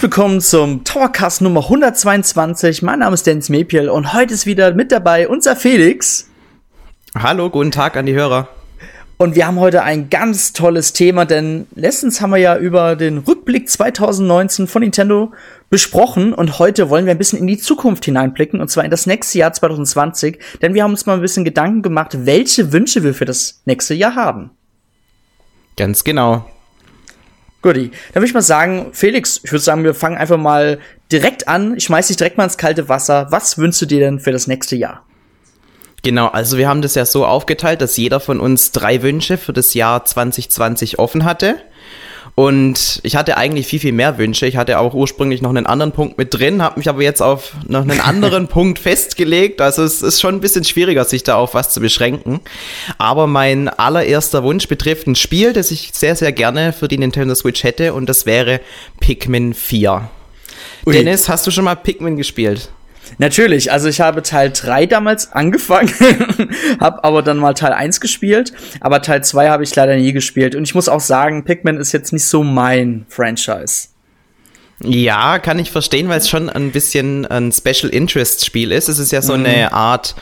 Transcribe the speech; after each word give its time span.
Herzlich 0.00 0.16
willkommen 0.16 0.40
zum 0.40 0.82
Towercast 0.82 1.42
Nummer 1.42 1.60
122. 1.60 2.80
Mein 2.80 3.00
Name 3.00 3.12
ist 3.12 3.26
Dennis 3.26 3.50
Mepiel 3.50 3.90
und 3.90 4.14
heute 4.14 4.32
ist 4.32 4.46
wieder 4.46 4.72
mit 4.72 4.92
dabei 4.92 5.28
unser 5.28 5.56
Felix. 5.56 6.26
Hallo, 7.14 7.50
guten 7.50 7.70
Tag 7.70 7.98
an 7.98 8.06
die 8.06 8.14
Hörer. 8.14 8.48
Und 9.18 9.34
wir 9.34 9.46
haben 9.46 9.60
heute 9.60 9.82
ein 9.82 10.08
ganz 10.08 10.54
tolles 10.54 10.94
Thema, 10.94 11.26
denn 11.26 11.66
letztens 11.74 12.22
haben 12.22 12.30
wir 12.30 12.38
ja 12.38 12.56
über 12.56 12.96
den 12.96 13.18
Rückblick 13.18 13.68
2019 13.68 14.68
von 14.68 14.80
Nintendo 14.80 15.32
besprochen 15.68 16.32
und 16.32 16.58
heute 16.58 16.88
wollen 16.88 17.04
wir 17.04 17.12
ein 17.12 17.18
bisschen 17.18 17.38
in 17.38 17.46
die 17.46 17.58
Zukunft 17.58 18.06
hineinblicken 18.06 18.58
und 18.58 18.70
zwar 18.70 18.86
in 18.86 18.90
das 18.90 19.04
nächste 19.04 19.36
Jahr 19.36 19.52
2020, 19.52 20.38
denn 20.62 20.72
wir 20.72 20.82
haben 20.82 20.92
uns 20.92 21.04
mal 21.04 21.16
ein 21.16 21.20
bisschen 21.20 21.44
Gedanken 21.44 21.82
gemacht, 21.82 22.16
welche 22.24 22.72
Wünsche 22.72 23.02
wir 23.02 23.12
für 23.12 23.26
das 23.26 23.60
nächste 23.66 23.92
Jahr 23.92 24.14
haben. 24.14 24.52
Ganz 25.76 26.04
genau. 26.04 26.46
Guti, 27.62 27.90
dann 28.12 28.22
würde 28.22 28.26
ich 28.26 28.34
mal 28.34 28.42
sagen, 28.42 28.90
Felix, 28.92 29.40
ich 29.44 29.52
würde 29.52 29.62
sagen, 29.62 29.84
wir 29.84 29.94
fangen 29.94 30.16
einfach 30.16 30.38
mal 30.38 30.78
direkt 31.12 31.46
an. 31.48 31.76
Ich 31.76 31.84
schmeiß 31.84 32.08
dich 32.08 32.16
direkt 32.16 32.38
mal 32.38 32.44
ins 32.44 32.56
kalte 32.56 32.88
Wasser. 32.88 33.26
Was 33.30 33.58
wünschst 33.58 33.82
du 33.82 33.86
dir 33.86 34.00
denn 34.00 34.18
für 34.18 34.32
das 34.32 34.46
nächste 34.46 34.76
Jahr? 34.76 35.04
Genau, 36.02 36.28
also 36.28 36.56
wir 36.56 36.68
haben 36.68 36.80
das 36.80 36.94
ja 36.94 37.04
so 37.04 37.26
aufgeteilt, 37.26 37.82
dass 37.82 37.98
jeder 37.98 38.20
von 38.20 38.40
uns 38.40 38.72
drei 38.72 39.02
Wünsche 39.02 39.36
für 39.36 39.52
das 39.52 39.74
Jahr 39.74 40.04
2020 40.04 40.98
offen 40.98 41.24
hatte. 41.24 41.56
Und 42.34 43.00
ich 43.02 43.16
hatte 43.16 43.36
eigentlich 43.36 43.66
viel, 43.66 43.80
viel 43.80 43.92
mehr 43.92 44.16
Wünsche. 44.18 44.46
Ich 44.46 44.56
hatte 44.56 44.78
auch 44.78 44.94
ursprünglich 44.94 45.42
noch 45.42 45.50
einen 45.50 45.66
anderen 45.66 45.92
Punkt 45.92 46.16
mit 46.16 46.32
drin, 46.32 46.62
habe 46.62 46.78
mich 46.78 46.88
aber 46.88 47.02
jetzt 47.02 47.20
auf 47.20 47.52
noch 47.66 47.82
einen 47.82 48.00
anderen 48.00 48.48
Punkt 48.48 48.78
festgelegt. 48.78 49.60
Also 49.60 49.82
es 49.82 50.02
ist 50.02 50.20
schon 50.20 50.36
ein 50.36 50.40
bisschen 50.40 50.64
schwieriger, 50.64 51.04
sich 51.04 51.22
da 51.22 51.36
auf 51.36 51.54
was 51.54 51.70
zu 51.70 51.80
beschränken. 51.80 52.40
Aber 52.98 53.26
mein 53.26 53.68
allererster 53.68 54.42
Wunsch 54.42 54.68
betrifft 54.68 55.06
ein 55.06 55.16
Spiel, 55.16 55.52
das 55.52 55.70
ich 55.70 55.90
sehr, 55.92 56.16
sehr 56.16 56.32
gerne 56.32 56.72
für 56.72 56.88
die 56.88 56.98
Nintendo 56.98 57.34
Switch 57.34 57.62
hätte 57.62 57.94
und 57.94 58.06
das 58.06 58.26
wäre 58.26 58.60
Pikmin 59.00 59.54
4. 59.54 60.08
Ui. 60.86 60.92
Dennis, 60.92 61.28
hast 61.28 61.46
du 61.46 61.50
schon 61.50 61.64
mal 61.64 61.74
Pikmin 61.74 62.16
gespielt? 62.16 62.70
Natürlich, 63.18 63.72
also 63.72 63.88
ich 63.88 64.00
habe 64.00 64.22
Teil 64.22 64.50
3 64.50 64.86
damals 64.86 65.32
angefangen, 65.32 65.92
habe 66.80 67.04
aber 67.04 67.22
dann 67.22 67.38
mal 67.38 67.54
Teil 67.54 67.72
1 67.72 68.00
gespielt, 68.00 68.52
aber 68.80 69.02
Teil 69.02 69.22
2 69.22 69.48
habe 69.48 69.62
ich 69.62 69.74
leider 69.74 69.96
nie 69.96 70.12
gespielt. 70.12 70.54
Und 70.54 70.64
ich 70.64 70.74
muss 70.74 70.88
auch 70.88 71.00
sagen, 71.00 71.44
Pikmin 71.44 71.76
ist 71.76 71.92
jetzt 71.92 72.12
nicht 72.12 72.24
so 72.24 72.42
mein 72.42 73.06
Franchise. 73.08 73.88
Ja, 74.82 75.38
kann 75.38 75.58
ich 75.58 75.70
verstehen, 75.70 76.08
weil 76.08 76.18
es 76.18 76.30
schon 76.30 76.48
ein 76.48 76.70
bisschen 76.70 77.26
ein 77.26 77.52
Special 77.52 77.92
Interest 77.92 78.46
Spiel 78.46 78.72
ist. 78.72 78.88
Es 78.88 78.98
ist 78.98 79.12
ja 79.12 79.20
so 79.20 79.36
mhm. 79.36 79.44
eine 79.44 79.72
Art 79.74 80.14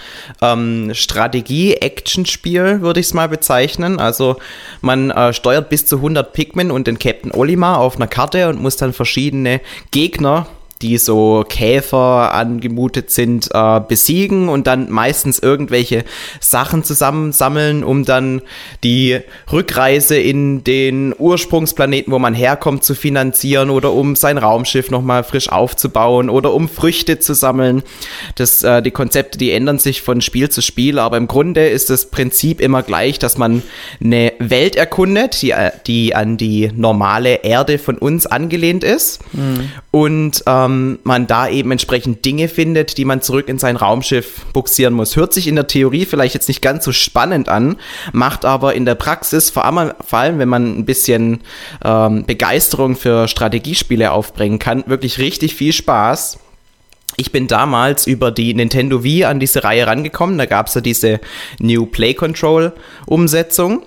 ähm, 0.42 0.90
Strategie-Action-Spiel, 0.92 2.80
würde 2.80 2.98
ich 2.98 3.06
es 3.06 3.14
mal 3.14 3.28
bezeichnen. 3.28 4.00
Also 4.00 4.36
man 4.80 5.10
äh, 5.10 5.32
steuert 5.32 5.68
bis 5.68 5.86
zu 5.86 5.96
100 5.96 6.32
Pikmin 6.32 6.72
und 6.72 6.88
den 6.88 6.98
Captain 6.98 7.30
Olimar 7.30 7.78
auf 7.78 7.96
einer 7.96 8.08
Karte 8.08 8.48
und 8.48 8.60
muss 8.60 8.76
dann 8.76 8.92
verschiedene 8.92 9.60
Gegner 9.92 10.48
die 10.82 10.98
so 10.98 11.44
Käfer 11.48 12.32
angemutet 12.34 13.10
sind, 13.10 13.48
äh, 13.52 13.80
besiegen 13.80 14.48
und 14.48 14.66
dann 14.66 14.90
meistens 14.90 15.38
irgendwelche 15.38 16.04
Sachen 16.40 16.84
zusammensammeln, 16.84 17.82
um 17.82 18.04
dann 18.04 18.42
die 18.84 19.18
Rückreise 19.50 20.16
in 20.16 20.62
den 20.64 21.14
Ursprungsplaneten, 21.18 22.12
wo 22.12 22.18
man 22.18 22.34
herkommt, 22.34 22.84
zu 22.84 22.94
finanzieren 22.94 23.70
oder 23.70 23.92
um 23.92 24.14
sein 24.14 24.38
Raumschiff 24.38 24.90
nochmal 24.90 25.24
frisch 25.24 25.48
aufzubauen 25.48 26.30
oder 26.30 26.52
um 26.54 26.68
Früchte 26.68 27.18
zu 27.18 27.34
sammeln. 27.34 27.82
Das, 28.36 28.62
äh, 28.62 28.82
die 28.82 28.90
Konzepte, 28.90 29.38
die 29.38 29.50
ändern 29.50 29.78
sich 29.78 30.02
von 30.02 30.20
Spiel 30.20 30.48
zu 30.48 30.62
Spiel, 30.62 30.98
aber 30.98 31.16
im 31.16 31.26
Grunde 31.26 31.68
ist 31.68 31.90
das 31.90 32.06
Prinzip 32.06 32.60
immer 32.60 32.82
gleich, 32.82 33.18
dass 33.18 33.36
man 33.38 33.62
eine 34.02 34.32
Welt 34.38 34.76
erkundet, 34.76 35.42
die, 35.42 35.50
äh, 35.50 35.72
die 35.86 36.14
an 36.14 36.36
die 36.36 36.70
normale 36.74 37.42
Erde 37.42 37.78
von 37.78 37.98
uns 37.98 38.26
angelehnt 38.26 38.84
ist. 38.84 39.20
Mhm. 39.32 39.70
Und 39.90 40.42
ähm, 40.46 40.67
ähm, 40.68 40.98
man 41.02 41.26
da 41.26 41.48
eben 41.48 41.70
entsprechend 41.70 42.24
Dinge 42.24 42.48
findet, 42.48 42.98
die 42.98 43.04
man 43.04 43.22
zurück 43.22 43.48
in 43.48 43.58
sein 43.58 43.76
Raumschiff 43.76 44.46
buxieren 44.52 44.94
muss. 44.94 45.16
Hört 45.16 45.32
sich 45.32 45.48
in 45.48 45.56
der 45.56 45.66
Theorie 45.66 46.04
vielleicht 46.04 46.34
jetzt 46.34 46.48
nicht 46.48 46.62
ganz 46.62 46.84
so 46.84 46.92
spannend 46.92 47.48
an, 47.48 47.76
macht 48.12 48.44
aber 48.44 48.74
in 48.74 48.84
der 48.84 48.94
Praxis, 48.94 49.50
vor 49.50 49.64
allem, 49.64 50.38
wenn 50.38 50.48
man 50.48 50.78
ein 50.78 50.84
bisschen 50.84 51.40
ähm, 51.84 52.24
Begeisterung 52.24 52.96
für 52.96 53.28
Strategiespiele 53.28 54.12
aufbringen 54.12 54.58
kann, 54.58 54.84
wirklich 54.86 55.18
richtig 55.18 55.54
viel 55.54 55.72
Spaß. 55.72 56.38
Ich 57.16 57.32
bin 57.32 57.48
damals 57.48 58.06
über 58.06 58.30
die 58.30 58.54
Nintendo 58.54 59.02
Wii 59.02 59.24
an 59.24 59.40
diese 59.40 59.64
Reihe 59.64 59.86
rangekommen. 59.86 60.38
Da 60.38 60.46
gab 60.46 60.68
es 60.68 60.74
ja 60.74 60.80
diese 60.80 61.18
New 61.58 61.86
Play 61.86 62.14
Control 62.14 62.72
Umsetzung 63.06 63.82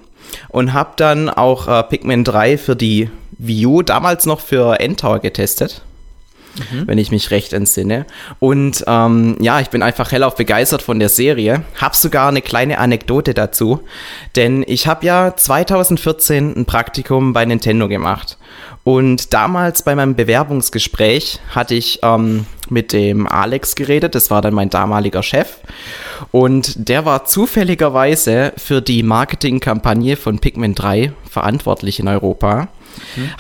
und 0.50 0.74
habe 0.74 0.92
dann 0.98 1.30
auch 1.30 1.68
äh, 1.68 1.84
Pikmin 1.84 2.26
3 2.26 2.58
für 2.58 2.76
die 2.76 3.10
Wii 3.38 3.66
U 3.66 3.82
damals 3.84 4.26
noch 4.26 4.42
für 4.42 4.80
N-Tower 4.82 5.20
getestet 5.20 5.82
mhm. 6.72 6.88
wenn 6.88 6.98
ich 6.98 7.12
mich 7.12 7.32
recht 7.32 7.54
entsinne. 7.54 8.06
Und 8.40 8.84
ähm, 8.88 9.38
ja, 9.40 9.60
ich 9.60 9.70
bin 9.70 9.84
einfach 9.84 10.12
hellauf 10.12 10.36
begeistert 10.36 10.82
von 10.82 11.00
der 11.00 11.10
Serie. 11.10 11.64
Hab 11.80 11.96
sogar 11.96 12.30
eine 12.30 12.42
kleine 12.42 12.80
Anekdote 12.80 13.34
dazu, 13.34 13.82
denn 14.36 14.64
ich 14.68 14.88
habe 14.88 15.06
ja 15.06 15.36
2014 15.36 16.56
ein 16.56 16.66
Praktikum 16.66 17.34
bei 17.34 17.46
Nintendo 17.46 17.88
gemacht. 17.88 18.38
Und 18.84 19.34
damals 19.34 19.84
bei 19.84 19.96
meinem 19.96 20.16
Bewerbungsgespräch 20.16 21.40
hatte 21.54 21.76
ich 21.76 22.00
ähm, 22.02 22.48
mit 22.70 22.94
dem 22.94 23.28
Alex 23.28 23.76
geredet, 23.76 24.16
das 24.16 24.32
war 24.32 24.42
dann 24.42 24.56
mein 24.56 24.72
damaliger 24.72 25.22
Chef. 25.22 25.58
Und 26.32 26.90
der 26.90 27.06
war 27.06 27.26
zufälligerweise 27.26 28.54
für 28.58 28.82
die 28.82 29.04
Marketingkampagne 29.04 30.18
von 30.18 30.40
Pikmin 30.40 30.74
3 30.74 31.14
verantwortlich 31.30 32.00
in 32.00 32.08
Europa. 32.08 32.70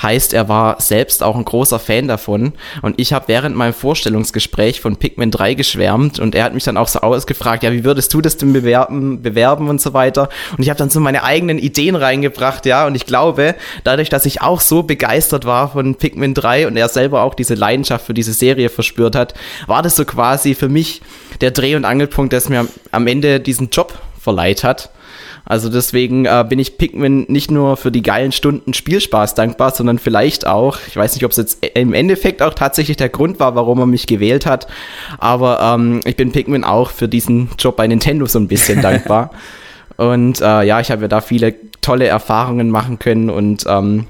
Heißt, 0.02 0.34
er 0.34 0.50
war 0.50 0.80
selbst 0.82 1.24
auch 1.24 1.36
ein 1.36 1.46
großer 1.46 1.80
Fan 1.80 2.08
davon. 2.08 2.54
Und 2.82 3.00
ich 3.00 3.14
habe 3.14 3.28
während 3.28 3.56
meinem 3.56 3.74
Vorstellungsgespräch 3.74 4.82
von 4.82 4.98
Pikmin 4.98 5.32
3 5.32 5.54
geschwärmt 5.54 6.20
und 6.20 6.36
er 6.36 6.44
hat 6.44 6.54
mich 6.54 6.64
dann 6.64 6.78
auch 6.78 6.88
so 6.88 7.00
ausgefragt, 7.00 7.64
ja, 7.64 7.72
wie 7.72 7.84
würdest 7.84 8.14
du 8.14 8.22
das 8.22 8.38
denn 8.38 8.54
bewerben, 8.54 9.22
bewerben 9.22 9.70
und 9.70 9.82
so 9.82 9.94
weiter. 9.94 10.30
Und 10.58 10.64
ich 10.64 10.70
habe 10.70 10.78
dann 10.78 10.90
so 10.90 11.00
meine 11.00 11.24
eigenen 11.24 11.58
Ideen 11.58 11.96
reingebracht, 11.96 12.66
ja. 12.66 12.86
Und 12.86 12.96
ich 12.96 13.06
glaube, 13.06 13.56
dadurch, 13.84 14.10
dass 14.10 14.26
ich 14.26 14.42
auch 14.42 14.62
so 14.62 14.84
begeistert 14.84 15.46
war 15.46 15.72
von 15.72 15.96
Pikmin 15.96 16.34
3 16.34 16.68
und 16.68 16.78
er 16.78 16.90
selber 16.90 17.24
auch 17.24 17.34
diese 17.34 17.56
Leidenschaft 17.56 18.06
für 18.06 18.14
diese 18.14 18.34
Serie 18.34 18.70
verspürt 18.70 19.16
hat, 19.16 19.34
war 19.68 19.82
das 19.82 19.96
so 19.96 20.06
quasi 20.06 20.56
für 20.56 20.70
mich 20.70 21.02
der 21.42 21.52
Dreh- 21.52 21.76
und 21.76 21.86
Angelpunkt, 21.86 22.34
der 22.34 22.42
mir 22.50 22.68
am 22.92 23.08
Ende 23.08 23.40
diesen 23.40 23.70
Job 23.70 23.98
verleiht 24.20 24.64
hat. 24.64 24.90
Also 25.46 25.70
deswegen 25.70 26.26
äh, 26.26 26.46
bin 26.48 26.60
ich 26.60 26.78
Pikmin 26.78 27.26
nicht 27.28 27.52
nur 27.52 27.78
für 27.78 27.92
die 27.92 28.04
geilen 28.04 28.32
Stunden 28.32 28.74
Spielspaß 28.74 29.36
dankbar, 29.36 29.72
sondern 29.72 30.00
vielleicht 30.00 30.46
auch, 30.46 30.78
ich 30.88 30.96
weiß 30.96 31.16
nicht, 31.16 31.26
ob 31.26 31.32
es 31.32 31.38
jetzt 31.38 31.66
im 31.74 31.94
Endeffekt 31.94 32.42
auch 32.42 32.54
tatsächlich 32.54 32.98
der 32.98 33.10
Grund 33.10 33.40
war, 33.40 33.56
warum 33.56 33.80
er 33.80 33.86
mich 33.86 34.08
gewählt 34.08 34.46
hat, 34.46 34.68
aber 35.18 35.60
ähm, 35.62 36.02
ich 36.06 36.16
bin 36.16 36.32
Pikmin 36.32 36.64
auch 36.64 36.92
für 36.92 37.08
diesen 37.08 37.50
Job 37.58 37.76
bei 37.76 37.88
Nintendo 37.88 38.26
so 38.28 38.40
ein 38.40 38.48
bisschen 38.48 38.82
dankbar. 38.84 39.32
Und 39.98 40.42
äh, 40.42 40.64
ja, 40.64 40.80
ich 40.80 40.90
habe 40.92 41.04
ja 41.04 41.08
da 41.08 41.22
viele 41.22 41.54
tolle 41.82 42.08
Erfahrungen 42.08 42.70
machen 42.70 43.00
können 43.00 43.30
und 43.30 43.66
ähm, 43.68 44.08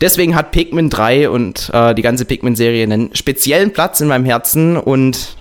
deswegen 0.00 0.34
hat 0.34 0.52
Pikmin 0.52 0.90
3 0.90 1.30
und 1.30 1.70
äh, 1.72 1.94
die 1.94 2.02
ganze 2.02 2.24
Pikmin-Serie 2.24 2.82
einen 2.82 3.14
speziellen 3.14 3.72
Platz 3.72 4.00
in 4.00 4.08
meinem 4.08 4.24
Herzen 4.24 4.76
und 4.76 5.36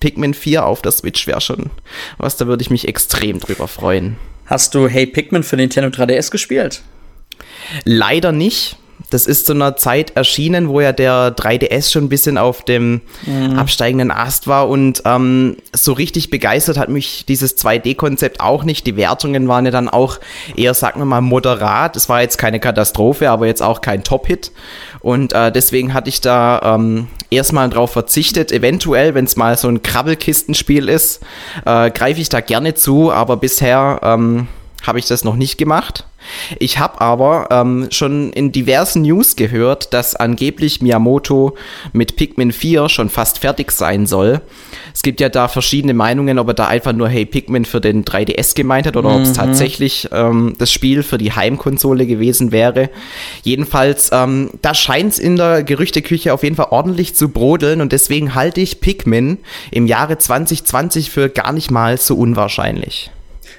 Pikmin 0.00 0.34
4 0.34 0.64
auf 0.64 0.82
der 0.82 0.92
Switch 0.92 1.26
wäre 1.26 1.40
schon 1.40 1.70
was, 2.18 2.36
da 2.36 2.46
würde 2.46 2.62
ich 2.62 2.70
mich 2.70 2.88
extrem 2.88 3.40
drüber 3.40 3.68
freuen. 3.68 4.16
Hast 4.46 4.74
du 4.76 4.88
Hey 4.88 5.06
Pikmin 5.06 5.42
für 5.42 5.56
Nintendo 5.56 5.88
3DS 5.88 6.30
gespielt? 6.30 6.82
Leider 7.84 8.30
nicht. 8.30 8.76
Das 9.10 9.26
ist 9.26 9.46
zu 9.46 9.52
einer 9.52 9.76
Zeit 9.76 10.16
erschienen, 10.16 10.68
wo 10.68 10.80
ja 10.80 10.92
der 10.92 11.36
3DS 11.36 11.92
schon 11.92 12.04
ein 12.04 12.08
bisschen 12.08 12.38
auf 12.38 12.64
dem 12.64 13.02
mhm. 13.26 13.58
absteigenden 13.58 14.10
Ast 14.10 14.46
war 14.46 14.68
und 14.68 15.02
ähm, 15.04 15.56
so 15.74 15.92
richtig 15.92 16.30
begeistert 16.30 16.78
hat 16.78 16.88
mich 16.88 17.24
dieses 17.26 17.56
2D-Konzept 17.58 18.40
auch 18.40 18.64
nicht. 18.64 18.86
Die 18.86 18.96
Wertungen 18.96 19.48
waren 19.48 19.64
ja 19.64 19.70
dann 19.70 19.88
auch 19.88 20.18
eher, 20.56 20.74
sagen 20.74 21.00
wir 21.00 21.04
mal, 21.04 21.20
moderat. 21.20 21.96
Es 21.96 22.08
war 22.08 22.22
jetzt 22.22 22.38
keine 22.38 22.58
Katastrophe, 22.58 23.30
aber 23.30 23.46
jetzt 23.46 23.62
auch 23.62 23.80
kein 23.80 24.02
Top-Hit. 24.02 24.52
Und 25.00 25.32
äh, 25.32 25.52
deswegen 25.52 25.94
hatte 25.94 26.08
ich 26.08 26.20
da 26.20 26.74
ähm, 26.74 27.08
erstmal 27.30 27.68
drauf 27.70 27.92
verzichtet. 27.92 28.50
Eventuell, 28.50 29.14
wenn 29.14 29.24
es 29.24 29.36
mal 29.36 29.56
so 29.56 29.68
ein 29.68 29.82
Krabbelkistenspiel 29.82 30.88
ist, 30.88 31.20
äh, 31.64 31.90
greife 31.90 32.20
ich 32.20 32.28
da 32.28 32.40
gerne 32.40 32.74
zu, 32.74 33.12
aber 33.12 33.36
bisher 33.36 34.00
ähm, 34.02 34.48
habe 34.86 34.98
ich 34.98 35.06
das 35.06 35.24
noch 35.24 35.36
nicht 35.36 35.58
gemacht. 35.58 36.04
Ich 36.58 36.78
habe 36.78 37.00
aber 37.00 37.48
ähm, 37.50 37.88
schon 37.90 38.32
in 38.32 38.52
diversen 38.52 39.02
News 39.02 39.36
gehört, 39.36 39.92
dass 39.92 40.16
angeblich 40.16 40.82
Miyamoto 40.82 41.56
mit 41.92 42.16
Pikmin 42.16 42.52
4 42.52 42.88
schon 42.88 43.10
fast 43.10 43.38
fertig 43.38 43.70
sein 43.70 44.06
soll. 44.06 44.40
Es 44.94 45.02
gibt 45.02 45.20
ja 45.20 45.28
da 45.28 45.48
verschiedene 45.48 45.94
Meinungen, 45.94 46.38
ob 46.38 46.48
er 46.48 46.54
da 46.54 46.66
einfach 46.66 46.92
nur 46.92 47.08
Hey 47.08 47.26
Pikmin 47.26 47.64
für 47.64 47.80
den 47.80 48.04
3DS 48.04 48.54
gemeint 48.54 48.86
hat 48.86 48.96
oder 48.96 49.10
mhm. 49.10 49.16
ob 49.16 49.22
es 49.22 49.32
tatsächlich 49.34 50.08
ähm, 50.12 50.54
das 50.58 50.72
Spiel 50.72 51.02
für 51.02 51.18
die 51.18 51.32
Heimkonsole 51.32 52.06
gewesen 52.06 52.52
wäre. 52.52 52.90
Jedenfalls, 53.42 54.10
ähm, 54.12 54.50
da 54.62 54.74
scheint 54.74 55.12
es 55.12 55.18
in 55.18 55.36
der 55.36 55.62
Gerüchteküche 55.62 56.32
auf 56.32 56.42
jeden 56.42 56.56
Fall 56.56 56.68
ordentlich 56.70 57.14
zu 57.14 57.28
brodeln 57.28 57.80
und 57.80 57.92
deswegen 57.92 58.34
halte 58.34 58.60
ich 58.60 58.80
Pikmin 58.80 59.38
im 59.70 59.86
Jahre 59.86 60.18
2020 60.18 61.10
für 61.10 61.28
gar 61.28 61.52
nicht 61.52 61.70
mal 61.70 61.98
so 61.98 62.16
unwahrscheinlich. 62.16 63.10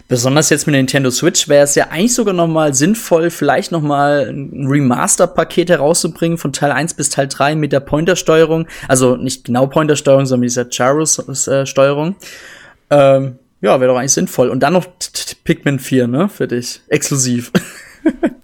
Besonders 0.08 0.50
jetzt 0.50 0.68
mit 0.68 0.74
der 0.74 0.82
Nintendo 0.82 1.12
Switch 1.12 1.50
wäre 1.50 1.66
es 1.66 1.76
ja 1.76 1.88
eigentlich 1.90 2.14
sogar 2.14 2.34
noch 2.34 2.48
mal 2.48 2.74
sinnvoll, 2.74 3.30
vielleicht 3.30 3.74
noch 3.74 3.82
mal 3.82 4.30
ein 4.30 4.68
Remaster-Paket 4.68 5.70
herauszubringen 5.70 6.38
von 6.38 6.54
Teil 6.54 6.72
1 6.72 6.94
bis 6.94 7.10
Teil 7.10 7.28
3 7.28 7.56
mit 7.56 7.74
der 7.74 7.82
Pointer-Steuerung. 7.82 8.68
Also 8.88 9.18
nicht 9.18 9.44
genau 9.44 9.68
Pointer-Steuerung, 9.68 10.26
sondern 10.26 10.42
mit 10.42 10.50
dieser 10.52 10.66
Gyrus-Steuerung. 10.66 12.16
Ähm, 12.90 13.40
ja, 13.60 13.80
wäre 13.82 13.92
doch 13.92 14.00
eigentlich 14.00 14.14
sinnvoll. 14.14 14.50
Und 14.50 14.62
dann 14.62 14.74
noch 14.74 14.86
Pikmin 15.44 15.80
4, 15.80 16.08
ne, 16.08 16.30
für 16.30 16.48
dich. 16.48 16.82
Exklusiv. 16.88 17.52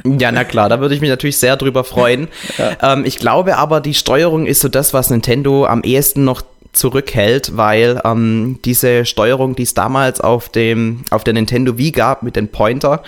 Ja, 0.05 0.33
na 0.33 0.43
klar, 0.43 0.67
da 0.67 0.81
würde 0.81 0.93
ich 0.93 0.99
mich 0.99 1.09
natürlich 1.09 1.37
sehr 1.37 1.55
drüber 1.55 1.85
freuen. 1.85 2.27
Ja. 2.57 2.93
Ähm, 2.93 3.05
ich 3.05 3.17
glaube 3.19 3.55
aber, 3.57 3.79
die 3.79 3.93
Steuerung 3.93 4.45
ist 4.45 4.59
so 4.59 4.67
das, 4.67 4.93
was 4.93 5.09
Nintendo 5.09 5.65
am 5.65 5.81
ehesten 5.81 6.25
noch 6.25 6.41
zurückhält, 6.73 7.55
weil 7.55 8.01
ähm, 8.03 8.59
diese 8.65 9.05
Steuerung, 9.05 9.55
die 9.55 9.63
es 9.63 9.73
damals 9.73 10.19
auf 10.19 10.49
dem 10.49 11.05
auf 11.11 11.23
der 11.23 11.33
Nintendo 11.33 11.77
Wii 11.77 11.91
gab 11.91 12.23
mit 12.23 12.35
den 12.35 12.49
Pointer, 12.49 13.03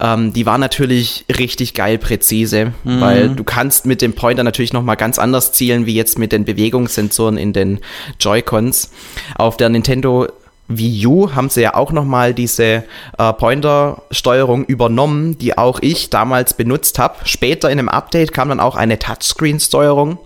ähm, 0.00 0.32
die 0.32 0.46
war 0.46 0.58
natürlich 0.58 1.24
richtig 1.36 1.74
geil 1.74 1.98
präzise, 1.98 2.72
mhm. 2.84 3.00
weil 3.00 3.28
du 3.30 3.44
kannst 3.44 3.86
mit 3.86 4.02
dem 4.02 4.12
Pointer 4.12 4.44
natürlich 4.44 4.72
noch 4.72 4.82
mal 4.82 4.94
ganz 4.94 5.18
anders 5.18 5.52
zielen 5.52 5.86
wie 5.86 5.94
jetzt 5.94 6.18
mit 6.18 6.32
den 6.32 6.44
Bewegungssensoren 6.44 7.38
in 7.38 7.52
den 7.52 7.80
Joy-Cons. 8.20 8.90
Auf 9.36 9.56
der 9.56 9.70
Nintendo 9.70 10.28
Wii 10.68 11.06
U 11.06 11.34
haben 11.34 11.48
sie 11.48 11.62
ja 11.62 11.74
auch 11.74 11.92
nochmal 11.92 12.34
diese 12.34 12.84
äh, 13.16 13.32
Pointer-Steuerung 13.32 14.66
übernommen, 14.66 15.38
die 15.38 15.56
auch 15.56 15.80
ich 15.80 16.10
damals 16.10 16.52
benutzt 16.54 16.98
habe. 16.98 17.16
Später 17.24 17.70
in 17.70 17.78
einem 17.78 17.88
Update 17.88 18.34
kam 18.34 18.50
dann 18.50 18.60
auch 18.60 18.76
eine 18.76 18.98
Touchscreen-Steuerung 18.98 20.18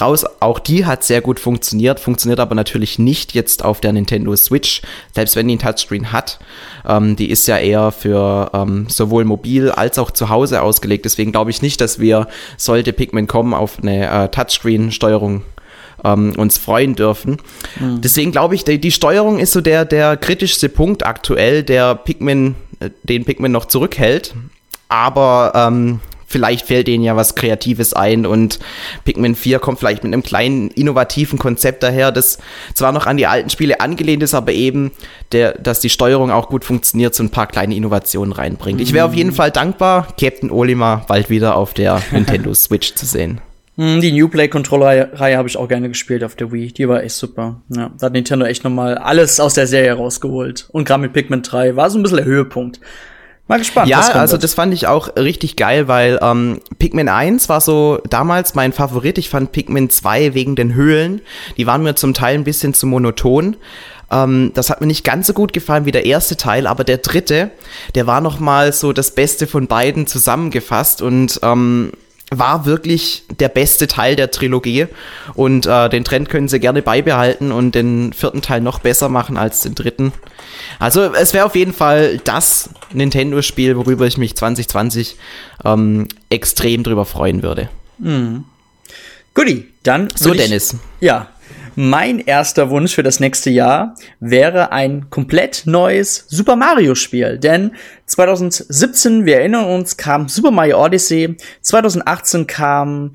raus. 0.00 0.24
Auch 0.40 0.58
die 0.58 0.84
hat 0.84 1.04
sehr 1.04 1.20
gut 1.20 1.38
funktioniert, 1.38 2.00
funktioniert 2.00 2.40
aber 2.40 2.56
natürlich 2.56 2.98
nicht 2.98 3.34
jetzt 3.34 3.64
auf 3.64 3.80
der 3.80 3.92
Nintendo 3.92 4.34
Switch, 4.34 4.82
selbst 5.14 5.36
wenn 5.36 5.46
die 5.46 5.56
ein 5.56 5.60
Touchscreen 5.60 6.10
hat. 6.10 6.40
Ähm, 6.86 7.14
die 7.14 7.30
ist 7.30 7.46
ja 7.46 7.58
eher 7.58 7.92
für 7.92 8.50
ähm, 8.52 8.86
sowohl 8.88 9.24
mobil 9.24 9.70
als 9.70 9.98
auch 9.98 10.10
zu 10.10 10.28
Hause 10.28 10.62
ausgelegt. 10.62 11.04
Deswegen 11.04 11.30
glaube 11.30 11.50
ich 11.50 11.62
nicht, 11.62 11.80
dass 11.80 12.00
wir, 12.00 12.26
sollte 12.56 12.92
Pikmin 12.92 13.28
kommen, 13.28 13.54
auf 13.54 13.78
eine 13.80 14.24
äh, 14.24 14.28
Touchscreen-Steuerung 14.28 15.42
ähm, 16.04 16.34
uns 16.36 16.58
freuen 16.58 16.94
dürfen. 16.94 17.38
Mhm. 17.80 18.00
Deswegen 18.00 18.32
glaube 18.32 18.54
ich, 18.54 18.64
die, 18.64 18.80
die, 18.80 18.92
Steuerung 18.92 19.38
ist 19.38 19.52
so 19.52 19.60
der, 19.60 19.84
der 19.84 20.16
kritischste 20.16 20.68
Punkt 20.68 21.04
aktuell, 21.04 21.62
der 21.62 21.94
Pikmin, 21.94 22.54
äh, 22.80 22.90
den 23.02 23.24
Pikmin 23.24 23.52
noch 23.52 23.64
zurückhält. 23.64 24.34
Aber 24.88 25.52
ähm, 25.54 26.00
vielleicht 26.34 26.66
fällt 26.66 26.88
denen 26.88 27.04
ja 27.04 27.16
was 27.16 27.36
Kreatives 27.36 27.94
ein 27.94 28.26
und 28.26 28.58
Pikmin 29.04 29.34
4 29.34 29.60
kommt 29.60 29.78
vielleicht 29.78 30.02
mit 30.02 30.12
einem 30.12 30.24
kleinen 30.24 30.70
innovativen 30.70 31.38
Konzept 31.38 31.82
daher, 31.84 32.12
das 32.12 32.38
zwar 32.74 32.90
noch 32.90 33.06
an 33.06 33.16
die 33.16 33.26
alten 33.26 33.50
Spiele 33.50 33.80
angelehnt 33.80 34.22
ist, 34.22 34.34
aber 34.34 34.52
eben, 34.52 34.90
der, 35.32 35.52
dass 35.52 35.78
die 35.78 35.90
Steuerung 35.90 36.30
auch 36.32 36.48
gut 36.48 36.64
funktioniert, 36.64 37.14
so 37.14 37.22
ein 37.22 37.30
paar 37.30 37.46
kleine 37.46 37.76
Innovationen 37.76 38.32
reinbringt. 38.32 38.80
Ich 38.80 38.92
wäre 38.92 39.06
auf 39.06 39.14
jeden 39.14 39.32
Fall 39.32 39.52
dankbar, 39.52 40.08
Captain 40.20 40.50
Olimar 40.50 41.04
bald 41.06 41.30
wieder 41.30 41.56
auf 41.56 41.72
der 41.72 42.02
Nintendo 42.10 42.52
Switch 42.52 42.94
zu 42.94 43.06
sehen. 43.06 43.40
Hm, 43.76 44.00
die 44.00 44.12
New 44.12 44.28
Play 44.28 44.48
Controller-Reihe 44.48 45.36
habe 45.36 45.48
ich 45.48 45.56
auch 45.56 45.68
gerne 45.68 45.88
gespielt 45.88 46.22
auf 46.22 46.36
der 46.36 46.52
Wii. 46.52 46.72
Die 46.72 46.88
war 46.88 47.02
echt 47.02 47.16
super. 47.16 47.60
Ja, 47.68 47.90
da 47.98 48.06
hat 48.06 48.12
Nintendo 48.12 48.46
echt 48.46 48.62
nochmal 48.62 48.96
alles 48.96 49.40
aus 49.40 49.54
der 49.54 49.66
Serie 49.66 49.94
rausgeholt. 49.94 50.68
Und 50.70 50.84
gerade 50.84 51.02
mit 51.02 51.12
Pikmin 51.12 51.42
3 51.42 51.74
war 51.74 51.90
so 51.90 51.98
ein 51.98 52.02
bisschen 52.02 52.18
der 52.18 52.26
Höhepunkt. 52.26 52.80
Mal 53.46 53.58
gespannt. 53.58 53.88
Ja, 53.88 54.00
also 54.00 54.38
das 54.38 54.54
fand 54.54 54.72
ich 54.72 54.86
auch 54.86 55.16
richtig 55.16 55.56
geil, 55.56 55.86
weil 55.86 56.18
ähm, 56.22 56.60
Pikmin 56.78 57.10
1 57.10 57.50
war 57.50 57.60
so 57.60 58.00
damals 58.08 58.54
mein 58.54 58.72
Favorit. 58.72 59.18
Ich 59.18 59.28
fand 59.28 59.52
Pikmin 59.52 59.90
2 59.90 60.32
wegen 60.32 60.56
den 60.56 60.74
Höhlen. 60.74 61.20
Die 61.58 61.66
waren 61.66 61.82
mir 61.82 61.94
zum 61.94 62.14
Teil 62.14 62.36
ein 62.36 62.44
bisschen 62.44 62.72
zu 62.72 62.86
monoton. 62.86 63.56
Ähm, 64.10 64.52
das 64.54 64.70
hat 64.70 64.80
mir 64.80 64.86
nicht 64.86 65.04
ganz 65.04 65.26
so 65.26 65.34
gut 65.34 65.52
gefallen 65.52 65.84
wie 65.84 65.92
der 65.92 66.06
erste 66.06 66.36
Teil, 66.36 66.66
aber 66.66 66.84
der 66.84 66.98
dritte, 66.98 67.50
der 67.94 68.06
war 68.06 68.20
noch 68.20 68.40
mal 68.40 68.72
so 68.72 68.92
das 68.92 69.10
Beste 69.10 69.46
von 69.46 69.66
beiden 69.66 70.06
zusammengefasst 70.06 71.02
und 71.02 71.40
ähm, 71.42 71.92
war 72.38 72.66
wirklich 72.66 73.24
der 73.38 73.48
beste 73.48 73.86
Teil 73.86 74.16
der 74.16 74.30
Trilogie 74.30 74.86
und 75.34 75.66
äh, 75.66 75.88
den 75.88 76.04
Trend 76.04 76.28
können 76.28 76.48
sie 76.48 76.60
gerne 76.60 76.82
beibehalten 76.82 77.52
und 77.52 77.74
den 77.74 78.12
vierten 78.12 78.42
Teil 78.42 78.60
noch 78.60 78.80
besser 78.80 79.08
machen 79.08 79.36
als 79.36 79.62
den 79.62 79.74
dritten. 79.74 80.12
Also 80.78 81.12
es 81.14 81.34
wäre 81.34 81.46
auf 81.46 81.56
jeden 81.56 81.72
Fall 81.72 82.18
das 82.24 82.70
Nintendo-Spiel, 82.92 83.76
worüber 83.76 84.06
ich 84.06 84.18
mich 84.18 84.36
2020 84.36 85.16
ähm, 85.64 86.08
extrem 86.30 86.82
drüber 86.82 87.04
freuen 87.04 87.42
würde. 87.42 87.68
Mhm. 87.98 88.44
Guti, 89.34 89.68
dann 89.82 90.08
so 90.14 90.32
Dennis. 90.32 90.76
Ja, 91.00 91.28
mein 91.76 92.20
erster 92.20 92.70
Wunsch 92.70 92.94
für 92.94 93.02
das 93.02 93.20
nächste 93.20 93.50
Jahr 93.50 93.94
wäre 94.20 94.72
ein 94.72 95.10
komplett 95.10 95.62
neues 95.66 96.26
Super 96.28 96.56
Mario 96.56 96.94
Spiel. 96.94 97.38
Denn 97.38 97.72
2017, 98.06 99.24
wir 99.24 99.38
erinnern 99.38 99.66
uns, 99.66 99.96
kam 99.96 100.28
Super 100.28 100.50
Mario 100.50 100.84
Odyssey. 100.84 101.36
2018 101.60 102.46
kam 102.46 103.12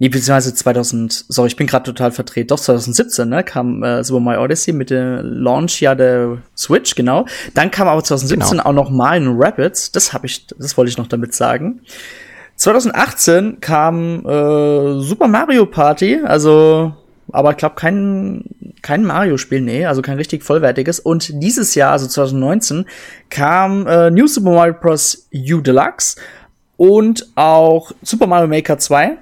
Nee, 0.00 0.08
beziehungsweise 0.08 0.54
2000, 0.54 1.24
sorry, 1.28 1.48
ich 1.48 1.56
bin 1.56 1.66
gerade 1.66 1.82
total 1.82 2.12
verdreht. 2.12 2.52
Doch, 2.52 2.60
2017, 2.60 3.28
ne, 3.28 3.42
kam 3.42 3.82
äh, 3.82 4.04
Super 4.04 4.20
Mario 4.20 4.44
Odyssey 4.44 4.72
mit 4.72 4.90
dem 4.90 5.18
Launch 5.22 5.80
ja 5.80 5.96
der 5.96 6.38
Switch, 6.56 6.94
genau. 6.94 7.26
Dann 7.54 7.72
kam 7.72 7.88
aber 7.88 8.04
2017 8.04 8.58
genau. 8.58 8.68
auch 8.68 8.72
noch 8.72 8.90
Mario 8.90 9.34
Rapids. 9.36 9.90
Das 9.90 10.12
habe 10.12 10.26
ich, 10.26 10.46
das 10.46 10.76
wollte 10.76 10.90
ich 10.90 10.98
noch 10.98 11.08
damit 11.08 11.34
sagen. 11.34 11.80
2018 12.54 13.60
kam 13.60 14.24
äh, 14.24 15.00
Super 15.00 15.26
Mario 15.26 15.66
Party, 15.66 16.20
also 16.24 16.92
aber 17.32 17.50
ich 17.50 17.56
glaube 17.56 17.74
kein, 17.74 18.44
kein 18.82 19.04
Mario-Spiel, 19.04 19.60
nee, 19.60 19.86
also 19.86 20.02
kein 20.02 20.16
richtig 20.16 20.42
vollwertiges. 20.42 21.00
Und 21.00 21.42
dieses 21.42 21.74
Jahr, 21.74 21.92
also 21.92 22.06
2019, 22.06 22.86
kam 23.30 23.86
äh, 23.86 24.10
New 24.10 24.26
Super 24.26 24.50
Mario 24.50 24.74
Bros. 24.80 25.28
U 25.32 25.60
Deluxe 25.60 26.16
und 26.76 27.26
auch 27.34 27.92
Super 28.02 28.26
Mario 28.26 28.48
Maker 28.48 28.78
2. 28.78 29.18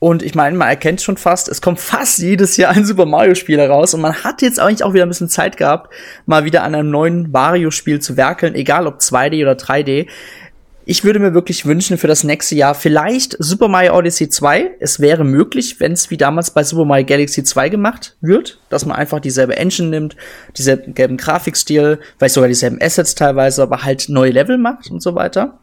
Und 0.00 0.22
ich 0.22 0.36
meine, 0.36 0.56
man 0.56 0.68
erkennt 0.68 1.02
schon 1.02 1.16
fast, 1.16 1.48
es 1.48 1.60
kommt 1.60 1.80
fast 1.80 2.18
jedes 2.18 2.56
Jahr 2.56 2.70
ein 2.70 2.84
Super 2.84 3.04
Mario-Spiel 3.04 3.58
heraus. 3.58 3.94
Und 3.94 4.00
man 4.00 4.22
hat 4.22 4.42
jetzt 4.42 4.60
eigentlich 4.60 4.84
auch 4.84 4.94
wieder 4.94 5.04
ein 5.04 5.08
bisschen 5.08 5.28
Zeit 5.28 5.56
gehabt, 5.56 5.92
mal 6.24 6.44
wieder 6.44 6.62
an 6.62 6.74
einem 6.74 6.90
neuen 6.90 7.30
Mario-Spiel 7.32 8.00
zu 8.00 8.16
werkeln, 8.16 8.54
egal 8.54 8.86
ob 8.86 8.98
2D 8.98 9.42
oder 9.42 9.52
3D 9.52 10.08
ich 10.90 11.04
würde 11.04 11.18
mir 11.18 11.34
wirklich 11.34 11.66
wünschen 11.66 11.98
für 11.98 12.06
das 12.06 12.24
nächste 12.24 12.54
Jahr 12.54 12.74
vielleicht 12.74 13.36
Super 13.38 13.68
Mario 13.68 13.94
Odyssey 13.94 14.30
2. 14.30 14.76
Es 14.80 15.00
wäre 15.00 15.22
möglich, 15.22 15.80
wenn 15.80 15.92
es 15.92 16.08
wie 16.08 16.16
damals 16.16 16.50
bei 16.50 16.64
Super 16.64 16.86
Mario 16.86 17.04
Galaxy 17.04 17.44
2 17.44 17.68
gemacht 17.68 18.16
wird, 18.22 18.58
dass 18.70 18.86
man 18.86 18.96
einfach 18.96 19.20
dieselbe 19.20 19.54
Engine 19.58 19.90
nimmt, 19.90 20.16
dieselben 20.56 20.94
gelben 20.94 21.18
Grafikstil, 21.18 21.98
vielleicht 22.16 22.34
sogar 22.34 22.48
dieselben 22.48 22.80
Assets 22.80 23.14
teilweise, 23.14 23.62
aber 23.64 23.84
halt 23.84 24.08
neue 24.08 24.30
Level 24.30 24.56
macht 24.56 24.90
und 24.90 25.02
so 25.02 25.14
weiter. 25.14 25.58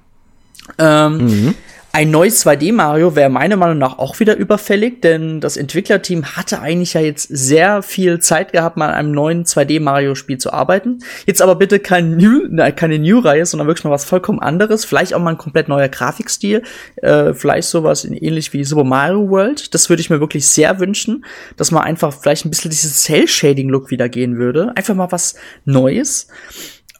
Ähm, 0.78 1.18
mhm. 1.18 1.56
Ein 1.96 2.12
neues 2.12 2.46
2D-Mario 2.46 3.16
wäre 3.16 3.30
meiner 3.30 3.56
Meinung 3.56 3.78
nach 3.78 4.00
auch 4.00 4.20
wieder 4.20 4.36
überfällig, 4.36 5.02
denn 5.02 5.40
das 5.40 5.56
Entwicklerteam 5.56 6.36
hatte 6.36 6.60
eigentlich 6.60 6.94
ja 6.94 7.00
jetzt 7.00 7.30
sehr 7.30 7.82
viel 7.84 8.20
Zeit 8.20 8.52
gehabt, 8.52 8.76
mal 8.76 8.90
an 8.90 8.96
einem 8.96 9.12
neuen 9.14 9.46
2D-Mario-Spiel 9.46 10.38
zu 10.38 10.52
arbeiten. 10.52 11.00
Jetzt 11.26 11.42
aber 11.42 11.56
bitte 11.56 11.80
kein 11.80 12.18
New, 12.18 12.48
ne, 12.50 12.74
keine 12.74 13.00
New-Reihe, 13.00 13.46
sondern 13.46 13.68
wirklich 13.68 13.86
mal 13.86 13.92
was 13.92 14.04
vollkommen 14.04 14.42
anderes. 14.42 14.84
Vielleicht 14.84 15.14
auch 15.14 15.22
mal 15.22 15.30
ein 15.30 15.38
komplett 15.38 15.70
neuer 15.70 15.88
Grafikstil. 15.88 16.64
Äh, 16.98 17.34
vielleicht 17.34 17.70
sowas 17.70 18.04
ähnlich 18.04 18.52
wie 18.52 18.66
Super 18.66 18.84
Mario 18.84 19.30
World. 19.30 19.74
Das 19.74 19.88
würde 19.88 20.02
ich 20.02 20.10
mir 20.10 20.20
wirklich 20.20 20.46
sehr 20.48 20.82
wünschen, 20.82 21.24
dass 21.56 21.72
man 21.72 21.84
einfach 21.84 22.12
vielleicht 22.12 22.44
ein 22.44 22.50
bisschen 22.50 22.72
dieses 22.72 23.04
Cell-Shading-Look 23.04 23.90
wieder 23.90 24.10
gehen 24.10 24.36
würde. 24.36 24.74
Einfach 24.76 24.96
mal 24.96 25.14
was 25.14 25.36
Neues. 25.64 26.28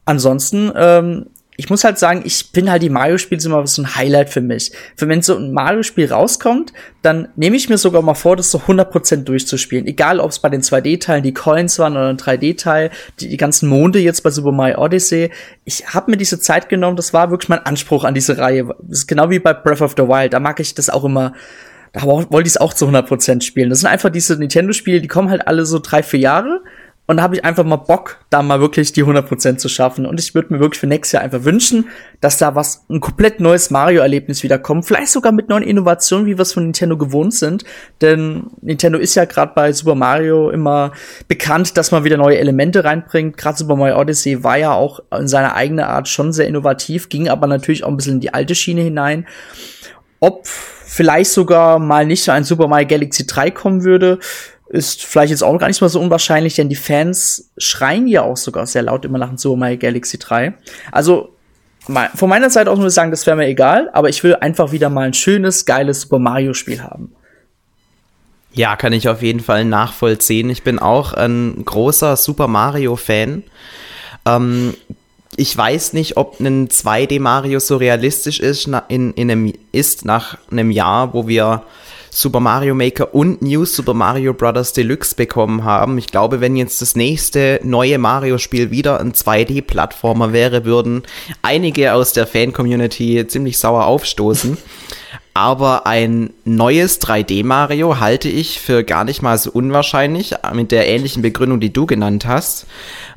Ansonsten 0.06 0.72
ähm, 0.74 1.26
ich 1.58 1.70
muss 1.70 1.84
halt 1.84 1.98
sagen, 1.98 2.24
ich 2.26 2.52
bin 2.52 2.70
halt 2.70 2.84
die 2.84 2.90
Mario-Spiele 2.90 3.42
immer 3.46 3.66
so 3.66 3.82
ein 3.82 3.96
Highlight 3.96 4.30
für 4.30 4.42
mich. 4.42 4.72
Wenn 4.98 5.22
so 5.22 5.38
ein 5.38 5.52
Mario-Spiel 5.52 6.12
rauskommt, 6.12 6.74
dann 7.02 7.30
nehme 7.36 7.56
ich 7.56 7.70
mir 7.70 7.78
sogar 7.78 8.02
mal 8.02 8.14
vor, 8.14 8.36
das 8.36 8.52
so 8.52 8.60
100% 8.60 9.24
durchzuspielen. 9.24 9.88
Egal, 9.88 10.20
ob 10.20 10.32
es 10.32 10.40
bei 10.40 10.50
den 10.50 10.62
2D-Teilen 10.62 11.24
die 11.24 11.34
Coins 11.34 11.80
waren 11.80 11.94
oder 11.94 12.10
ein 12.10 12.18
3D-Teil, 12.18 12.92
die, 13.20 13.30
die 13.30 13.38
ganzen 13.38 13.70
Monde 13.70 14.00
jetzt 14.00 14.22
bei 14.22 14.32
Super 14.32 14.52
Mario 14.52 14.80
Odyssey. 14.80 15.32
Ich 15.64 15.94
habe 15.94 16.12
mir 16.12 16.18
diese 16.18 16.40
Zeit 16.40 16.68
genommen, 16.68 16.98
das 16.98 17.14
war 17.14 17.32
wirklich 17.32 17.50
mein 17.50 17.66
Anspruch 17.66 18.04
an 18.04 18.14
diese 18.14 18.38
Reihe. 18.38 18.66
Das 18.82 19.00
ist 19.00 19.08
genau 19.08 19.30
wie 19.30 19.40
bei 19.40 19.54
Breath 19.54 19.82
of 19.82 19.96
the 19.98 20.04
Wild, 20.04 20.34
da 20.34 20.40
mag 20.40 20.60
ich 20.60 20.76
das 20.76 20.90
auch 20.90 21.06
immer 21.06 21.34
da 21.94 22.02
wollte 22.04 22.42
ich 22.42 22.48
es 22.48 22.58
auch 22.58 22.74
zu 22.74 22.90
100% 22.90 23.42
spielen. 23.42 23.70
Das 23.70 23.80
sind 23.80 23.90
einfach 23.90 24.10
diese 24.10 24.36
Nintendo-Spiele, 24.36 25.00
die 25.00 25.08
kommen 25.08 25.30
halt 25.30 25.48
alle 25.48 25.66
so 25.66 25.80
drei, 25.80 26.04
vier 26.04 26.20
Jahre 26.20 26.62
und 27.08 27.18
da 27.18 27.24
habe 27.24 27.36
ich 27.36 27.46
einfach 27.46 27.64
mal 27.64 27.76
Bock, 27.76 28.18
da 28.32 28.42
mal 28.42 28.60
wirklich 28.60 28.92
die 28.92 29.04
100% 29.04 29.58
zu 29.58 29.70
schaffen. 29.70 30.08
Und 30.08 30.20
ich 30.20 30.34
würde 30.34 30.52
mir 30.52 30.60
wirklich 30.60 30.80
für 30.80 30.88
nächstes 30.88 31.12
Jahr 31.12 31.24
einfach 31.24 31.44
wünschen, 31.44 31.88
dass 32.20 32.40
da 32.40 32.56
was, 32.56 32.84
ein 32.90 33.00
komplett 33.00 33.40
neues 33.40 33.70
Mario-Erlebnis 33.70 34.42
wieder 34.42 34.58
kommt. 34.58 34.86
Vielleicht 34.86 35.10
sogar 35.10 35.32
mit 35.32 35.48
neuen 35.48 35.62
Innovationen, 35.62 36.26
wie 36.26 36.36
wir 36.36 36.42
es 36.42 36.54
von 36.54 36.64
Nintendo 36.64 36.98
gewohnt 36.98 37.36
sind. 37.36 37.64
Denn 38.02 38.48
Nintendo 38.62 38.98
ist 38.98 39.14
ja 39.14 39.26
gerade 39.26 39.52
bei 39.54 39.72
Super 39.72 39.94
Mario 39.94 40.50
immer 40.50 40.94
bekannt, 41.28 41.78
dass 41.78 41.92
man 41.92 42.06
wieder 42.06 42.18
neue 42.18 42.40
Elemente 42.40 42.84
reinbringt. 42.84 43.38
Gerade 43.38 43.58
Super 43.58 43.76
Mario 43.76 44.00
Odyssey 44.00 44.44
war 44.44 44.58
ja 44.58 44.74
auch 44.74 45.00
in 45.12 45.28
seiner 45.28 45.54
eigenen 45.54 45.86
Art 45.86 46.08
schon 46.08 46.34
sehr 46.34 46.48
innovativ, 46.48 47.10
ging 47.10 47.30
aber 47.30 47.46
natürlich 47.46 47.84
auch 47.84 47.90
ein 47.90 47.98
bisschen 47.98 48.16
in 48.16 48.22
die 48.22 48.34
alte 48.34 48.56
Schiene 48.56 48.82
hinein. 48.82 49.28
Ob 50.20 50.48
vielleicht 50.48 51.32
sogar 51.32 51.78
mal 51.78 52.06
nicht 52.06 52.24
so 52.24 52.32
ein 52.32 52.46
Super 52.46 52.68
Mario 52.68 52.88
Galaxy 52.88 53.28
3 53.28 53.52
kommen 53.52 53.84
würde, 53.84 54.18
ist 54.70 55.04
vielleicht 55.04 55.32
jetzt 55.32 55.44
auch 55.44 55.58
gar 55.58 55.68
nicht 55.68 55.82
mal 55.82 55.90
so 55.90 56.00
unwahrscheinlich, 56.00 56.56
denn 56.56 56.70
die 56.70 56.76
Fans 56.76 57.52
schreien 57.58 58.08
ja 58.08 58.24
auch 58.24 58.38
sogar 58.38 58.66
sehr 58.66 58.82
laut 58.82 59.06
immer 59.06 59.18
nach 59.18 59.30
dem 59.30 59.38
Super 59.38 59.58
Mario 59.58 59.78
Galaxy 59.78 60.18
3. 60.18 60.56
Also 60.92 61.36
von 62.16 62.30
meiner 62.30 62.50
Seite 62.50 62.72
aus 62.72 62.80
muss 62.80 62.94
ich 62.94 62.96
sagen, 62.96 63.12
das 63.12 63.28
wäre 63.28 63.38
mir 63.38 63.46
egal, 63.46 63.90
aber 63.94 64.10
ich 64.10 64.24
will 64.24 64.36
einfach 64.36 64.72
wieder 64.72 64.90
mal 64.90 65.06
ein 65.06 65.14
schönes, 65.14 65.66
geiles 65.66 66.02
Super 66.02 66.18
Mario 66.18 66.54
Spiel 66.54 66.82
haben. 66.82 67.14
Ja, 68.54 68.76
kann 68.76 68.94
ich 68.94 69.08
auf 69.08 69.22
jeden 69.22 69.42
Fall 69.42 69.66
nachvollziehen. 69.66 70.50
Ich 70.50 70.64
bin 70.64 70.80
auch 70.80 71.14
ein 71.14 71.64
großer 71.64 72.16
Super 72.16 72.48
Mario 72.48 72.96
Fan. 72.96 73.44
Ähm, 74.26 74.74
ich 75.36 75.56
weiß 75.56 75.94
nicht, 75.94 76.18
ob 76.18 76.40
ein 76.40 76.70
2D 76.70 77.20
Mario 77.20 77.60
so 77.60 77.78
realistisch 77.78 78.40
ist, 78.40 78.70
in, 78.88 79.14
in 79.14 79.30
einem, 79.30 79.54
ist 79.72 80.06
nach 80.06 80.38
einem 80.50 80.72
Jahr, 80.72 81.14
wo 81.14 81.28
wir 81.28 81.64
Super 82.16 82.40
Mario 82.40 82.76
Maker 82.76 83.14
und 83.14 83.42
New 83.42 83.66
Super 83.66 83.94
Mario 83.94 84.34
Bros. 84.34 84.72
Deluxe 84.72 85.16
bekommen 85.16 85.66
haben. 85.66 85.98
Ich 85.98 86.08
glaube, 86.08 86.40
wenn 86.40 86.56
jetzt 86.56 86.82
das 86.82 86.96
nächste 86.96 87.60
neue 87.62 87.98
Mario-Spiel 87.98 88.72
wieder 88.72 89.02
ein 89.02 89.12
2D-Plattformer 89.12 90.32
wäre, 90.32 90.64
würden 90.64 91.04
einige 91.42 91.94
aus 91.94 92.14
der 92.14 92.26
Fan-Community 92.26 93.28
ziemlich 93.28 93.58
sauer 93.58 93.86
aufstoßen. 93.86 94.58
Aber 95.34 95.86
ein 95.86 96.30
neues 96.46 97.02
3D-Mario 97.02 98.00
halte 98.00 98.30
ich 98.30 98.62
für 98.62 98.86
gar 98.86 99.04
nicht 99.04 99.22
mal 99.22 99.38
so 99.38 99.52
unwahrscheinlich, 99.52 100.34
mit 100.54 100.72
der 100.72 100.88
ähnlichen 100.88 101.22
Begründung, 101.22 101.60
die 101.60 101.74
du 101.74 101.86
genannt 101.86 102.26
hast. 102.26 102.66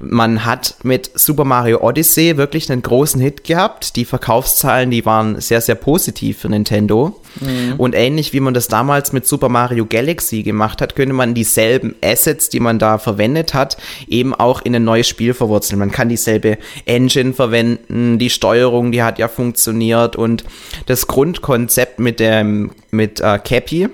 Man 0.01 0.45
hat 0.45 0.75
mit 0.83 1.13
Super 1.15 1.45
Mario 1.45 1.81
Odyssey 1.81 2.37
wirklich 2.37 2.73
einen 2.73 2.83
großen 2.83 3.21
Hit 3.21 3.45
gehabt. 3.45 3.95
Die 3.95 4.05
Verkaufszahlen, 4.05 4.91
die 4.91 5.07
waren 5.07 5.41
sehr, 5.41 5.61
sehr 5.61 5.77
positiv 5.77 6.39
für 6.41 6.49
Nintendo. 6.49 7.21
Mhm. 7.41 7.75
Und 7.77 7.95
ähnlich 7.95 8.33
wie 8.33 8.41
man 8.41 8.55
das 8.55 8.69
damals 8.69 9.13
mit 9.13 9.27
Super 9.27 9.49
Mario 9.49 9.87
Galaxy 9.87 10.43
gemacht 10.43 10.81
hat, 10.81 10.97
könnte 10.97 11.15
man 11.15 11.35
dieselben 11.35 11.95
Assets, 12.03 12.49
die 12.49 12.61
man 12.61 12.79
da 12.79 12.99
verwendet 12.99 13.55
hat, 13.55 13.77
eben 14.09 14.35
auch 14.35 14.63
in 14.63 14.75
ein 14.75 14.85
neues 14.85 15.09
Spiel 15.09 15.35
verwurzeln. 15.35 15.79
Man 15.79 15.91
kann 15.91 16.09
dieselbe 16.09 16.59
Engine 16.85 17.33
verwenden, 17.33 18.19
die 18.19 18.31
Steuerung, 18.31 18.93
die 18.93 19.03
hat 19.03 19.19
ja 19.19 19.29
funktioniert 19.29 20.17
und 20.17 20.45
das 20.87 21.07
Grundkonzept 21.07 21.99
mit 21.99 22.21
dem 22.21 22.73
mit 22.91 23.21
äh, 23.21 23.39
Cappy 23.39 23.89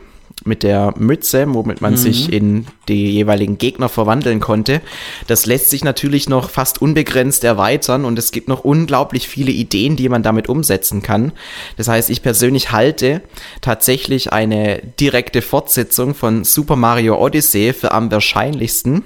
mit 0.45 0.62
der 0.62 0.93
Mütze, 0.97 1.47
womit 1.49 1.81
man 1.81 1.93
mhm. 1.93 1.99
sich 1.99 2.33
in 2.33 2.67
die 2.88 3.11
jeweiligen 3.12 3.57
Gegner 3.57 3.88
verwandeln 3.88 4.41
konnte. 4.41 4.83
Das 5.26 5.47
lässt 5.47 5.71
sich 5.71 5.85
natürlich 5.85 6.29
noch 6.29 6.50
fast 6.50 6.83
unbegrenzt 6.83 7.45
erweitern 7.45 8.05
und 8.05 8.19
es 8.19 8.31
gibt 8.31 8.49
noch 8.49 8.64
unglaublich 8.64 9.29
viele 9.29 9.53
Ideen, 9.53 9.97
die 9.97 10.09
man 10.09 10.23
damit 10.23 10.49
umsetzen 10.49 11.03
kann. 11.03 11.33
Das 11.76 11.88
heißt, 11.88 12.11
ich 12.11 12.23
persönlich 12.23 12.73
halte 12.73 13.23
tatsächlich 13.61 14.33
eine 14.33 14.83
direkte 15.00 15.41
Fortsetzung 15.41 16.14
von 16.14 16.45
Super 16.45 16.76
Mario 16.76 17.17
Odyssey 17.17 17.73
für 17.73 17.93
am 17.93 18.11
wahrscheinlichsten. 18.11 19.05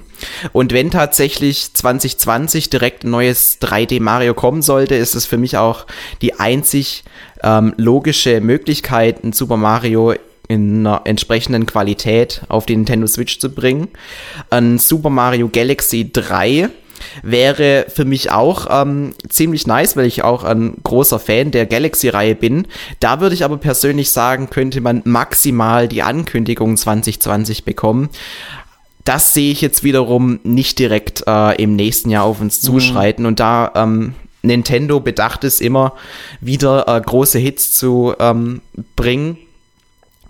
Und 0.51 0.73
wenn 0.73 0.91
tatsächlich 0.91 1.73
2020 1.73 2.69
direkt 2.69 3.05
ein 3.05 3.11
neues 3.11 3.61
3D 3.61 4.01
Mario 4.01 4.33
kommen 4.33 4.61
sollte, 4.61 4.95
ist 4.95 5.15
es 5.15 5.25
für 5.25 5.37
mich 5.37 5.55
auch 5.55 5.85
die 6.21 6.33
einzig 6.39 7.05
ähm, 7.41 7.73
logische 7.77 8.41
Möglichkeit, 8.41 9.23
ein 9.23 9.31
Super 9.31 9.55
Mario 9.55 10.15
in 10.49 10.85
einer 10.85 11.01
entsprechenden 11.05 11.65
Qualität 11.65 12.41
auf 12.49 12.65
die 12.65 12.75
Nintendo 12.75 13.07
Switch 13.07 13.39
zu 13.39 13.49
bringen. 13.49 13.87
Ein 14.49 14.79
Super 14.79 15.11
Mario 15.11 15.47
Galaxy 15.47 16.11
3 16.11 16.69
wäre 17.21 17.85
für 17.87 18.03
mich 18.03 18.31
auch 18.31 18.67
ähm, 18.69 19.13
ziemlich 19.29 19.67
nice, 19.67 19.95
weil 19.95 20.07
ich 20.07 20.23
auch 20.23 20.43
ein 20.43 20.75
großer 20.83 21.19
Fan 21.19 21.51
der 21.51 21.67
Galaxy-Reihe 21.67 22.35
bin. 22.35 22.67
Da 22.99 23.21
würde 23.21 23.35
ich 23.35 23.45
aber 23.45 23.57
persönlich 23.57 24.09
sagen, 24.11 24.49
könnte 24.49 24.81
man 24.81 25.03
maximal 25.05 25.87
die 25.87 26.01
Ankündigung 26.01 26.75
2020 26.75 27.63
bekommen. 27.63 28.09
Das 29.05 29.33
sehe 29.33 29.51
ich 29.51 29.61
jetzt 29.61 29.83
wiederum 29.83 30.39
nicht 30.43 30.79
direkt 30.79 31.23
äh, 31.27 31.61
im 31.61 31.75
nächsten 31.75 32.09
Jahr 32.09 32.25
auf 32.25 32.41
uns 32.41 32.61
mhm. 32.61 32.65
zuschreiten. 32.65 33.23
Mhm. 33.23 33.27
Und 33.27 33.39
da 33.39 33.71
ähm, 33.75 34.15
Nintendo 34.41 34.99
bedacht 34.99 35.43
ist, 35.43 35.61
immer 35.61 35.93
wieder 36.41 36.87
äh, 36.87 36.99
große 36.99 37.37
Hits 37.39 37.77
zu 37.77 38.13
ähm, 38.19 38.61
bringen, 38.95 39.37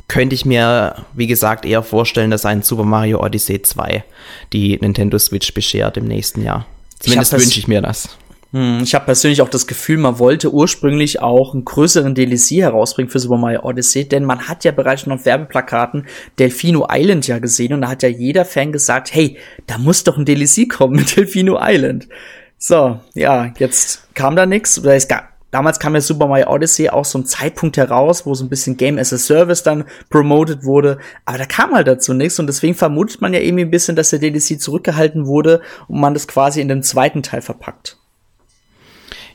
könnte 0.10 0.36
ich 0.36 0.44
mir, 0.44 0.96
wie 1.14 1.28
gesagt, 1.28 1.66
eher 1.66 1.84
vorstellen, 1.84 2.32
dass 2.32 2.46
ein 2.46 2.64
Super 2.64 2.84
Mario 2.84 3.24
Odyssey 3.24 3.62
2 3.62 4.04
die 4.52 4.78
Nintendo 4.82 5.18
Switch 5.18 5.54
beschert 5.54 5.96
im 5.96 6.06
nächsten 6.06 6.44
Jahr. 6.44 6.66
Zumindest 7.00 7.32
wünsche 7.32 7.60
ich 7.60 7.68
mir 7.70 7.82
das. 7.82 8.10
Hm, 8.52 8.80
ich 8.84 8.96
habe 8.96 9.06
persönlich 9.06 9.42
auch 9.44 9.50
das 9.50 9.68
Gefühl, 9.68 9.98
man 10.00 10.18
wollte 10.18 10.52
ursprünglich 10.52 11.22
auch 11.22 11.54
einen 11.54 11.66
größeren 11.66 12.16
DLC 12.16 12.62
herausbringen 12.62 13.12
für 13.12 13.20
Super 13.20 13.38
Mario 13.38 13.62
Odyssey, 13.62 14.10
denn 14.10 14.26
man 14.26 14.48
hat 14.48 14.64
ja 14.64 14.72
bereits 14.72 15.04
schon 15.04 15.14
auf 15.14 15.26
Werbeplakaten 15.26 16.08
Delfino 16.40 16.88
Island 16.92 17.28
ja 17.28 17.38
gesehen 17.38 17.74
und 17.74 17.82
da 17.82 17.90
hat 17.90 18.02
ja 18.02 18.10
jeder 18.10 18.46
Fan 18.46 18.72
gesagt, 18.72 19.14
hey, 19.14 19.38
da 19.68 19.78
muss 19.78 20.04
doch 20.04 20.18
ein 20.18 20.26
DLC 20.26 20.68
kommen 20.68 20.96
mit 20.96 21.16
Delfino 21.16 21.60
Island. 21.62 22.10
So, 22.58 23.00
ja, 23.14 23.54
jetzt 23.60 24.14
kam 24.16 24.36
da 24.36 24.48
nichts, 24.48 24.80
oder 24.80 24.96
es 24.96 25.08
gab 25.08 25.29
Damals 25.52 25.80
kam 25.80 25.96
ja 25.96 26.02
Super 26.02 26.28
Mario 26.28 26.50
Odyssey 26.50 26.90
auch 26.90 27.06
so 27.06 27.18
ein 27.18 27.26
Zeitpunkt 27.26 27.78
heraus, 27.78 28.26
wo 28.26 28.34
so 28.34 28.46
ein 28.46 28.50
bisschen 28.50 28.78
Game 28.78 28.98
as 28.98 29.14
a 29.14 29.18
Service 29.18 29.64
dann 29.64 29.86
promoted 30.10 30.64
wurde. 30.64 31.00
Aber 31.26 31.38
da 31.38 31.46
kam 31.46 31.74
halt 31.74 31.88
dazu 31.88 32.14
nichts 32.14 32.40
und 32.40 32.48
deswegen 32.48 32.76
vermutet 32.76 33.22
man 33.22 33.34
ja 33.34 33.40
irgendwie 33.40 33.66
ein 33.66 33.72
bisschen, 33.72 33.96
dass 33.96 34.12
der 34.12 34.20
DLC 34.20 34.62
zurückgehalten 34.62 35.26
wurde 35.26 35.62
und 35.88 36.00
man 36.00 36.14
das 36.14 36.28
quasi 36.28 36.62
in 36.62 36.68
den 36.68 36.84
zweiten 36.84 37.24
Teil 37.24 37.42
verpackt. 37.42 37.98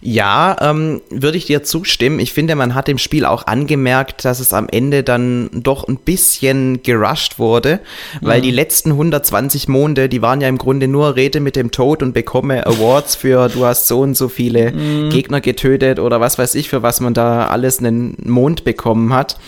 Ja, 0.07 0.59
ähm, 0.61 1.01
würde 1.09 1.39
ich 1.39 1.47
dir 1.47 1.63
zustimmen. 1.63 2.19
Ich 2.19 2.35
finde, 2.35 2.57
man 2.57 2.75
hat 2.75 2.91
im 2.91 2.99
Spiel 2.99 3.25
auch 3.25 3.47
angemerkt, 3.47 4.27
dass 4.27 4.39
es 4.39 4.53
am 4.53 4.69
Ende 4.69 5.03
dann 5.03 5.49
doch 5.55 5.89
ein 5.89 5.97
bisschen 5.97 6.83
gerusht 6.83 7.39
wurde, 7.39 7.81
weil 8.21 8.41
mhm. 8.41 8.43
die 8.43 8.51
letzten 8.51 8.91
120 8.91 9.67
Monde, 9.69 10.11
die 10.11 10.21
waren 10.21 10.43
ja 10.43 10.49
im 10.49 10.59
Grunde 10.59 10.89
nur 10.89 11.17
Rede 11.17 11.41
mit 11.41 11.57
dem 11.57 11.71
Tod 11.71 12.03
und 12.03 12.13
bekomme 12.13 12.67
Awards 12.67 13.15
für 13.15 13.49
du 13.49 13.65
hast 13.65 13.89
so 13.89 14.01
und 14.01 14.15
so 14.15 14.29
viele 14.29 14.73
mhm. 14.73 15.09
Gegner 15.09 15.41
getötet 15.41 15.99
oder 15.99 16.21
was 16.21 16.37
weiß 16.37 16.55
ich, 16.57 16.69
für 16.69 16.83
was 16.83 17.01
man 17.01 17.15
da 17.15 17.47
alles 17.47 17.79
einen 17.79 18.15
Mond 18.25 18.65
bekommen 18.65 19.15
hat. 19.15 19.39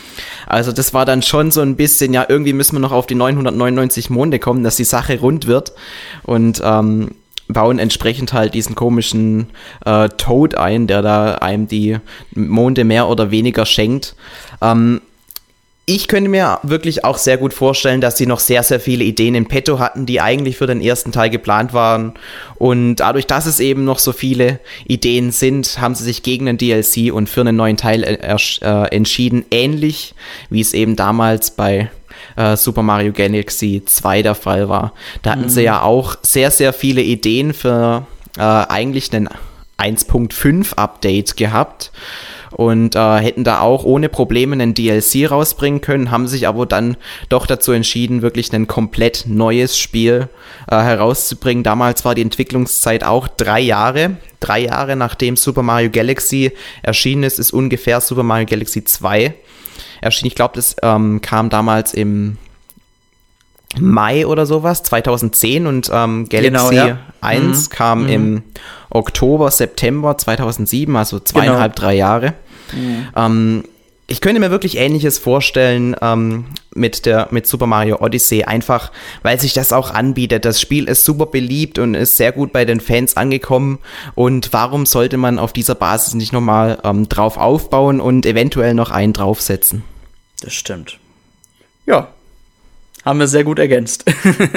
Also 0.46 0.72
das 0.72 0.94
war 0.94 1.04
dann 1.04 1.20
schon 1.20 1.50
so 1.50 1.60
ein 1.60 1.76
bisschen, 1.76 2.14
ja, 2.14 2.24
irgendwie 2.26 2.54
müssen 2.54 2.76
wir 2.76 2.80
noch 2.80 2.92
auf 2.92 3.06
die 3.06 3.14
999 3.14 4.08
Monde 4.08 4.38
kommen, 4.38 4.64
dass 4.64 4.76
die 4.76 4.84
Sache 4.84 5.20
rund 5.20 5.46
wird. 5.46 5.74
Und 6.22 6.62
ähm, 6.64 7.10
bauen 7.48 7.78
entsprechend 7.78 8.32
halt 8.32 8.54
diesen 8.54 8.74
komischen 8.74 9.50
äh, 9.84 10.08
Toad 10.08 10.56
ein, 10.56 10.86
der 10.86 11.02
da 11.02 11.34
einem 11.36 11.68
die 11.68 11.98
Monde 12.34 12.84
mehr 12.84 13.08
oder 13.08 13.30
weniger 13.30 13.66
schenkt. 13.66 14.16
Ähm, 14.60 15.00
ich 15.88 16.08
könnte 16.08 16.28
mir 16.28 16.58
wirklich 16.64 17.04
auch 17.04 17.16
sehr 17.16 17.38
gut 17.38 17.54
vorstellen, 17.54 18.00
dass 18.00 18.18
sie 18.18 18.26
noch 18.26 18.40
sehr, 18.40 18.64
sehr 18.64 18.80
viele 18.80 19.04
Ideen 19.04 19.36
in 19.36 19.46
petto 19.46 19.78
hatten, 19.78 20.04
die 20.04 20.20
eigentlich 20.20 20.56
für 20.56 20.66
den 20.66 20.80
ersten 20.80 21.12
Teil 21.12 21.30
geplant 21.30 21.72
waren. 21.72 22.14
Und 22.56 22.96
dadurch, 22.96 23.28
dass 23.28 23.46
es 23.46 23.60
eben 23.60 23.84
noch 23.84 24.00
so 24.00 24.12
viele 24.12 24.58
Ideen 24.88 25.30
sind, 25.30 25.80
haben 25.80 25.94
sie 25.94 26.02
sich 26.02 26.24
gegen 26.24 26.48
einen 26.48 26.58
DLC 26.58 27.12
und 27.12 27.28
für 27.28 27.42
einen 27.42 27.54
neuen 27.54 27.76
Teil 27.76 28.02
äh, 28.02 28.36
äh, 28.62 28.88
entschieden. 28.88 29.44
Ähnlich 29.52 30.16
wie 30.50 30.60
es 30.60 30.74
eben 30.74 30.96
damals 30.96 31.52
bei 31.52 31.88
äh, 32.36 32.56
Super 32.56 32.82
Mario 32.82 33.12
Galaxy 33.12 33.82
2 33.84 34.22
der 34.22 34.34
Fall 34.34 34.68
war. 34.68 34.92
Da 35.22 35.32
hatten 35.32 35.42
mhm. 35.42 35.50
sie 35.50 35.62
ja 35.62 35.82
auch 35.82 36.16
sehr, 36.22 36.50
sehr 36.50 36.72
viele 36.72 37.02
Ideen 37.02 37.52
für 37.52 38.06
äh, 38.36 38.42
eigentlich 38.42 39.12
einen 39.12 39.28
1.5 39.78 40.74
Update 40.74 41.36
gehabt 41.36 41.92
und 42.52 42.96
äh, 42.96 43.16
hätten 43.18 43.44
da 43.44 43.60
auch 43.60 43.84
ohne 43.84 44.08
Probleme 44.08 44.54
einen 44.54 44.72
DLC 44.72 45.30
rausbringen 45.30 45.82
können, 45.82 46.10
haben 46.10 46.26
sich 46.26 46.48
aber 46.48 46.64
dann 46.64 46.96
doch 47.28 47.46
dazu 47.46 47.72
entschieden, 47.72 48.22
wirklich 48.22 48.52
ein 48.52 48.66
komplett 48.66 49.24
neues 49.26 49.78
Spiel 49.78 50.28
äh, 50.70 50.76
herauszubringen. 50.76 51.64
Damals 51.64 52.04
war 52.04 52.14
die 52.14 52.22
Entwicklungszeit 52.22 53.04
auch 53.04 53.28
drei 53.28 53.60
Jahre. 53.60 54.16
Drei 54.40 54.60
Jahre 54.60 54.96
nachdem 54.96 55.36
Super 55.36 55.62
Mario 55.62 55.90
Galaxy 55.90 56.52
erschienen 56.82 57.24
ist, 57.24 57.38
ist 57.38 57.52
ungefähr 57.52 58.00
Super 58.00 58.22
Mario 58.22 58.46
Galaxy 58.46 58.84
2 58.84 59.34
erschienen. 60.00 60.28
Ich 60.28 60.34
glaube, 60.34 60.54
das 60.54 60.76
ähm, 60.82 61.20
kam 61.20 61.50
damals 61.50 61.94
im 61.94 62.38
Mai 63.78 64.26
oder 64.26 64.46
sowas, 64.46 64.82
2010 64.84 65.66
und 65.66 65.90
ähm, 65.92 66.28
Galaxy 66.28 66.70
genau, 66.70 66.70
ja. 66.70 66.98
1 67.20 67.68
mhm. 67.68 67.72
kam 67.72 68.02
mhm. 68.04 68.08
im 68.08 68.42
Oktober, 68.90 69.50
September 69.50 70.16
2007, 70.16 70.94
also 70.96 71.18
zweieinhalb, 71.18 71.74
genau. 71.74 71.86
drei 71.86 71.94
Jahre. 71.94 72.34
Mhm. 72.72 73.08
Ähm, 73.14 73.64
ich 74.08 74.20
könnte 74.20 74.40
mir 74.40 74.50
wirklich 74.50 74.76
Ähnliches 74.76 75.18
vorstellen 75.18 75.96
ähm, 76.00 76.46
mit 76.74 77.06
der 77.06 77.28
mit 77.30 77.46
Super 77.46 77.66
Mario 77.66 78.00
Odyssey, 78.00 78.44
einfach 78.44 78.92
weil 79.22 79.40
sich 79.40 79.52
das 79.52 79.72
auch 79.72 79.90
anbietet. 79.90 80.44
Das 80.44 80.60
Spiel 80.60 80.88
ist 80.88 81.04
super 81.04 81.26
beliebt 81.26 81.78
und 81.78 81.94
ist 81.94 82.16
sehr 82.16 82.30
gut 82.30 82.52
bei 82.52 82.64
den 82.64 82.80
Fans 82.80 83.16
angekommen. 83.16 83.78
Und 84.14 84.52
warum 84.52 84.86
sollte 84.86 85.16
man 85.16 85.40
auf 85.40 85.52
dieser 85.52 85.74
Basis 85.74 86.14
nicht 86.14 86.32
nochmal 86.32 86.78
ähm, 86.84 87.08
drauf 87.08 87.36
aufbauen 87.36 88.00
und 88.00 88.26
eventuell 88.26 88.74
noch 88.74 88.90
einen 88.90 89.12
draufsetzen? 89.12 89.82
Das 90.40 90.54
stimmt. 90.54 90.98
Ja. 91.86 92.08
Haben 93.06 93.20
wir 93.20 93.28
sehr 93.28 93.44
gut 93.44 93.60
ergänzt. 93.60 94.04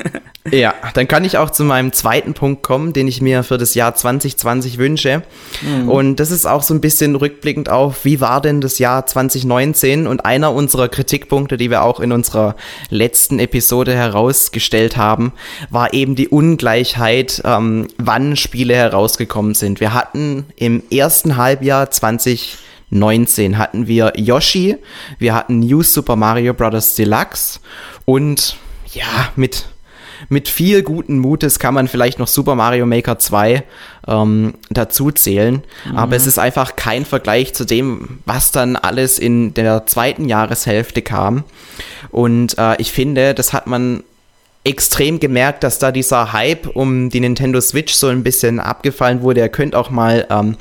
ja, 0.51 0.73
dann 0.95 1.07
kann 1.07 1.23
ich 1.23 1.37
auch 1.37 1.51
zu 1.51 1.63
meinem 1.63 1.93
zweiten 1.93 2.33
Punkt 2.33 2.63
kommen, 2.63 2.93
den 2.93 3.07
ich 3.07 3.21
mir 3.21 3.43
für 3.43 3.59
das 3.59 3.75
Jahr 3.75 3.93
2020 3.93 4.79
wünsche. 4.79 5.21
Mhm. 5.61 5.87
Und 5.87 6.15
das 6.15 6.31
ist 6.31 6.47
auch 6.47 6.63
so 6.63 6.73
ein 6.73 6.81
bisschen 6.81 7.15
rückblickend 7.15 7.69
auf, 7.69 8.05
wie 8.05 8.21
war 8.21 8.41
denn 8.41 8.59
das 8.59 8.79
Jahr 8.79 9.05
2019? 9.05 10.07
Und 10.07 10.25
einer 10.25 10.51
unserer 10.51 10.89
Kritikpunkte, 10.89 11.57
die 11.57 11.69
wir 11.69 11.83
auch 11.83 11.99
in 11.99 12.11
unserer 12.11 12.55
letzten 12.89 13.37
Episode 13.37 13.93
herausgestellt 13.93 14.97
haben, 14.97 15.31
war 15.69 15.93
eben 15.93 16.15
die 16.15 16.27
Ungleichheit, 16.27 17.43
ähm, 17.45 17.87
wann 17.99 18.35
Spiele 18.35 18.73
herausgekommen 18.73 19.53
sind. 19.53 19.79
Wir 19.79 19.93
hatten 19.93 20.47
im 20.55 20.81
ersten 20.89 21.37
Halbjahr 21.37 21.91
2020 21.91 22.57
19 22.91 23.57
hatten 23.57 23.87
wir 23.87 24.13
Yoshi, 24.15 24.77
wir 25.17 25.35
hatten 25.35 25.59
New 25.59 25.83
Super 25.83 26.15
Mario 26.15 26.53
Bros. 26.53 26.95
Deluxe 26.95 27.59
und 28.05 28.57
ja, 28.93 29.29
mit, 29.35 29.65
mit 30.29 30.49
viel 30.49 30.81
guten 30.81 31.19
Mutes 31.19 31.59
kann 31.59 31.73
man 31.73 31.87
vielleicht 31.87 32.19
noch 32.19 32.27
Super 32.27 32.55
Mario 32.55 32.85
Maker 32.85 33.19
2 33.19 33.63
ähm, 34.07 34.55
dazu 34.69 35.11
zählen. 35.11 35.63
Mhm. 35.85 35.97
Aber 35.97 36.15
es 36.15 36.25
ist 36.25 36.39
einfach 36.39 36.75
kein 36.75 37.05
Vergleich 37.05 37.53
zu 37.53 37.65
dem, 37.65 38.19
was 38.25 38.51
dann 38.51 38.75
alles 38.75 39.19
in 39.19 39.53
der 39.53 39.85
zweiten 39.85 40.27
Jahreshälfte 40.27 41.01
kam. 41.01 41.43
Und 42.09 42.57
äh, 42.57 42.81
ich 42.81 42.91
finde, 42.91 43.33
das 43.35 43.53
hat 43.53 43.67
man 43.67 44.03
extrem 44.69 45.19
gemerkt, 45.19 45.63
dass 45.63 45.79
da 45.79 45.91
dieser 45.91 46.31
Hype 46.31 46.67
um 46.75 47.09
die 47.09 47.19
Nintendo 47.19 47.59
Switch 47.59 47.93
so 47.93 48.07
ein 48.07 48.23
bisschen 48.23 48.59
abgefallen 48.59 49.23
wurde. 49.23 49.41
Ihr 49.41 49.49
könnt 49.49 49.73
auch 49.73 49.89
mal 49.89 50.27
ähm, 50.29 50.57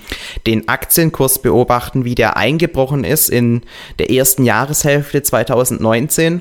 den 0.46 0.66
Aktienkurs 0.66 1.42
beobachten, 1.42 2.06
wie 2.06 2.14
der 2.14 2.38
eingebrochen 2.38 3.04
ist 3.04 3.28
in 3.28 3.60
der 3.98 4.10
ersten 4.10 4.44
Jahreshälfte 4.44 5.22
2019. 5.22 6.40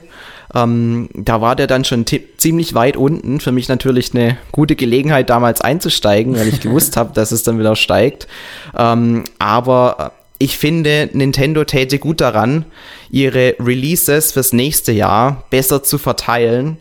Ähm, 0.55 1.09
da 1.13 1.41
war 1.41 1.57
der 1.57 1.67
dann 1.67 1.83
schon 1.83 2.05
ziemlich 2.37 2.73
weit 2.73 2.95
unten. 2.95 3.41
Für 3.41 3.51
mich 3.51 3.67
natürlich 3.67 4.15
eine 4.15 4.37
gute 4.53 4.77
Gelegenheit, 4.77 5.29
damals 5.29 5.59
einzusteigen, 5.59 6.37
weil 6.37 6.47
ich 6.47 6.61
gewusst 6.61 6.95
habe, 6.95 7.13
dass 7.13 7.33
es 7.33 7.43
dann 7.43 7.59
wieder 7.59 7.75
steigt. 7.75 8.29
Ähm, 8.77 9.25
aber 9.39 10.13
ich 10.39 10.57
finde, 10.57 11.09
Nintendo 11.11 11.65
täte 11.65 11.99
gut 11.99 12.21
daran, 12.21 12.63
ihre 13.09 13.55
Releases 13.59 14.31
fürs 14.31 14.53
nächste 14.53 14.93
Jahr 14.93 15.43
besser 15.49 15.83
zu 15.83 15.97
verteilen, 15.97 16.77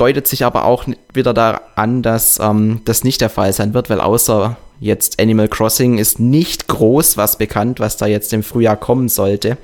deutet 0.00 0.26
sich 0.26 0.44
aber 0.44 0.64
auch 0.64 0.84
wieder 1.12 1.34
daran, 1.34 2.02
dass 2.02 2.38
ähm, 2.40 2.80
das 2.84 3.04
nicht 3.04 3.20
der 3.20 3.30
Fall 3.30 3.52
sein 3.52 3.74
wird, 3.74 3.90
weil 3.90 4.00
außer 4.00 4.56
jetzt 4.80 5.20
Animal 5.20 5.48
Crossing 5.48 5.98
ist 5.98 6.20
nicht 6.20 6.68
groß 6.68 7.16
was 7.16 7.36
bekannt, 7.36 7.80
was 7.80 7.96
da 7.96 8.06
jetzt 8.06 8.32
im 8.32 8.42
Frühjahr 8.42 8.76
kommen 8.76 9.08
sollte. 9.08 9.58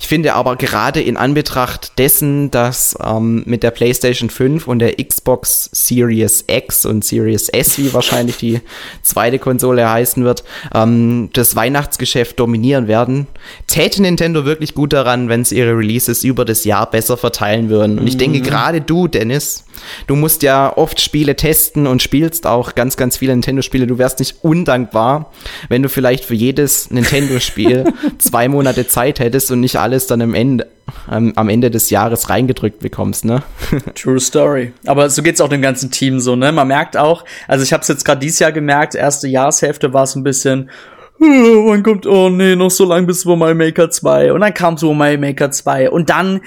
Ich 0.00 0.06
finde 0.06 0.34
aber 0.34 0.56
gerade 0.56 1.00
in 1.00 1.16
Anbetracht 1.16 1.98
dessen, 1.98 2.50
dass 2.50 2.96
ähm, 3.02 3.42
mit 3.46 3.62
der 3.62 3.70
PlayStation 3.70 4.30
5 4.30 4.66
und 4.66 4.78
der 4.78 4.96
Xbox 4.96 5.70
Series 5.72 6.44
X 6.46 6.84
und 6.86 7.04
Series 7.04 7.48
S, 7.48 7.78
wie 7.78 7.92
wahrscheinlich 7.92 8.36
die 8.36 8.60
zweite 9.02 9.38
Konsole 9.38 9.88
heißen 9.88 10.24
wird, 10.24 10.44
ähm, 10.74 11.30
das 11.32 11.56
Weihnachtsgeschäft 11.56 12.38
dominieren 12.38 12.88
werden, 12.88 13.26
täte 13.66 14.02
Nintendo 14.02 14.44
wirklich 14.44 14.74
gut 14.74 14.92
daran, 14.92 15.28
wenn 15.28 15.44
sie 15.44 15.58
ihre 15.58 15.76
Releases 15.76 16.24
über 16.24 16.44
das 16.44 16.64
Jahr 16.64 16.90
besser 16.90 17.16
verteilen 17.16 17.68
würden. 17.68 17.98
Und 17.98 18.06
ich 18.06 18.16
denke, 18.16 18.38
mhm. 18.38 18.42
gerade 18.42 18.80
du, 18.80 19.08
Dennis, 19.08 19.64
du 20.06 20.16
musst 20.16 20.42
ja 20.42 20.76
oft 20.76 21.00
Spiele 21.00 21.36
testen 21.36 21.86
und 21.86 22.02
spielst 22.02 22.46
auch 22.46 22.74
ganz, 22.74 22.96
ganz 22.96 23.16
viele 23.16 23.32
Nintendo-Spiele. 23.32 23.86
Du 23.86 23.98
wärst 23.98 24.18
nicht 24.18 24.36
undankbar, 24.42 25.32
wenn 25.68 25.82
du 25.82 25.88
vielleicht 25.88 26.24
für 26.24 26.34
jedes 26.34 26.90
Nintendo-Spiel 26.90 27.92
zwei 28.18 28.48
Monate 28.48 28.86
Zeit 28.86 29.20
hättest 29.20 29.50
und 29.50 29.60
nicht 29.60 29.76
alles 29.86 30.08
dann 30.08 30.20
am 30.20 30.34
Ende, 30.34 30.66
ähm, 31.10 31.32
am 31.36 31.48
Ende 31.48 31.70
des 31.70 31.90
Jahres 31.90 32.28
reingedrückt 32.28 32.80
bekommst, 32.80 33.24
ne? 33.24 33.42
True 33.94 34.18
Story. 34.18 34.72
Aber 34.84 35.08
so 35.08 35.22
geht's 35.22 35.40
auch 35.40 35.48
dem 35.48 35.62
ganzen 35.62 35.92
Team 35.92 36.18
so, 36.18 36.34
ne? 36.34 36.50
Man 36.50 36.66
merkt 36.66 36.96
auch, 36.96 37.24
also 37.46 37.62
ich 37.62 37.72
habe 37.72 37.82
es 37.82 37.88
jetzt 37.88 38.04
gerade 38.04 38.20
dieses 38.20 38.40
Jahr 38.40 38.52
gemerkt, 38.52 38.96
erste 38.96 39.28
Jahreshälfte 39.28 39.92
war 39.92 40.02
es 40.02 40.16
ein 40.16 40.24
bisschen 40.24 40.70
wann 41.18 41.82
kommt, 41.82 42.06
oh 42.06 42.28
nee, 42.28 42.56
noch 42.56 42.70
so 42.70 42.84
lang 42.84 43.06
bis 43.06 43.24
Mario 43.24 43.54
Maker 43.54 43.88
2. 43.90 44.32
Und 44.32 44.40
dann 44.40 44.52
kam 44.52 44.76
Super 44.76 44.94
Mario 44.94 45.18
Maker 45.18 45.50
2. 45.50 45.90
Und 45.90 46.10
dann 46.10 46.40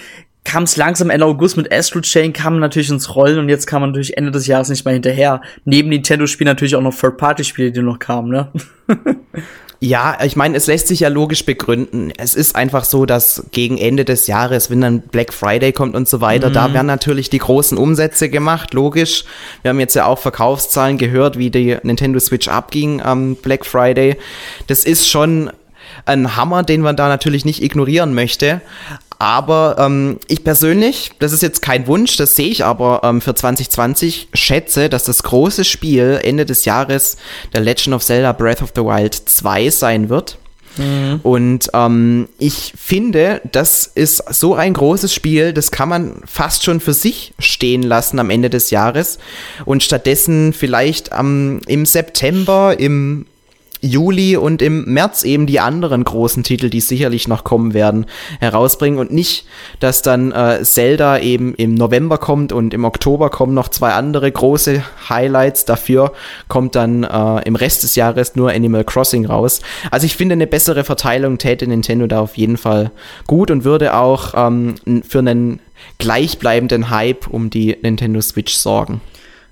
kam 0.43 0.63
es 0.63 0.77
langsam 0.77 1.09
Ende 1.09 1.25
August 1.25 1.57
mit 1.57 1.71
Astro 1.71 2.01
Chain, 2.01 2.33
kam 2.33 2.59
natürlich 2.59 2.89
ins 2.89 3.15
Rollen 3.15 3.39
und 3.39 3.49
jetzt 3.49 3.67
kam 3.67 3.81
man 3.81 3.91
natürlich 3.91 4.17
Ende 4.17 4.31
des 4.31 4.47
Jahres 4.47 4.69
nicht 4.69 4.85
mehr 4.85 4.93
hinterher. 4.93 5.41
Neben 5.65 5.89
Nintendo-Spielen 5.89 6.47
natürlich 6.47 6.75
auch 6.75 6.81
noch 6.81 6.95
Third-Party-Spiele, 6.95 7.71
die 7.71 7.81
noch 7.81 7.99
kamen, 7.99 8.29
ne? 8.29 8.51
Ja, 9.81 10.17
ich 10.21 10.35
meine, 10.35 10.57
es 10.57 10.67
lässt 10.67 10.87
sich 10.87 10.99
ja 10.99 11.07
logisch 11.07 11.45
begründen. 11.45 12.11
Es 12.17 12.35
ist 12.35 12.53
einfach 12.53 12.83
so, 12.83 13.05
dass 13.05 13.45
gegen 13.51 13.77
Ende 13.77 14.03
des 14.03 14.27
Jahres, 14.27 14.69
wenn 14.69 14.81
dann 14.81 14.99
Black 14.99 15.33
Friday 15.33 15.71
kommt 15.71 15.95
und 15.95 16.07
so 16.07 16.19
weiter, 16.19 16.49
mhm. 16.49 16.53
da 16.53 16.73
werden 16.73 16.87
natürlich 16.87 17.29
die 17.29 17.37
großen 17.37 17.77
Umsätze 17.77 18.29
gemacht, 18.29 18.73
logisch. 18.73 19.23
Wir 19.61 19.69
haben 19.69 19.79
jetzt 19.79 19.95
ja 19.95 20.05
auch 20.05 20.19
Verkaufszahlen 20.19 20.97
gehört, 20.97 21.37
wie 21.37 21.49
die 21.49 21.77
Nintendo 21.83 22.19
Switch 22.19 22.49
abging 22.49 23.01
am 23.01 23.35
Black 23.35 23.65
Friday. 23.65 24.17
Das 24.67 24.83
ist 24.83 25.07
schon 25.07 25.49
ein 26.05 26.35
Hammer, 26.35 26.63
den 26.63 26.81
man 26.81 26.97
da 26.97 27.07
natürlich 27.07 27.45
nicht 27.45 27.63
ignorieren 27.63 28.13
möchte. 28.13 28.59
Aber 29.21 29.75
ähm, 29.77 30.17
ich 30.27 30.45
persönlich, 30.45 31.11
das 31.19 31.33
ist 31.33 31.43
jetzt 31.43 31.61
kein 31.61 31.87
Wunsch, 31.87 32.15
das 32.15 32.37
sehe 32.37 32.47
ich 32.47 32.63
aber 32.63 33.01
ähm, 33.03 33.19
für 33.19 33.35
2020, 33.35 34.29
schätze, 34.33 34.87
dass 34.87 35.03
das 35.03 35.23
große 35.23 35.65
Spiel 35.65 36.21
Ende 36.23 36.45
des 36.45 36.63
Jahres 36.63 37.17
der 37.53 37.59
Legend 37.59 37.95
of 37.95 38.03
Zelda 38.03 38.31
Breath 38.31 38.61
of 38.61 38.71
the 38.73 38.81
Wild 38.81 39.13
2 39.13 39.69
sein 39.71 40.07
wird. 40.07 40.37
Mhm. 40.77 41.19
Und 41.23 41.69
ähm, 41.73 42.29
ich 42.37 42.73
finde, 42.77 43.41
das 43.51 43.87
ist 43.87 44.23
so 44.33 44.55
ein 44.55 44.73
großes 44.73 45.13
Spiel, 45.13 45.51
das 45.51 45.71
kann 45.71 45.89
man 45.89 46.21
fast 46.25 46.63
schon 46.63 46.79
für 46.79 46.93
sich 46.93 47.33
stehen 47.39 47.83
lassen 47.83 48.19
am 48.19 48.29
Ende 48.29 48.49
des 48.49 48.69
Jahres 48.69 49.19
und 49.65 49.83
stattdessen 49.83 50.53
vielleicht 50.53 51.11
am, 51.11 51.59
im 51.67 51.85
September, 51.85 52.79
im 52.79 53.25
Juli 53.81 54.35
und 54.35 54.61
im 54.61 54.85
März 54.85 55.23
eben 55.23 55.45
die 55.45 55.59
anderen 55.59 56.03
großen 56.03 56.43
Titel, 56.43 56.69
die 56.69 56.81
sicherlich 56.81 57.27
noch 57.27 57.43
kommen 57.43 57.73
werden, 57.73 58.05
herausbringen 58.39 58.99
und 58.99 59.11
nicht, 59.11 59.45
dass 59.79 60.01
dann 60.01 60.31
äh, 60.31 60.61
Zelda 60.63 61.19
eben 61.19 61.55
im 61.55 61.75
November 61.75 62.17
kommt 62.17 62.51
und 62.51 62.73
im 62.73 62.83
Oktober 62.83 63.29
kommen 63.29 63.53
noch 63.53 63.69
zwei 63.69 63.93
andere 63.93 64.31
große 64.31 64.83
Highlights. 65.09 65.65
Dafür 65.65 66.13
kommt 66.47 66.75
dann 66.75 67.03
äh, 67.03 67.41
im 67.45 67.55
Rest 67.55 67.83
des 67.83 67.95
Jahres 67.95 68.35
nur 68.35 68.51
Animal 68.51 68.83
Crossing 68.83 69.25
raus. 69.25 69.61
Also 69.91 70.05
ich 70.05 70.15
finde, 70.15 70.33
eine 70.33 70.47
bessere 70.47 70.83
Verteilung 70.83 71.37
täte 71.37 71.67
Nintendo 71.67 72.07
da 72.07 72.19
auf 72.19 72.37
jeden 72.37 72.57
Fall 72.57 72.91
gut 73.27 73.51
und 73.51 73.63
würde 73.63 73.95
auch 73.95 74.33
ähm, 74.35 74.75
für 75.07 75.19
einen 75.19 75.59
gleichbleibenden 75.97 76.89
Hype 76.89 77.27
um 77.27 77.49
die 77.49 77.77
Nintendo 77.81 78.21
Switch 78.21 78.53
sorgen. 78.53 79.01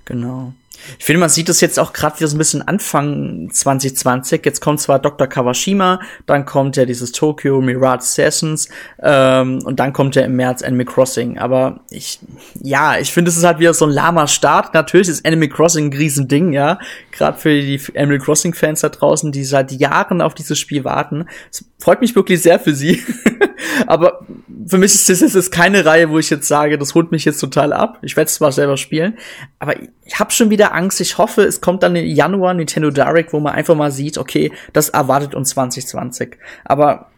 Genau. 0.04 0.52
Ich 0.98 1.04
finde, 1.04 1.20
man 1.20 1.28
sieht 1.28 1.48
das 1.48 1.60
jetzt 1.60 1.78
auch 1.78 1.92
gerade 1.92 2.16
wieder 2.16 2.28
so 2.28 2.36
ein 2.36 2.38
bisschen 2.38 2.66
Anfang 2.66 3.50
2020. 3.52 4.44
Jetzt 4.44 4.60
kommt 4.60 4.80
zwar 4.80 4.98
Dr. 4.98 5.26
Kawashima, 5.26 6.00
dann 6.26 6.44
kommt 6.44 6.76
ja 6.76 6.84
dieses 6.84 7.12
Tokyo 7.12 7.60
Mirage 7.60 8.04
Sessions 8.04 8.68
ähm, 9.02 9.60
und 9.64 9.80
dann 9.80 9.92
kommt 9.92 10.16
ja 10.16 10.22
im 10.22 10.36
März 10.36 10.62
Animal 10.62 10.86
Crossing. 10.86 11.38
Aber 11.38 11.80
ich, 11.90 12.20
ja, 12.62 12.98
ich 12.98 13.12
finde, 13.12 13.30
es 13.30 13.36
ist 13.36 13.44
halt 13.44 13.58
wieder 13.58 13.74
so 13.74 13.86
ein 13.86 13.92
lahmer 13.92 14.28
Start. 14.28 14.74
Natürlich 14.74 15.08
ist 15.08 15.26
Animal 15.26 15.48
Crossing 15.48 15.88
ein 15.92 15.96
Riesending, 15.96 16.52
ja. 16.52 16.78
Gerade 17.12 17.38
für 17.38 17.50
die 17.50 17.80
Animal 17.96 18.18
Crossing 18.18 18.54
Fans 18.54 18.80
da 18.80 18.88
draußen, 18.88 19.32
die 19.32 19.44
seit 19.44 19.72
Jahren 19.72 20.20
auf 20.20 20.34
dieses 20.34 20.58
Spiel 20.58 20.84
warten. 20.84 21.26
Es 21.50 21.64
freut 21.78 22.00
mich 22.00 22.14
wirklich 22.14 22.42
sehr 22.42 22.58
für 22.58 22.74
sie. 22.74 23.02
Aber 23.86 24.20
für 24.68 24.78
mich 24.78 24.94
ist 24.94 25.08
jetzt 25.08 25.52
keine 25.52 25.84
Reihe, 25.84 26.10
wo 26.10 26.18
ich 26.18 26.30
jetzt 26.30 26.46
sage, 26.48 26.78
das 26.78 26.94
holt 26.94 27.10
mich 27.10 27.24
jetzt 27.24 27.40
total 27.40 27.72
ab. 27.72 27.98
Ich 28.02 28.16
werde 28.16 28.28
es 28.28 28.34
zwar 28.34 28.52
selber 28.52 28.76
spielen, 28.76 29.16
aber 29.58 29.74
ich 30.04 30.18
habe 30.18 30.30
schon 30.30 30.50
wieder 30.50 30.67
Angst. 30.74 31.00
Ich 31.00 31.18
hoffe, 31.18 31.42
es 31.42 31.60
kommt 31.60 31.82
dann 31.82 31.96
im 31.96 32.06
Januar 32.06 32.54
Nintendo 32.54 32.90
Direct, 32.90 33.32
wo 33.32 33.40
man 33.40 33.54
einfach 33.54 33.74
mal 33.74 33.90
sieht, 33.90 34.18
okay, 34.18 34.52
das 34.72 34.88
erwartet 34.90 35.34
uns 35.34 35.50
2020. 35.50 36.36
Aber 36.64 37.10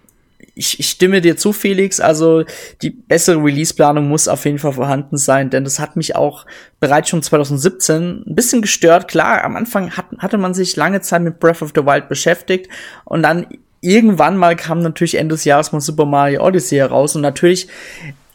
ich, 0.54 0.80
ich 0.80 0.90
stimme 0.90 1.20
dir 1.20 1.36
zu, 1.36 1.52
Felix. 1.52 2.00
Also 2.00 2.44
die 2.82 2.90
bessere 2.90 3.42
Release-Planung 3.42 4.08
muss 4.08 4.28
auf 4.28 4.44
jeden 4.44 4.58
Fall 4.58 4.72
vorhanden 4.72 5.16
sein, 5.16 5.50
denn 5.50 5.64
das 5.64 5.78
hat 5.78 5.96
mich 5.96 6.16
auch 6.16 6.46
bereits 6.80 7.08
schon 7.08 7.22
2017 7.22 8.24
ein 8.26 8.34
bisschen 8.34 8.62
gestört. 8.62 9.08
Klar, 9.08 9.44
am 9.44 9.56
Anfang 9.56 9.96
hat, 9.96 10.06
hatte 10.18 10.38
man 10.38 10.54
sich 10.54 10.76
lange 10.76 11.00
Zeit 11.00 11.22
mit 11.22 11.40
Breath 11.40 11.62
of 11.62 11.72
the 11.74 11.84
Wild 11.84 12.08
beschäftigt 12.08 12.68
und 13.04 13.22
dann 13.22 13.46
irgendwann 13.80 14.36
mal 14.36 14.56
kam 14.56 14.80
natürlich 14.80 15.14
Ende 15.14 15.34
des 15.34 15.44
Jahres 15.44 15.72
mal 15.72 15.80
Super 15.80 16.04
Mario 16.04 16.44
Odyssey 16.44 16.76
heraus 16.76 17.16
und 17.16 17.22
natürlich 17.22 17.68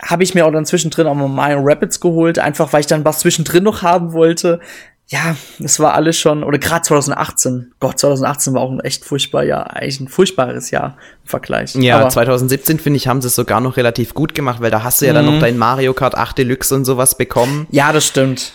habe 0.02 0.24
ich 0.24 0.36
mir 0.36 0.46
auch 0.46 0.52
dann 0.52 0.66
zwischendrin 0.66 1.08
auch 1.08 1.16
mal 1.16 1.28
Mario 1.28 1.60
Rapids 1.62 2.00
geholt, 2.00 2.40
einfach 2.40 2.74
weil 2.74 2.82
ich 2.82 2.88
dann 2.88 3.06
was 3.06 3.20
zwischendrin 3.20 3.64
noch 3.64 3.82
haben 3.82 4.14
wollte. 4.14 4.60
Ja, 5.08 5.36
es 5.64 5.80
war 5.80 5.94
alles 5.94 6.18
schon, 6.18 6.44
oder 6.44 6.58
gerade 6.58 6.82
2018. 6.82 7.74
Gott, 7.80 8.00
2018 8.00 8.54
war 8.56 8.62
auch 8.62 8.72
ein 8.72 8.80
echt 8.80 9.06
furchtbar 9.06 9.44
Jahr, 9.44 9.76
eigentlich 9.76 10.00
ein 10.00 10.08
furchtbares 10.08 10.72
Jahr 10.72 10.98
im 11.24 11.30
Vergleich. 11.30 11.76
Ja, 11.76 12.00
Aber 12.00 12.10
2017 12.10 12.80
finde 12.80 12.98
ich, 12.98 13.08
haben 13.08 13.22
sie 13.22 13.28
es 13.28 13.36
sogar 13.36 13.62
noch 13.62 13.78
relativ 13.78 14.16
gut 14.16 14.34
gemacht, 14.34 14.62
weil 14.62 14.72
da 14.72 14.82
hast 14.84 15.02
du 15.02 15.06
ja 15.06 15.14
dann 15.14 15.26
noch 15.26 15.34
mhm. 15.34 15.42
dein 15.42 15.58
Mario 15.58 15.94
Kart 15.94 16.16
8 16.16 16.40
Deluxe 16.40 16.74
und 16.74 16.86
sowas 16.86 17.18
bekommen. 17.18 17.68
Ja, 17.70 17.94
das 17.94 18.08
stimmt. 18.08 18.52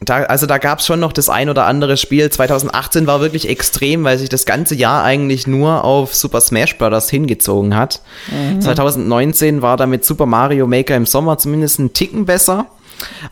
Da, 0.00 0.24
also 0.24 0.46
da 0.46 0.58
gab 0.58 0.80
es 0.80 0.86
schon 0.86 1.00
noch 1.00 1.12
das 1.12 1.30
ein 1.30 1.48
oder 1.48 1.64
andere 1.64 1.96
Spiel. 1.96 2.28
2018 2.28 3.06
war 3.06 3.20
wirklich 3.20 3.48
extrem, 3.48 4.04
weil 4.04 4.18
sich 4.18 4.28
das 4.28 4.44
ganze 4.44 4.74
Jahr 4.74 5.02
eigentlich 5.04 5.46
nur 5.46 5.84
auf 5.84 6.14
Super 6.14 6.42
Smash 6.42 6.76
Bros. 6.76 7.08
hingezogen 7.08 7.76
hat. 7.76 8.02
Mhm. 8.30 8.60
2019 8.60 9.62
war 9.62 9.78
damit 9.78 10.04
Super 10.04 10.26
Mario 10.26 10.66
Maker 10.66 10.96
im 10.96 11.06
Sommer 11.06 11.38
zumindest 11.38 11.78
ein 11.78 11.94
Ticken 11.94 12.26
besser. 12.26 12.66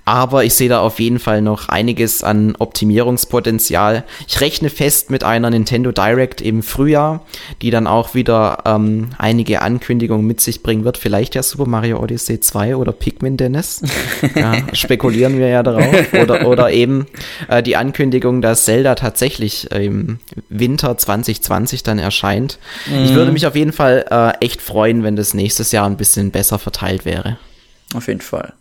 Aber 0.04 0.44
ich 0.44 0.54
sehe 0.54 0.68
da 0.68 0.80
auf 0.80 1.00
jeden 1.00 1.18
Fall 1.18 1.42
noch 1.42 1.68
einiges 1.68 2.22
an 2.22 2.54
Optimierungspotenzial. 2.58 4.04
Ich 4.28 4.40
rechne 4.40 4.70
fest 4.70 5.10
mit 5.10 5.24
einer 5.24 5.50
Nintendo 5.50 5.92
Direct 5.92 6.40
im 6.40 6.62
Frühjahr, 6.62 7.24
die 7.62 7.70
dann 7.70 7.86
auch 7.86 8.14
wieder 8.14 8.62
ähm, 8.66 9.10
einige 9.18 9.62
Ankündigungen 9.62 10.26
mit 10.26 10.40
sich 10.40 10.62
bringen 10.62 10.84
wird. 10.84 10.98
Vielleicht 10.98 11.34
ja 11.34 11.42
Super 11.42 11.66
Mario 11.66 12.00
Odyssey 12.02 12.40
2 12.40 12.76
oder 12.76 12.92
Pikmin 12.92 13.36
Dennis. 13.36 13.82
ja, 14.34 14.54
spekulieren 14.72 15.38
wir 15.38 15.48
ja 15.48 15.62
darauf. 15.62 16.12
Oder, 16.12 16.46
oder 16.46 16.70
eben 16.70 17.06
äh, 17.48 17.62
die 17.62 17.76
Ankündigung, 17.76 18.42
dass 18.42 18.64
Zelda 18.64 18.94
tatsächlich 18.94 19.70
im 19.70 20.18
Winter 20.48 20.96
2020 20.96 21.82
dann 21.82 21.98
erscheint. 21.98 22.58
Mhm. 22.86 23.04
Ich 23.04 23.14
würde 23.14 23.32
mich 23.32 23.46
auf 23.46 23.56
jeden 23.56 23.72
Fall 23.72 24.04
äh, 24.10 24.44
echt 24.44 24.62
freuen, 24.62 25.02
wenn 25.02 25.16
das 25.16 25.34
nächstes 25.34 25.72
Jahr 25.72 25.86
ein 25.86 25.96
bisschen 25.96 26.30
besser 26.30 26.58
verteilt 26.58 27.04
wäre. 27.04 27.38
Auf 27.94 28.08
jeden 28.08 28.20
Fall. 28.20 28.52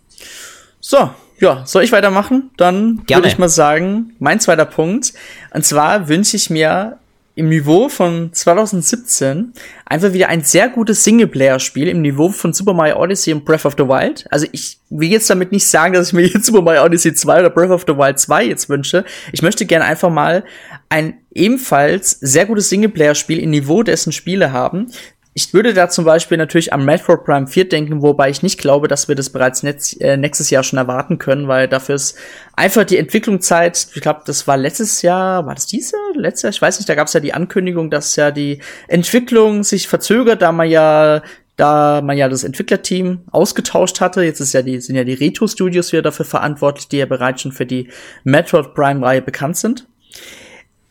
So, 0.86 1.08
ja, 1.38 1.62
soll 1.64 1.82
ich 1.82 1.92
weitermachen? 1.92 2.50
Dann 2.58 3.08
würde 3.08 3.26
ich 3.26 3.38
mal 3.38 3.48
sagen, 3.48 4.12
mein 4.18 4.38
zweiter 4.38 4.66
Punkt. 4.66 5.14
Und 5.54 5.64
zwar 5.64 6.10
wünsche 6.10 6.36
ich 6.36 6.50
mir 6.50 6.98
im 7.36 7.48
Niveau 7.48 7.88
von 7.88 8.34
2017 8.34 9.54
einfach 9.86 10.12
wieder 10.12 10.28
ein 10.28 10.42
sehr 10.42 10.68
gutes 10.68 11.02
Singleplayer-Spiel 11.02 11.88
im 11.88 12.02
Niveau 12.02 12.28
von 12.28 12.52
Super 12.52 12.74
Mario 12.74 13.00
Odyssey 13.00 13.32
und 13.32 13.46
Breath 13.46 13.64
of 13.64 13.76
the 13.78 13.84
Wild. 13.84 14.26
Also 14.30 14.46
ich 14.52 14.78
will 14.90 15.08
jetzt 15.08 15.30
damit 15.30 15.52
nicht 15.52 15.66
sagen, 15.66 15.94
dass 15.94 16.08
ich 16.08 16.12
mir 16.12 16.26
jetzt 16.26 16.44
Super 16.44 16.60
Mario 16.60 16.84
Odyssey 16.84 17.14
2 17.14 17.40
oder 17.40 17.50
Breath 17.50 17.70
of 17.70 17.86
the 17.88 17.96
Wild 17.96 18.18
2 18.18 18.44
jetzt 18.44 18.68
wünsche. 18.68 19.06
Ich 19.32 19.40
möchte 19.40 19.64
gerne 19.64 19.86
einfach 19.86 20.10
mal 20.10 20.44
ein 20.90 21.14
ebenfalls 21.32 22.10
sehr 22.10 22.44
gutes 22.44 22.68
Singleplayer-Spiel 22.68 23.38
im 23.38 23.50
Niveau 23.50 23.82
dessen 23.82 24.12
Spiele 24.12 24.52
haben, 24.52 24.92
ich 25.36 25.52
würde 25.52 25.74
da 25.74 25.88
zum 25.88 26.04
Beispiel 26.04 26.38
natürlich 26.38 26.72
am 26.72 26.84
Metroid 26.84 27.24
Prime 27.24 27.48
4 27.48 27.68
denken, 27.68 28.02
wobei 28.02 28.30
ich 28.30 28.44
nicht 28.44 28.58
glaube, 28.58 28.86
dass 28.86 29.08
wir 29.08 29.16
das 29.16 29.30
bereits 29.30 29.64
äh, 29.64 30.16
nächstes 30.16 30.48
Jahr 30.50 30.62
schon 30.62 30.78
erwarten 30.78 31.18
können, 31.18 31.48
weil 31.48 31.66
dafür 31.66 31.96
ist 31.96 32.16
einfach 32.54 32.84
die 32.84 32.98
Entwicklungszeit, 32.98 33.88
ich 33.92 34.00
glaube, 34.00 34.22
das 34.24 34.46
war 34.46 34.56
letztes 34.56 35.02
Jahr, 35.02 35.44
war 35.44 35.54
das 35.54 35.66
dieses 35.66 35.90
Jahr? 35.90 36.00
Letztes 36.14 36.42
Jahr? 36.42 36.50
Ich 36.50 36.62
weiß 36.62 36.78
nicht, 36.78 36.88
da 36.88 36.94
gab 36.94 37.08
es 37.08 37.14
ja 37.14 37.20
die 37.20 37.34
Ankündigung, 37.34 37.90
dass 37.90 38.14
ja 38.14 38.30
die 38.30 38.60
Entwicklung 38.86 39.64
sich 39.64 39.88
verzögert, 39.88 40.40
da 40.40 40.52
man 40.52 40.70
ja 40.70 41.22
da 41.56 42.00
man 42.02 42.16
ja 42.16 42.28
das 42.28 42.42
Entwicklerteam 42.42 43.22
ausgetauscht 43.30 44.00
hatte. 44.00 44.22
Jetzt 44.22 44.40
ist 44.40 44.54
ja 44.54 44.62
die, 44.62 44.80
sind 44.80 44.96
ja 44.96 45.04
die 45.04 45.14
Retro 45.14 45.46
Studios 45.46 45.92
wieder 45.92 46.02
dafür 46.02 46.24
verantwortlich, 46.24 46.88
die 46.88 46.98
ja 46.98 47.06
bereits 47.06 47.42
schon 47.42 47.52
für 47.52 47.66
die 47.66 47.88
Metroid 48.24 48.74
Prime 48.74 49.04
Reihe 49.04 49.22
bekannt 49.22 49.56
sind 49.56 49.86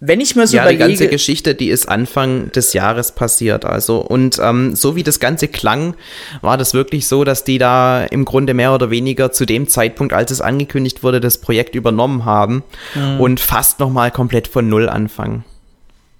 wenn 0.05 0.19
ich 0.19 0.35
mir 0.35 0.47
so 0.47 0.57
ja, 0.57 0.63
überlege, 0.63 0.83
die 0.83 0.89
ganze 0.89 1.07
Geschichte, 1.07 1.55
die 1.55 1.69
ist 1.69 1.87
Anfang 1.87 2.51
des 2.51 2.73
Jahres 2.73 3.13
passiert, 3.13 3.63
also 3.63 4.01
und 4.01 4.37
ähm, 4.43 4.75
so 4.75 4.97
wie 4.97 5.03
das 5.03 5.21
Ganze 5.21 5.47
klang, 5.47 5.95
war 6.41 6.57
das 6.57 6.73
wirklich 6.73 7.07
so, 7.07 7.23
dass 7.23 7.45
die 7.45 7.57
da 7.57 8.03
im 8.03 8.25
Grunde 8.25 8.53
mehr 8.53 8.73
oder 8.73 8.89
weniger 8.89 9.31
zu 9.31 9.45
dem 9.45 9.69
Zeitpunkt, 9.69 10.11
als 10.11 10.29
es 10.29 10.41
angekündigt 10.41 11.03
wurde, 11.03 11.21
das 11.21 11.37
Projekt 11.37 11.73
übernommen 11.73 12.25
haben 12.25 12.63
mhm. 12.95 13.21
und 13.21 13.39
fast 13.39 13.79
noch 13.79 13.89
mal 13.89 14.11
komplett 14.11 14.49
von 14.49 14.67
Null 14.67 14.89
anfangen. 14.89 15.45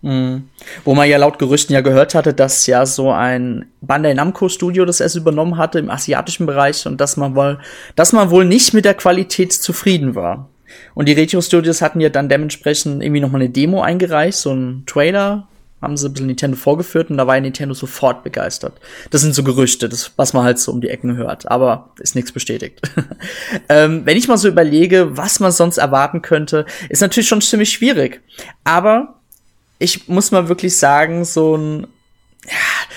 Mhm. 0.01 0.49
Wo 0.85 0.95
man 0.95 1.09
ja 1.09 1.17
laut 1.17 1.37
Gerüchten 1.37 1.73
ja 1.73 1.81
gehört 1.81 2.15
hatte, 2.15 2.33
dass 2.33 2.65
ja 2.67 2.85
so 2.85 3.11
ein 3.11 3.65
Bandai 3.81 4.13
Namco 4.13 4.47
Studio 4.47 4.85
das 4.85 5.01
erst 5.01 5.17
übernommen 5.17 5.57
hatte 5.57 5.79
im 5.79 5.89
asiatischen 5.89 6.45
Bereich 6.45 6.85
und 6.87 7.01
dass 7.01 7.17
man 7.17 7.35
wohl, 7.35 7.59
dass 7.97 8.13
man 8.13 8.29
wohl 8.29 8.45
nicht 8.45 8.73
mit 8.73 8.85
der 8.85 8.93
Qualität 8.93 9.51
zufrieden 9.51 10.15
war. 10.15 10.49
Und 10.93 11.07
die 11.07 11.13
Retro 11.13 11.41
Studios 11.41 11.81
hatten 11.81 11.99
ja 11.99 12.09
dann 12.09 12.29
dementsprechend 12.29 13.01
irgendwie 13.01 13.21
nochmal 13.21 13.41
eine 13.41 13.49
Demo 13.49 13.81
eingereicht, 13.81 14.38
so 14.38 14.53
ein 14.53 14.83
Trailer, 14.86 15.47
haben 15.83 15.97
sie 15.97 16.07
ein 16.07 16.13
bisschen 16.13 16.27
Nintendo 16.27 16.55
vorgeführt 16.55 17.09
und 17.09 17.17
da 17.17 17.27
war 17.27 17.39
Nintendo 17.39 17.75
sofort 17.75 18.23
begeistert. 18.23 18.79
Das 19.12 19.21
sind 19.21 19.36
so 19.36 19.43
Gerüchte, 19.43 19.89
das, 19.89 20.13
was 20.15 20.33
man 20.33 20.45
halt 20.45 20.57
so 20.57 20.71
um 20.71 20.79
die 20.79 20.89
Ecken 20.89 21.17
hört, 21.17 21.51
aber 21.51 21.89
ist 21.99 22.15
nichts 22.15 22.31
bestätigt. 22.31 22.81
ähm, 23.69 24.05
wenn 24.05 24.17
ich 24.17 24.29
mal 24.29 24.38
so 24.38 24.47
überlege, 24.47 25.17
was 25.17 25.41
man 25.41 25.51
sonst 25.51 25.77
erwarten 25.77 26.21
könnte, 26.21 26.65
ist 26.88 27.01
natürlich 27.01 27.27
schon 27.27 27.41
ziemlich 27.41 27.71
schwierig. 27.71 28.21
Aber 28.63 29.15
ich 29.77 30.07
muss 30.07 30.31
mal 30.31 30.47
wirklich 30.47 30.77
sagen, 30.77 31.25
so 31.25 31.57
ein, 31.57 31.88
ja, 32.45 32.88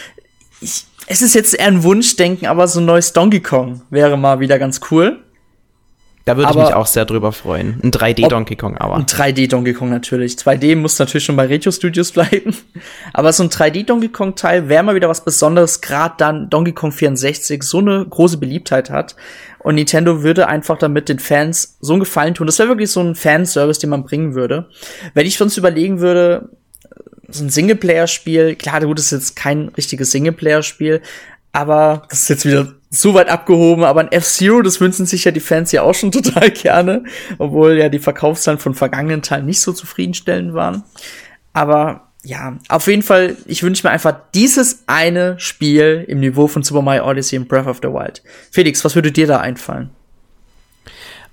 ich, 0.60 0.84
es 1.08 1.22
ist 1.22 1.34
jetzt 1.34 1.58
eher 1.58 1.66
ein 1.66 1.82
Wunschdenken, 1.82 2.46
aber 2.46 2.68
so 2.68 2.78
ein 2.78 2.86
neues 2.86 3.12
Donkey 3.12 3.40
Kong 3.40 3.82
wäre 3.90 4.16
mal 4.16 4.38
wieder 4.38 4.60
ganz 4.60 4.80
cool. 4.90 5.24
Da 6.26 6.36
würde 6.36 6.50
ich 6.50 6.56
mich 6.56 6.74
auch 6.74 6.88
sehr 6.88 7.04
drüber 7.04 7.30
freuen. 7.30 7.78
Ein 7.84 7.92
3D 7.92 8.28
Donkey 8.28 8.56
Kong 8.56 8.76
aber. 8.76 8.96
Ein 8.96 9.06
3D 9.06 9.48
Donkey 9.48 9.74
Kong 9.74 9.90
natürlich. 9.90 10.34
2D 10.34 10.74
muss 10.74 10.98
natürlich 10.98 11.24
schon 11.24 11.36
bei 11.36 11.46
Retro 11.46 11.70
Studios 11.70 12.10
bleiben. 12.10 12.52
Aber 13.12 13.32
so 13.32 13.44
ein 13.44 13.48
3D 13.48 13.86
Donkey 13.86 14.08
Kong 14.08 14.34
Teil 14.34 14.68
wäre 14.68 14.82
mal 14.82 14.96
wieder 14.96 15.08
was 15.08 15.24
Besonderes, 15.24 15.80
gerade 15.80 16.16
dann 16.18 16.50
Donkey 16.50 16.72
Kong 16.72 16.90
64 16.90 17.62
so 17.62 17.78
eine 17.78 18.04
große 18.04 18.38
Beliebtheit 18.38 18.90
hat. 18.90 19.14
Und 19.60 19.76
Nintendo 19.76 20.24
würde 20.24 20.48
einfach 20.48 20.76
damit 20.78 21.08
den 21.08 21.20
Fans 21.20 21.76
so 21.80 21.92
einen 21.92 22.00
Gefallen 22.00 22.34
tun. 22.34 22.48
Das 22.48 22.58
wäre 22.58 22.70
wirklich 22.70 22.90
so 22.90 23.00
ein 23.00 23.14
Fanservice, 23.14 23.78
den 23.78 23.90
man 23.90 24.02
bringen 24.02 24.34
würde. 24.34 24.68
Wenn 25.14 25.26
ich 25.26 25.36
sonst 25.36 25.56
überlegen 25.56 26.00
würde, 26.00 26.48
so 27.28 27.44
ein 27.44 27.50
Singleplayer-Spiel, 27.50 28.56
klar, 28.56 28.80
gut, 28.80 28.98
das 28.98 29.06
ist 29.06 29.12
jetzt 29.12 29.36
kein 29.36 29.68
richtiges 29.68 30.10
Singleplayer-Spiel, 30.10 31.02
aber 31.56 32.02
das 32.10 32.20
ist 32.20 32.28
jetzt 32.28 32.44
wieder 32.44 32.74
so 32.90 33.14
weit 33.14 33.30
abgehoben, 33.30 33.82
aber 33.82 34.00
ein 34.00 34.12
F-Zero, 34.12 34.60
das 34.60 34.78
wünschen 34.78 35.06
sich 35.06 35.24
ja 35.24 35.30
die 35.30 35.40
Fans 35.40 35.72
ja 35.72 35.80
auch 35.80 35.94
schon 35.94 36.12
total 36.12 36.50
gerne, 36.50 37.04
obwohl 37.38 37.78
ja 37.78 37.88
die 37.88 37.98
Verkaufszahlen 37.98 38.60
von 38.60 38.74
vergangenen 38.74 39.22
Teilen 39.22 39.46
nicht 39.46 39.62
so 39.62 39.72
zufriedenstellend 39.72 40.52
waren. 40.52 40.82
Aber 41.54 42.08
ja, 42.22 42.58
auf 42.68 42.88
jeden 42.88 43.00
Fall, 43.00 43.38
ich 43.46 43.62
wünsche 43.62 43.86
mir 43.86 43.90
einfach 43.90 44.14
dieses 44.34 44.82
eine 44.86 45.40
Spiel 45.40 46.04
im 46.06 46.20
Niveau 46.20 46.46
von 46.46 46.62
Super 46.62 46.82
Mario 46.82 47.08
Odyssey 47.08 47.38
und 47.38 47.48
Breath 47.48 47.66
of 47.66 47.78
the 47.80 47.88
Wild. 47.88 48.22
Felix, 48.50 48.84
was 48.84 48.94
würde 48.94 49.10
dir 49.10 49.26
da 49.26 49.40
einfallen? 49.40 49.88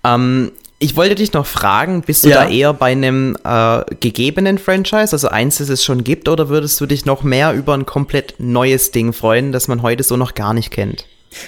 Ähm, 0.06 0.54
ich 0.84 0.98
wollte 0.98 1.16
dich 1.16 1.32
noch 1.32 1.46
fragen, 1.46 2.02
bist 2.02 2.26
du 2.26 2.30
ja. 2.30 2.44
da 2.44 2.50
eher 2.50 2.74
bei 2.74 2.92
einem 2.92 3.38
äh, 3.46 3.84
gegebenen 4.02 4.58
Franchise, 4.58 5.14
also 5.14 5.30
eins, 5.30 5.60
das 5.60 5.70
es 5.70 5.82
schon 5.82 6.04
gibt, 6.04 6.28
oder 6.28 6.50
würdest 6.50 6.80
du 6.82 6.86
dich 6.86 7.06
noch 7.06 7.24
mehr 7.24 7.54
über 7.54 7.74
ein 7.74 7.86
komplett 7.86 8.36
neues 8.38 8.92
Ding 8.92 9.14
freuen, 9.14 9.54
das 9.54 9.70
man 9.70 9.82
heute 9.82 10.04
so 10.04 10.18
noch 10.18 10.34
gar 10.34 10.54
nicht 10.54 10.72
kennt? 10.72 11.06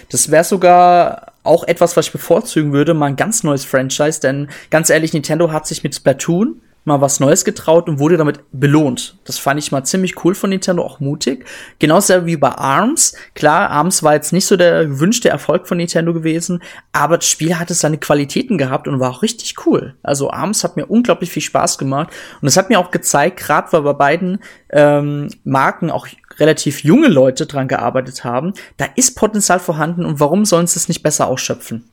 Das 0.10 0.32
wäre 0.32 0.46
sogar 0.46 1.34
auch 1.44 1.66
etwas, 1.66 1.98
was 1.98 2.08
ich 2.08 2.12
bevorzugen 2.14 2.72
würde, 2.72 2.94
mal 2.94 3.08
ein 3.08 3.18
ganz 3.18 3.44
neues 3.44 3.66
Franchise, 3.66 4.22
denn 4.22 4.48
ganz 4.70 4.90
ehrlich, 4.90 5.12
Nintendo 5.12 5.52
hat 5.52 5.68
sich 5.68 5.84
mit 5.84 5.94
Splatoon 5.94 6.62
mal 6.86 7.02
was 7.02 7.20
Neues 7.20 7.44
getraut 7.44 7.90
und 7.90 8.00
wurde 8.00 8.18
damit 8.18 8.40
belohnt. 8.52 9.18
Das 9.26 9.38
fand 9.38 9.60
ich 9.60 9.72
mal 9.72 9.84
ziemlich 9.84 10.24
cool 10.24 10.36
von 10.36 10.52
Nintendo, 10.52 10.84
auch 10.84 11.00
mutig. 11.00 11.46
Genauso 11.80 12.26
wie 12.26 12.38
bei 12.38 12.50
ARMS. 12.50 13.16
Klar, 13.34 13.70
ARMS 13.72 14.04
war 14.04 14.14
jetzt 14.14 14.32
nicht 14.32 14.46
so 14.46 14.56
der 14.56 14.86
gewünschte 14.86 15.30
Erfolg 15.30 15.68
von 15.68 15.78
Nintendo 15.78 16.14
gewesen, 16.14 16.62
aber 16.94 17.18
das 17.18 17.28
Spiel 17.28 17.60
hatte 17.60 17.74
seine 17.74 17.98
Qualitäten 17.98 18.58
gehabt 18.58 18.88
und 18.88 19.00
war 19.00 19.10
auch 19.10 19.24
richtig 19.24 19.56
cool. 19.66 19.96
Also 20.04 20.30
ARMS 20.32 20.64
hat 20.64 20.78
mir 20.78 20.86
unglaublich 20.86 21.32
viel 21.32 21.42
Spaß 21.42 21.78
gemacht 21.78 22.10
und 22.42 22.48
es 22.48 22.56
hat 22.56 22.70
mir 22.70 22.80
auch 22.80 22.92
gezeigt, 22.92 23.38
gerade 23.38 23.74
weil 23.74 23.82
bei 23.82 23.94
beiden 23.94 24.40
ähm, 24.70 25.30
Marken 25.44 25.90
auch 25.90 26.08
relativ 26.38 26.84
junge 26.84 27.08
Leute 27.08 27.46
dran 27.46 27.68
gearbeitet 27.68 28.24
haben, 28.24 28.54
da 28.78 28.86
ist 28.96 29.16
Potenzial 29.16 29.60
vorhanden 29.60 30.06
und 30.06 30.20
warum 30.20 30.46
sollen 30.46 30.68
sie 30.68 30.78
es 30.78 30.88
nicht 30.88 31.02
besser 31.02 31.28
ausschöpfen? 31.28 31.90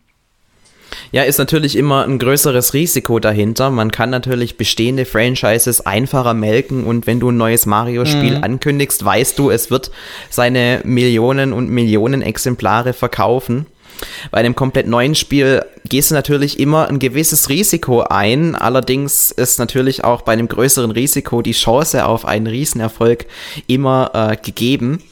Ja, 1.13 1.25
ist 1.25 1.37
natürlich 1.37 1.77
immer 1.77 2.05
ein 2.07 2.19
größeres 2.19 2.73
Risiko 2.73 3.19
dahinter. 3.19 3.69
Man 3.71 3.91
kann 3.91 4.09
natürlich 4.09 4.57
bestehende 4.57 5.05
Franchises 5.05 5.83
einfacher 5.83 6.33
melken 6.33 6.85
und 6.85 7.07
wenn 7.07 7.21
du 7.21 7.31
ein 7.31 7.37
neues 7.37 7.67
Mario-Spiel 7.67 8.39
mhm. 8.39 8.45
ankündigst, 8.45 9.05
weißt 9.05 9.39
du, 9.39 9.51
es 9.51 9.71
wird 9.71 9.91
seine 10.31 10.81
Millionen 10.85 11.53
und 11.53 11.69
Millionen 11.69 12.23
Exemplare 12.23 12.95
verkaufen. 12.95 13.67
Bei 14.31 14.39
einem 14.39 14.55
komplett 14.55 14.87
neuen 14.87 15.15
Spiel 15.15 15.63
gehst 15.87 16.11
du 16.11 16.15
natürlich 16.15 16.59
immer 16.59 16.89
ein 16.89 16.99
gewisses 16.99 17.51
Risiko 17.51 18.01
ein. 18.01 18.55
Allerdings 18.55 19.31
ist 19.33 19.59
natürlich 19.59 20.05
auch 20.05 20.23
bei 20.23 20.33
einem 20.33 20.49
größeren 20.49 20.91
Risiko 20.91 21.43
die 21.43 21.53
Chance 21.53 22.07
auf 22.07 22.25
einen 22.25 22.47
Riesenerfolg 22.47 23.27
immer 23.67 24.11
äh, 24.15 24.37
gegeben. 24.43 25.03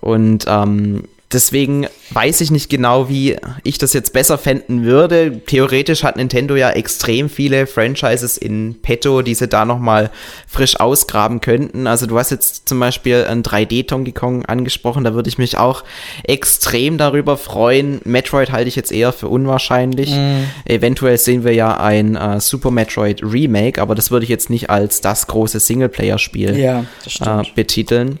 Und 0.00 0.46
ähm, 0.48 1.04
Deswegen 1.30 1.86
weiß 2.10 2.40
ich 2.40 2.50
nicht 2.50 2.70
genau, 2.70 3.10
wie 3.10 3.36
ich 3.62 3.76
das 3.76 3.92
jetzt 3.92 4.14
besser 4.14 4.38
fänden 4.38 4.84
würde. 4.84 5.40
Theoretisch 5.44 6.02
hat 6.02 6.16
Nintendo 6.16 6.56
ja 6.56 6.70
extrem 6.70 7.28
viele 7.28 7.66
Franchises 7.66 8.38
in 8.38 8.80
petto, 8.80 9.20
die 9.20 9.34
sie 9.34 9.46
da 9.46 9.66
nochmal 9.66 10.10
frisch 10.46 10.80
ausgraben 10.80 11.42
könnten. 11.42 11.86
Also 11.86 12.06
du 12.06 12.18
hast 12.18 12.30
jetzt 12.30 12.66
zum 12.66 12.80
Beispiel 12.80 13.26
ein 13.28 13.42
3D 13.42 13.86
Donkey 13.86 14.12
Kong 14.12 14.46
angesprochen, 14.46 15.04
da 15.04 15.12
würde 15.12 15.28
ich 15.28 15.36
mich 15.36 15.58
auch 15.58 15.84
extrem 16.24 16.96
darüber 16.96 17.36
freuen. 17.36 18.00
Metroid 18.04 18.50
halte 18.50 18.68
ich 18.68 18.76
jetzt 18.76 18.90
eher 18.90 19.12
für 19.12 19.28
unwahrscheinlich. 19.28 20.10
Mm. 20.10 20.44
Eventuell 20.64 21.18
sehen 21.18 21.44
wir 21.44 21.52
ja 21.52 21.78
ein 21.78 22.16
äh, 22.16 22.40
Super 22.40 22.70
Metroid 22.70 23.22
Remake, 23.22 23.82
aber 23.82 23.94
das 23.94 24.10
würde 24.10 24.24
ich 24.24 24.30
jetzt 24.30 24.48
nicht 24.48 24.70
als 24.70 25.02
das 25.02 25.26
große 25.26 25.60
Singleplayer-Spiel 25.60 26.58
ja, 26.58 26.86
äh, 27.20 27.42
betiteln. 27.54 28.18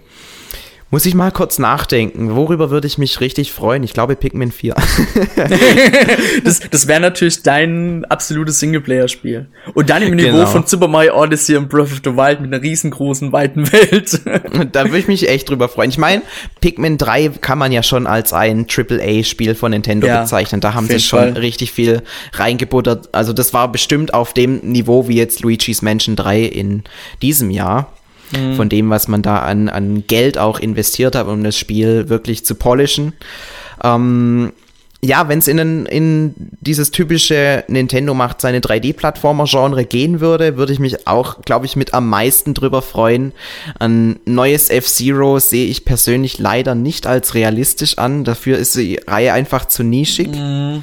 Muss 0.90 1.04
ich 1.04 1.14
mal 1.14 1.30
kurz 1.30 1.58
nachdenken. 1.58 2.34
Worüber 2.34 2.70
würde 2.70 2.86
ich 2.86 2.96
mich 2.96 3.20
richtig 3.20 3.52
freuen? 3.52 3.82
Ich 3.82 3.92
glaube 3.92 4.16
Pikmin 4.16 4.50
4. 4.50 4.74
das 6.44 6.60
das 6.70 6.86
wäre 6.86 7.00
natürlich 7.00 7.42
dein 7.42 8.06
absolutes 8.06 8.58
Singleplayer-Spiel. 8.60 9.48
Und 9.74 9.90
dann 9.90 10.00
im 10.00 10.16
Niveau 10.16 10.30
genau. 10.30 10.46
von 10.46 10.66
Super 10.66 10.88
Mario 10.88 11.14
Odyssey 11.14 11.56
und 11.56 11.68
Breath 11.68 11.92
of 11.92 12.00
the 12.04 12.16
Wild 12.16 12.40
mit 12.40 12.54
einer 12.54 12.62
riesengroßen, 12.62 13.32
weiten 13.32 13.70
Welt. 13.70 14.22
da 14.72 14.84
würde 14.84 14.98
ich 14.98 15.08
mich 15.08 15.28
echt 15.28 15.50
drüber 15.50 15.68
freuen. 15.68 15.90
Ich 15.90 15.98
meine, 15.98 16.22
Pikmin 16.62 16.96
3 16.96 17.32
kann 17.40 17.58
man 17.58 17.70
ja 17.70 17.82
schon 17.82 18.06
als 18.06 18.32
ein 18.32 18.66
AAA-Spiel 18.66 19.54
von 19.54 19.72
Nintendo 19.72 20.06
ja, 20.06 20.22
bezeichnen. 20.22 20.62
Da 20.62 20.72
haben 20.72 20.86
sie 20.86 21.00
schon 21.00 21.18
Fall. 21.18 21.32
richtig 21.32 21.70
viel 21.70 22.02
reingebuttert. 22.32 23.10
Also 23.12 23.34
das 23.34 23.52
war 23.52 23.70
bestimmt 23.70 24.14
auf 24.14 24.32
dem 24.32 24.60
Niveau 24.60 25.06
wie 25.06 25.16
jetzt 25.16 25.40
Luigi's 25.40 25.82
Mansion 25.82 26.16
3 26.16 26.44
in 26.44 26.84
diesem 27.20 27.50
Jahr 27.50 27.92
mhm. 28.32 28.56
von 28.56 28.68
dem, 28.68 28.90
was 28.90 29.08
man 29.08 29.22
da 29.22 29.40
an, 29.40 29.68
an 29.68 30.04
Geld 30.06 30.38
auch 30.38 30.58
investiert 30.58 31.14
hat, 31.14 31.26
um 31.26 31.42
das 31.44 31.56
Spiel 31.56 32.08
wirklich 32.08 32.44
zu 32.44 32.54
polischen. 32.54 33.12
Ähm, 33.82 34.52
ja, 35.00 35.28
wenn 35.28 35.38
es 35.38 35.46
in, 35.46 35.86
in 35.86 36.34
dieses 36.60 36.90
typische 36.90 37.64
Nintendo 37.68 38.14
macht 38.14 38.40
seine 38.40 38.58
3D-Plattformer-Genre 38.58 39.84
gehen 39.84 40.20
würde, 40.20 40.56
würde 40.56 40.72
ich 40.72 40.80
mich 40.80 41.06
auch, 41.06 41.42
glaube 41.42 41.66
ich, 41.66 41.76
mit 41.76 41.94
am 41.94 42.08
meisten 42.08 42.52
drüber 42.52 42.82
freuen. 42.82 43.32
Ein 43.78 44.18
neues 44.24 44.70
F-Zero 44.70 45.38
sehe 45.38 45.68
ich 45.68 45.84
persönlich 45.84 46.38
leider 46.38 46.74
nicht 46.74 47.06
als 47.06 47.34
realistisch 47.34 47.96
an. 47.98 48.24
Dafür 48.24 48.58
ist 48.58 48.74
die 48.74 48.98
Reihe 49.06 49.32
einfach 49.32 49.66
zu 49.66 49.84
nischig. 49.84 50.34
Mhm. 50.34 50.82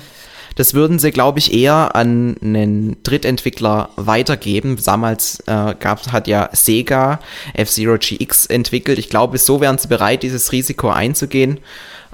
Das 0.55 0.73
würden 0.73 0.99
sie, 0.99 1.11
glaube 1.11 1.39
ich, 1.39 1.53
eher 1.53 1.95
an 1.95 2.37
einen 2.41 2.97
Drittentwickler 3.03 3.89
weitergeben. 3.97 4.77
Damals 4.83 5.41
äh, 5.47 5.75
gab, 5.77 6.11
hat 6.11 6.27
ja 6.27 6.49
Sega 6.53 7.19
F-Zero 7.53 7.97
GX 7.97 8.45
entwickelt. 8.47 8.97
Ich 8.97 9.09
glaube, 9.09 9.37
so 9.37 9.59
wären 9.61 9.77
sie 9.77 9.87
bereit, 9.87 10.23
dieses 10.23 10.51
Risiko 10.51 10.89
einzugehen. 10.89 11.59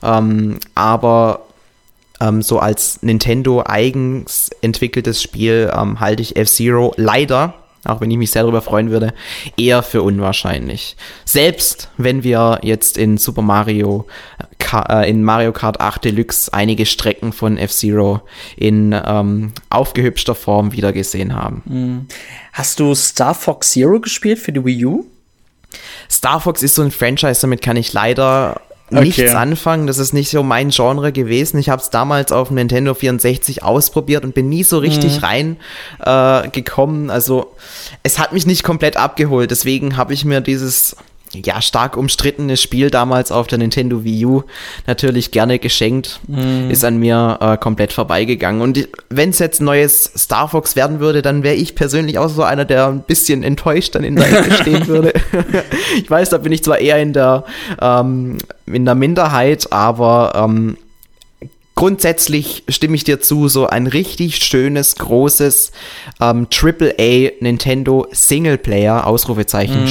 Ähm, 0.02 0.60
aber 0.74 1.46
ähm, 2.20 2.42
so 2.42 2.60
als 2.60 3.04
Nintendo 3.04 3.64
eigens 3.66 4.50
entwickeltes 4.62 5.22
Spiel 5.22 5.72
ähm, 5.76 6.00
halte 6.00 6.22
ich 6.22 6.36
F-Zero 6.36 6.94
leider 6.98 7.54
auch 7.86 8.02
wenn 8.02 8.12
ich 8.12 8.18
mich 8.18 8.32
sehr 8.32 8.44
darüber 8.44 8.62
freuen 8.62 8.92
würde, 8.92 9.14
eher 9.58 9.84
für 9.84 10.02
unwahrscheinlich. 10.02 10.96
Selbst 11.26 11.90
wenn 11.98 12.24
wir 12.24 12.60
jetzt 12.64 12.98
in 12.98 13.18
Super 13.18 13.42
Mario, 13.42 14.06
äh, 14.90 15.10
in 15.10 15.24
Mario 15.24 15.52
Kart 15.52 15.82
8 15.82 16.06
Deluxe 16.06 16.54
einige 16.54 16.86
Strecken 16.86 17.34
von 17.34 17.58
F-Zero 17.58 18.22
in 18.56 18.96
ähm, 19.06 19.54
aufgehübschter 19.70 20.36
Form 20.36 20.74
wiedergesehen 20.74 21.36
haben. 21.36 21.64
Hm. 21.68 22.08
Hast 22.54 22.80
du 22.80 22.94
Star 22.96 23.34
Fox 23.34 23.72
Zero 23.72 24.00
gespielt 24.00 24.40
für 24.40 24.52
die 24.52 24.64
Wii 24.64 24.86
U? 24.86 25.06
Star 26.10 26.42
Fox 26.42 26.64
ist 26.64 26.76
so 26.76 26.82
ein 26.82 26.92
Franchise, 26.92 27.42
damit 27.42 27.62
kann 27.62 27.78
ich 27.78 27.94
leider 27.94 28.62
okay. 28.92 29.06
nichts 29.06 29.36
anfangen. 29.36 29.88
Das 29.88 29.98
ist 29.98 30.14
nicht 30.14 30.30
so 30.30 30.44
mein 30.44 30.70
Genre 30.70 31.12
gewesen. 31.12 31.60
Ich 31.60 31.70
habe 31.70 31.82
es 31.82 31.90
damals 31.90 32.32
auf 32.32 32.50
dem 32.50 32.56
Nintendo 32.56 32.94
64 32.94 33.64
ausprobiert 33.64 34.24
und 34.24 34.34
bin 34.34 34.50
nie 34.50 34.64
so 34.64 34.78
richtig 34.78 35.18
mhm. 35.18 35.24
rein 35.24 35.58
äh, 36.00 36.50
gekommen. 36.50 37.10
Also 37.10 37.54
es 38.04 38.20
hat 38.20 38.34
mich 38.34 38.46
nicht 38.46 38.64
komplett 38.64 38.98
abgeholt. 38.98 39.52
Deswegen 39.52 39.98
habe 39.98 40.14
ich 40.14 40.26
mir 40.26 40.42
dieses 40.42 40.96
ja, 41.34 41.62
stark 41.62 41.98
umstrittenes 41.98 42.62
Spiel 42.62 42.90
damals 42.90 43.32
auf 43.32 43.48
der 43.48 43.58
Nintendo 43.58 44.04
Wii 44.04 44.26
U 44.26 44.44
natürlich 44.88 45.32
gerne 45.32 45.60
geschenkt, 45.60 46.20
mm. 46.28 46.70
ist 46.70 46.84
an 46.84 46.98
mir 46.98 47.38
äh, 47.40 47.58
komplett 47.58 47.94
vorbeigegangen. 47.94 48.62
Und 48.62 48.88
wenn 49.10 49.30
es 49.30 49.40
jetzt 49.40 49.62
ein 49.62 49.66
neues 49.66 50.12
Star 50.18 50.50
Fox 50.50 50.76
werden 50.76 51.00
würde, 51.00 51.22
dann 51.22 51.44
wäre 51.44 51.56
ich 51.56 51.76
persönlich 51.76 52.18
auch 52.18 52.30
so 52.30 52.44
einer, 52.44 52.66
der 52.66 52.88
ein 52.88 53.04
bisschen 53.04 53.44
enttäuscht 53.44 53.96
dann 53.96 54.04
in 54.04 54.16
der 54.16 54.32
Ecke 54.32 54.54
stehen 54.62 54.88
würde. 54.88 55.14
ich 55.98 56.10
weiß, 56.10 56.30
da 56.30 56.38
bin 56.38 56.52
ich 56.52 56.64
zwar 56.64 56.80
eher 56.80 57.02
in 57.02 57.14
der, 57.14 57.46
ähm, 57.82 58.38
in 58.66 58.86
der 58.86 58.96
Minderheit, 58.96 59.72
aber 59.72 60.34
ähm, 60.36 60.78
grundsätzlich 61.76 62.64
stimme 62.70 62.96
ich 62.96 63.04
dir 63.04 63.22
zu, 63.22 63.48
so 63.48 63.68
ein 63.68 63.88
richtig 63.88 64.38
schönes, 64.38 64.96
großes 64.96 65.72
ähm, 66.20 66.48
AAA 66.52 67.32
Nintendo 67.40 68.08
Singleplayer, 68.12 69.08
Ausrufezeichen, 69.08 69.86
mm. 69.86 69.88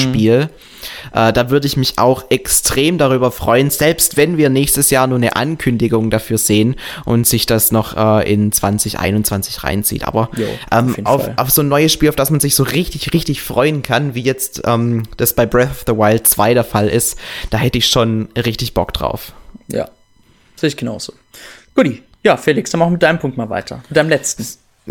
Äh, 1.13 1.33
da 1.33 1.51
würde 1.51 1.67
ich 1.67 1.77
mich 1.77 1.99
auch 1.99 2.25
extrem 2.31 2.99
darüber 2.99 3.31
freuen, 3.31 3.71
selbst 3.71 4.17
wenn 4.17 4.37
wir 4.37 4.51
nächstes 4.51 4.91
Jahr 4.91 5.07
nur 5.07 5.19
eine 5.19 5.37
Ankündigung 5.37 6.11
dafür 6.11 6.39
sehen 6.39 6.77
und 7.05 7.27
sich 7.27 7.47
das 7.47 7.73
noch 7.73 7.97
äh, 7.97 8.33
in 8.33 8.53
2021 8.53 9.65
reinzieht. 9.65 10.05
Aber 10.05 10.31
jo, 10.37 10.47
ähm, 10.71 10.95
auf, 11.05 11.29
auf, 11.37 11.51
so 11.51 11.63
ein 11.63 11.69
neues 11.69 11.93
Spiel, 11.93 12.09
auf 12.09 12.17
das 12.17 12.31
man 12.31 12.41
sich 12.41 12.55
so 12.55 12.63
richtig, 12.63 13.13
richtig 13.13 13.43
freuen 13.43 13.83
kann, 13.83 14.15
wie 14.15 14.23
jetzt 14.23 14.63
ähm, 14.67 15.05
das 15.17 15.35
bei 15.35 15.47
Breath 15.47 15.71
of 15.71 15.85
the 15.87 15.93
Wild 15.93 16.27
2 16.27 16.55
der 16.55 16.65
Fall 16.65 16.89
ist, 16.89 17.19
da 17.51 17.59
hätte 17.59 17.79
ich 17.79 17.87
schon 17.87 18.29
richtig 18.37 18.75
Bock 18.75 18.93
drauf. 18.93 19.33
Ja, 19.69 19.89
sehe 20.57 20.69
ich 20.69 20.77
genauso. 20.77 21.13
Guti. 21.75 22.03
Ja, 22.23 22.37
Felix, 22.37 22.71
dann 22.71 22.81
machen 22.81 22.91
wir 22.91 22.95
mit 22.95 23.03
deinem 23.03 23.19
Punkt 23.19 23.39
mal 23.39 23.49
weiter. 23.49 23.83
Mit 23.89 23.97
deinem 23.97 24.11
letzten. 24.11 24.47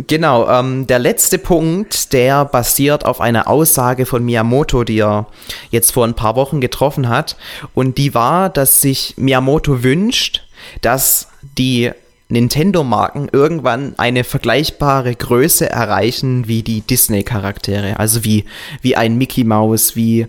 Genau, 0.07 0.47
ähm, 0.49 0.88
der 0.88 0.99
letzte 0.99 1.38
Punkt, 1.38 2.13
der 2.13 2.45
basiert 2.45 3.05
auf 3.05 3.21
einer 3.21 3.47
Aussage 3.47 4.05
von 4.05 4.23
Miyamoto, 4.23 4.83
die 4.83 4.99
er 4.99 5.27
jetzt 5.71 5.91
vor 5.91 6.05
ein 6.05 6.13
paar 6.13 6.35
Wochen 6.35 6.62
getroffen 6.62 7.09
hat. 7.09 7.35
Und 7.73 7.97
die 7.97 8.13
war, 8.13 8.49
dass 8.49 8.81
sich 8.81 9.15
Miyamoto 9.17 9.83
wünscht, 9.83 10.43
dass 10.81 11.27
die 11.57 11.91
Nintendo-Marken 12.31 13.27
irgendwann 13.31 13.95
eine 13.97 14.23
vergleichbare 14.23 15.15
Größe 15.15 15.67
erreichen 15.67 16.47
wie 16.47 16.61
die 16.61 16.81
Disney-Charaktere. 16.81 17.99
Also 17.99 18.23
wie, 18.23 18.45
wie 18.81 18.95
ein 18.95 19.17
Mickey 19.17 19.43
Mouse, 19.43 19.95
wie 19.95 20.27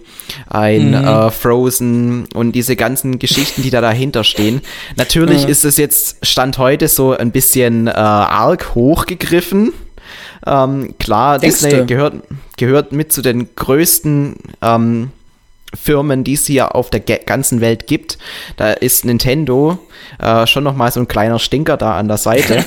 ein 0.48 0.88
mhm. 0.88 0.94
äh, 0.94 1.30
Frozen 1.30 2.26
und 2.32 2.52
diese 2.52 2.74
ganzen 2.74 3.18
Geschichten, 3.18 3.62
die 3.62 3.68
da 3.68 3.82
dahinter 3.82 4.24
stehen. 4.24 4.62
Natürlich 4.96 5.44
mhm. 5.44 5.50
ist 5.50 5.66
es 5.66 5.76
jetzt 5.76 6.24
Stand 6.26 6.56
heute 6.56 6.88
so 6.88 7.12
ein 7.12 7.32
bisschen 7.32 7.86
äh, 7.86 7.90
arg 7.90 8.74
hochgegriffen. 8.74 9.74
Ähm, 10.46 10.94
klar, 10.98 11.38
Denkst 11.38 11.60
Disney 11.60 11.84
gehört, 11.84 12.14
gehört 12.56 12.92
mit 12.92 13.12
zu 13.12 13.20
den 13.20 13.54
größten 13.54 14.36
ähm, 14.62 15.10
Firmen, 15.74 16.24
die 16.24 16.34
es 16.34 16.46
hier 16.46 16.74
auf 16.74 16.90
der 16.90 17.00
ganzen 17.00 17.60
Welt 17.60 17.86
gibt. 17.86 18.18
Da 18.56 18.72
ist 18.72 19.04
Nintendo 19.04 19.78
äh, 20.18 20.46
schon 20.46 20.64
noch 20.64 20.74
mal 20.74 20.90
so 20.90 21.00
ein 21.00 21.08
kleiner 21.08 21.38
Stinker 21.38 21.76
da 21.76 21.96
an 21.96 22.08
der 22.08 22.16
Seite. 22.16 22.64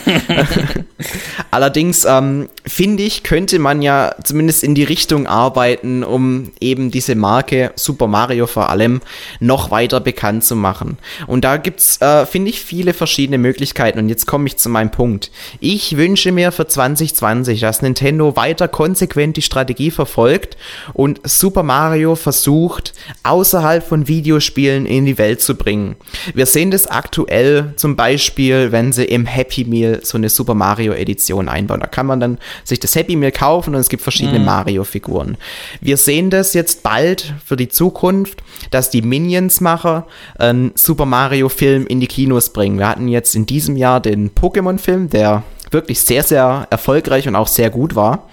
Allerdings 1.52 2.06
ähm, 2.06 2.50
finde 2.66 3.04
ich, 3.04 3.24
könnte 3.24 3.60
man 3.60 3.82
ja 3.82 4.16
zumindest 4.24 4.64
in 4.64 4.76
die 4.76 4.84
Richtung 4.84 5.28
arbeiten, 5.28 6.04
um 6.04 6.52
eben 6.60 6.92
diese 6.92 7.16
Marke 7.16 7.72
Super 7.76 8.08
Mario 8.08 8.48
vor 8.48 8.70
allem 8.70 9.02
noch 9.40 9.70
weiter 9.72 10.00
bekannt 10.00 10.44
zu 10.44 10.56
machen. 10.56 10.98
Und 11.28 11.44
da 11.44 11.58
gibt's, 11.58 12.02
äh, 12.02 12.26
finde 12.26 12.50
ich, 12.50 12.62
viele 12.62 12.94
verschiedene 12.94 13.38
Möglichkeiten. 13.38 14.00
Und 14.00 14.10
jetzt 14.10 14.26
komme 14.26 14.48
ich 14.48 14.58
zu 14.58 14.70
meinem 14.70 14.92
Punkt. 14.92 15.32
Ich 15.60 15.98
wünsche 15.98 16.32
mir 16.32 16.52
für 16.52 16.68
2020, 16.68 17.60
dass 17.60 17.82
Nintendo 17.82 18.36
weiter 18.36 18.68
konsequent 18.68 19.38
die 19.38 19.42
Strategie 19.42 19.92
verfolgt 19.92 20.58
und 20.94 21.20
Super 21.24 21.64
Mario 21.64 22.16
versucht, 22.16 22.93
außerhalb 23.24 23.86
von 23.86 24.08
Videospielen 24.08 24.86
in 24.86 25.06
die 25.06 25.18
Welt 25.18 25.42
zu 25.42 25.56
bringen. 25.56 25.96
Wir 26.34 26.46
sehen 26.46 26.72
das 26.72 26.88
aktuell 26.88 27.74
zum 27.76 27.96
Beispiel, 27.96 28.72
wenn 28.72 28.92
sie 28.92 29.06
im 29.06 29.26
Happy 29.26 29.66
Meal 29.66 30.02
so 30.04 30.18
eine 30.18 30.30
Super 30.30 30.54
Mario 30.54 30.94
Edition 30.94 31.50
einbauen. 31.50 31.80
Da 31.80 31.88
kann 31.88 32.06
man 32.06 32.20
dann 32.20 32.38
sich 32.64 32.80
das 32.80 32.96
Happy 32.96 33.16
Meal 33.16 33.32
kaufen 33.32 33.76
und 33.76 33.82
es 33.82 33.90
gibt 33.90 34.04
verschiedene 34.04 34.40
mhm. 34.40 34.46
Mario-Figuren. 34.46 35.38
Wir 35.82 35.98
sehen 35.98 36.30
das 36.30 36.54
jetzt 36.54 36.84
bald 36.84 37.34
für 37.46 37.56
die 37.56 37.70
Zukunft, 37.70 38.44
dass 38.72 38.90
die 38.90 39.02
Minions-Macher 39.02 40.08
einen 40.38 40.72
Super 40.76 41.06
Mario-Film 41.06 41.88
in 41.88 42.00
die 42.00 42.08
Kinos 42.08 42.52
bringen. 42.52 42.80
Wir 42.80 42.88
hatten 42.88 43.08
jetzt 43.08 43.36
in 43.36 43.46
diesem 43.46 43.76
Jahr 43.76 44.00
den 44.00 44.32
Pokémon-Film, 44.32 45.10
der 45.10 45.44
wirklich 45.74 46.02
sehr, 46.02 46.24
sehr 46.24 46.68
erfolgreich 46.70 47.28
und 47.28 47.36
auch 47.36 47.48
sehr 47.48 47.70
gut 47.70 47.96
war. 47.96 48.30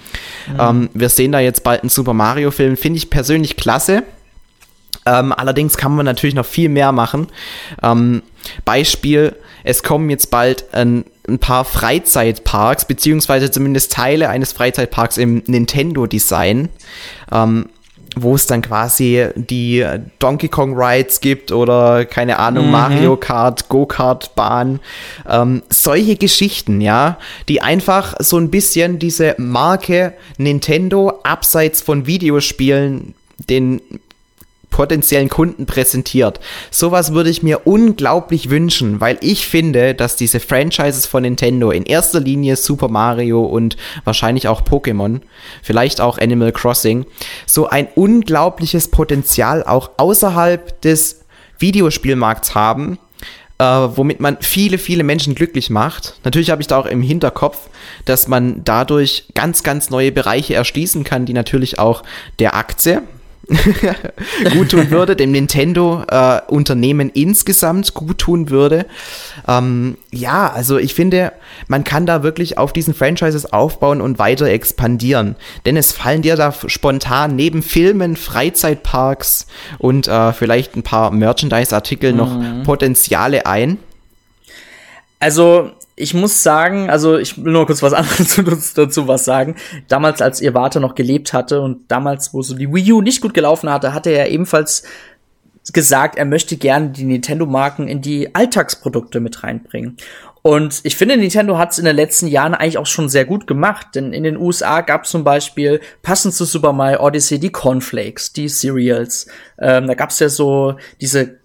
Mhm. 0.53 0.61
Ähm, 0.61 0.90
wir 0.94 1.09
sehen 1.09 1.33
da 1.33 1.40
jetzt 1.40 1.64
bald 1.64 1.83
einen 1.83 1.90
Super 1.90 2.12
Mario-Film, 2.12 2.77
finde 2.77 2.99
ich 2.99 3.11
persönlich 3.11 3.57
klasse. 3.57 4.05
Ähm, 5.07 5.33
allerdings 5.33 5.76
kann 5.76 5.94
man 5.94 6.05
natürlich 6.05 6.35
noch 6.35 6.46
viel 6.46 6.68
mehr 6.68 6.92
machen. 6.92 7.29
Ähm, 7.83 8.22
Beispiel, 8.64 9.35
es 9.64 9.83
kommen 9.83 10.11
jetzt 10.11 10.31
bald 10.31 10.72
ein, 10.72 11.05
ein, 11.29 11.38
paar 11.38 11.64
Freizeitparks, 11.64 12.85
beziehungsweise 12.85 13.50
zumindest 13.50 13.92
Teile 13.92 14.29
eines 14.29 14.53
Freizeitparks 14.53 15.16
im 15.16 15.42
Nintendo-Design. 15.46 16.68
Ähm, 17.33 17.66
wo 18.16 18.35
es 18.35 18.46
dann 18.46 18.62
quasi 18.62 19.29
die 19.37 19.87
Donkey 20.18 20.48
Kong 20.48 20.74
Rides 20.76 21.20
gibt 21.20 21.53
oder 21.53 22.05
keine 22.05 22.38
Ahnung, 22.38 22.66
mhm. 22.66 22.72
Mario 22.72 23.16
Kart, 23.16 23.68
Go-Kart-Bahn. 23.68 24.81
Ähm, 25.29 25.62
solche 25.68 26.16
Geschichten, 26.16 26.81
ja, 26.81 27.18
die 27.48 27.62
einfach 27.62 28.14
so 28.18 28.37
ein 28.37 28.50
bisschen 28.50 28.98
diese 28.98 29.35
Marke 29.38 30.14
Nintendo 30.38 31.20
abseits 31.22 31.81
von 31.81 32.07
Videospielen 32.07 33.14
den 33.48 33.81
potenziellen 34.70 35.28
Kunden 35.28 35.66
präsentiert. 35.66 36.40
Sowas 36.70 37.12
würde 37.12 37.30
ich 37.30 37.42
mir 37.42 37.66
unglaublich 37.66 38.50
wünschen, 38.50 39.00
weil 39.00 39.18
ich 39.20 39.46
finde, 39.46 39.94
dass 39.94 40.16
diese 40.16 40.40
Franchises 40.40 41.06
von 41.06 41.22
Nintendo 41.22 41.70
in 41.70 41.85
erster 41.85 42.20
Linie 42.20 42.56
Super 42.56 42.88
Mario 42.88 43.42
und 43.42 43.76
wahrscheinlich 44.04 44.48
auch 44.48 44.62
Pokémon, 44.62 45.20
vielleicht 45.62 46.00
auch 46.00 46.18
Animal 46.18 46.52
Crossing, 46.52 47.04
so 47.46 47.68
ein 47.68 47.88
unglaubliches 47.94 48.88
Potenzial 48.88 49.64
auch 49.64 49.90
außerhalb 49.98 50.80
des 50.80 51.24
Videospielmarkts 51.59 52.54
haben, 52.54 52.98
äh, 53.59 53.64
womit 53.64 54.20
man 54.20 54.38
viele, 54.40 54.78
viele 54.78 55.04
Menschen 55.04 55.35
glücklich 55.35 55.68
macht. 55.68 56.14
Natürlich 56.24 56.50
habe 56.50 56.62
ich 56.62 56.68
da 56.68 56.78
auch 56.78 56.87
im 56.87 57.02
Hinterkopf, 57.02 57.68
dass 58.06 58.26
man 58.26 58.62
dadurch 58.64 59.26
ganz, 59.35 59.62
ganz 59.62 59.90
neue 59.90 60.12
Bereiche 60.12 60.54
erschließen 60.54 61.04
kann, 61.04 61.26
die 61.26 61.35
natürlich 61.35 61.78
auch 61.78 62.02
der 62.38 62.54
Aktie, 62.54 63.02
gut 64.53 64.70
tun 64.70 64.90
würde, 64.90 65.16
dem 65.16 65.33
Nintendo-Unternehmen 65.33 67.09
äh, 67.09 67.20
insgesamt 67.20 67.94
gut 67.94 68.18
tun 68.18 68.50
würde. 68.50 68.87
Ähm, 69.48 69.96
ja, 70.12 70.50
also 70.53 70.79
ich 70.79 70.94
finde, 70.94 71.33
man 71.66 71.85
kann 71.85 72.07
da 72.07 72.22
wirklich 72.22 72.59
auf 72.59 72.72
diesen 72.72 72.94
Franchises 72.94 73.53
aufbauen 73.53 74.00
und 74.00 74.18
weiter 74.18 74.46
expandieren. 74.46 75.37
Denn 75.66 75.76
es 75.76 75.92
fallen 75.92 76.22
dir 76.22 76.37
da 76.37 76.53
spontan 76.66 77.35
neben 77.35 77.62
Filmen, 77.62 78.16
Freizeitparks 78.16 79.46
und 79.79 80.07
äh, 80.07 80.33
vielleicht 80.33 80.76
ein 80.76 80.83
paar 80.83 81.11
Merchandise-Artikel 81.11 82.12
mhm. 82.12 82.18
noch 82.18 82.64
Potenziale 82.64 83.46
ein. 83.46 83.79
Also 85.18 85.72
ich 86.00 86.14
muss 86.14 86.42
sagen, 86.42 86.90
also 86.90 87.18
ich 87.18 87.42
will 87.42 87.52
nur 87.52 87.66
kurz 87.66 87.82
was 87.82 87.92
anderes 88.38 88.74
dazu 88.74 89.08
was 89.08 89.24
sagen. 89.24 89.56
Damals, 89.88 90.22
als 90.22 90.40
ihr 90.40 90.54
Warte 90.54 90.80
noch 90.80 90.94
gelebt 90.94 91.32
hatte 91.32 91.60
und 91.60 91.90
damals, 91.90 92.32
wo 92.34 92.42
so 92.42 92.54
die 92.54 92.72
Wii 92.72 92.92
U 92.92 93.00
nicht 93.02 93.20
gut 93.20 93.34
gelaufen 93.34 93.70
hatte, 93.70 93.94
hatte 93.94 94.10
er 94.10 94.30
ebenfalls 94.30 94.82
gesagt, 95.72 96.16
er 96.16 96.24
möchte 96.24 96.56
gerne 96.56 96.90
die 96.90 97.04
Nintendo-Marken 97.04 97.86
in 97.86 98.00
die 98.00 98.34
Alltagsprodukte 98.34 99.20
mit 99.20 99.42
reinbringen. 99.42 99.96
Und 100.42 100.80
ich 100.84 100.96
finde, 100.96 101.18
Nintendo 101.18 101.58
hat 101.58 101.72
es 101.72 101.78
in 101.78 101.84
den 101.84 101.96
letzten 101.96 102.26
Jahren 102.26 102.54
eigentlich 102.54 102.78
auch 102.78 102.86
schon 102.86 103.10
sehr 103.10 103.26
gut 103.26 103.46
gemacht, 103.46 103.88
denn 103.94 104.14
in 104.14 104.22
den 104.22 104.38
USA 104.38 104.80
gab 104.80 105.04
es 105.04 105.10
zum 105.10 105.22
Beispiel 105.22 105.80
passend 106.02 106.32
zu 106.32 106.46
Super 106.46 106.72
Mario 106.72 107.04
Odyssey 107.04 107.38
die 107.38 107.52
Cornflakes, 107.52 108.32
die 108.32 108.48
Cereals. 108.48 109.26
Ähm, 109.58 109.86
da 109.86 109.94
gab 109.94 110.10
es 110.10 110.18
ja 110.18 110.30
so 110.30 110.76
diese 111.00 111.39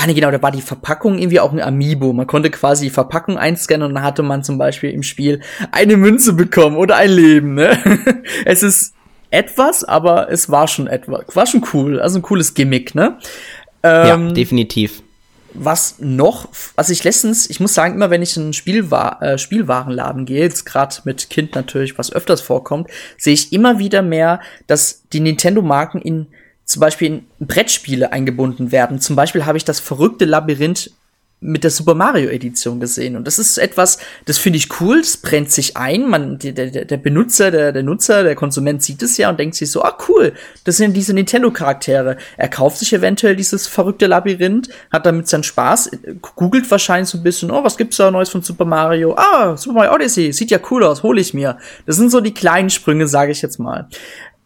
Ah, 0.00 0.06
nee, 0.06 0.14
genau, 0.14 0.30
da 0.30 0.40
war 0.40 0.50
die 0.50 0.62
Verpackung 0.62 1.18
irgendwie 1.18 1.40
auch 1.40 1.52
ein 1.52 1.60
Amiibo. 1.60 2.14
Man 2.14 2.26
konnte 2.26 2.50
quasi 2.50 2.86
die 2.86 2.90
Verpackung 2.90 3.36
einscannen 3.36 3.86
und 3.86 3.94
dann 3.94 4.02
hatte 4.02 4.22
man 4.22 4.42
zum 4.42 4.56
Beispiel 4.56 4.90
im 4.92 5.02
Spiel 5.02 5.42
eine 5.72 5.98
Münze 5.98 6.32
bekommen 6.32 6.76
oder 6.76 6.96
ein 6.96 7.10
Leben, 7.10 7.52
ne? 7.52 7.78
es 8.46 8.62
ist 8.62 8.94
etwas, 9.30 9.84
aber 9.84 10.32
es 10.32 10.48
war 10.48 10.68
schon 10.68 10.86
etwas, 10.86 11.36
war 11.36 11.46
schon 11.46 11.66
cool, 11.74 12.00
also 12.00 12.18
ein 12.18 12.22
cooles 12.22 12.54
Gimmick, 12.54 12.94
ne? 12.94 13.18
Ähm, 13.82 14.28
ja, 14.28 14.32
definitiv. 14.32 15.02
Was 15.52 15.96
noch, 15.98 16.48
also 16.76 16.94
ich 16.94 17.04
letztens, 17.04 17.50
ich 17.50 17.60
muss 17.60 17.74
sagen, 17.74 17.94
immer 17.94 18.08
wenn 18.08 18.22
ich 18.22 18.38
in 18.38 18.44
einen 18.44 18.52
Spielwa 18.54 19.18
äh, 19.20 19.36
Spielwarenladen 19.36 20.24
gehe, 20.24 20.40
jetzt 20.40 20.64
gerade 20.64 20.96
mit 21.04 21.28
Kind 21.28 21.54
natürlich, 21.54 21.98
was 21.98 22.10
öfters 22.10 22.40
vorkommt, 22.40 22.88
sehe 23.18 23.34
ich 23.34 23.52
immer 23.52 23.78
wieder 23.78 24.00
mehr, 24.00 24.40
dass 24.66 25.02
die 25.12 25.20
Nintendo-Marken 25.20 26.00
in 26.00 26.28
zum 26.70 26.80
Beispiel 26.80 27.08
in 27.08 27.46
Brettspiele 27.46 28.12
eingebunden 28.12 28.70
werden. 28.70 29.00
Zum 29.00 29.16
Beispiel 29.16 29.44
habe 29.44 29.58
ich 29.58 29.64
das 29.64 29.80
verrückte 29.80 30.24
Labyrinth 30.24 30.92
mit 31.42 31.64
der 31.64 31.70
Super 31.70 31.94
Mario 31.94 32.28
Edition 32.28 32.80
gesehen. 32.80 33.16
Und 33.16 33.26
das 33.26 33.38
ist 33.38 33.56
etwas, 33.56 33.98
das 34.26 34.36
finde 34.36 34.58
ich 34.58 34.80
cool, 34.80 35.00
das 35.00 35.16
brennt 35.16 35.50
sich 35.50 35.76
ein. 35.76 36.06
Man, 36.06 36.38
der, 36.38 36.52
der, 36.52 36.84
der 36.84 36.96
Benutzer, 36.98 37.50
der, 37.50 37.72
der 37.72 37.82
Nutzer, 37.82 38.22
der 38.22 38.34
Konsument 38.34 38.82
sieht 38.82 39.02
es 39.02 39.16
ja 39.16 39.30
und 39.30 39.40
denkt 39.40 39.54
sich 39.54 39.70
so, 39.70 39.82
ah 39.82 39.96
cool, 40.08 40.34
das 40.64 40.76
sind 40.76 40.94
diese 40.94 41.14
Nintendo-Charaktere. 41.14 42.18
Er 42.36 42.48
kauft 42.48 42.78
sich 42.78 42.92
eventuell 42.92 43.36
dieses 43.36 43.66
verrückte 43.66 44.06
Labyrinth, 44.06 44.68
hat 44.92 45.06
damit 45.06 45.28
seinen 45.28 45.42
Spaß, 45.42 45.90
googelt 46.36 46.70
wahrscheinlich 46.70 47.08
so 47.08 47.16
ein 47.16 47.24
bisschen, 47.24 47.50
oh, 47.50 47.64
was 47.64 47.78
gibt's 47.78 47.96
da 47.96 48.10
Neues 48.10 48.28
von 48.28 48.42
Super 48.42 48.66
Mario? 48.66 49.14
Ah, 49.16 49.56
Super 49.56 49.76
Mario 49.76 49.94
Odyssey, 49.94 50.34
sieht 50.34 50.50
ja 50.50 50.58
cool 50.70 50.84
aus, 50.84 51.02
hole 51.02 51.22
ich 51.22 51.32
mir. 51.32 51.56
Das 51.86 51.96
sind 51.96 52.10
so 52.10 52.20
die 52.20 52.34
kleinen 52.34 52.68
Sprünge, 52.68 53.08
sage 53.08 53.32
ich 53.32 53.40
jetzt 53.40 53.58
mal. 53.58 53.88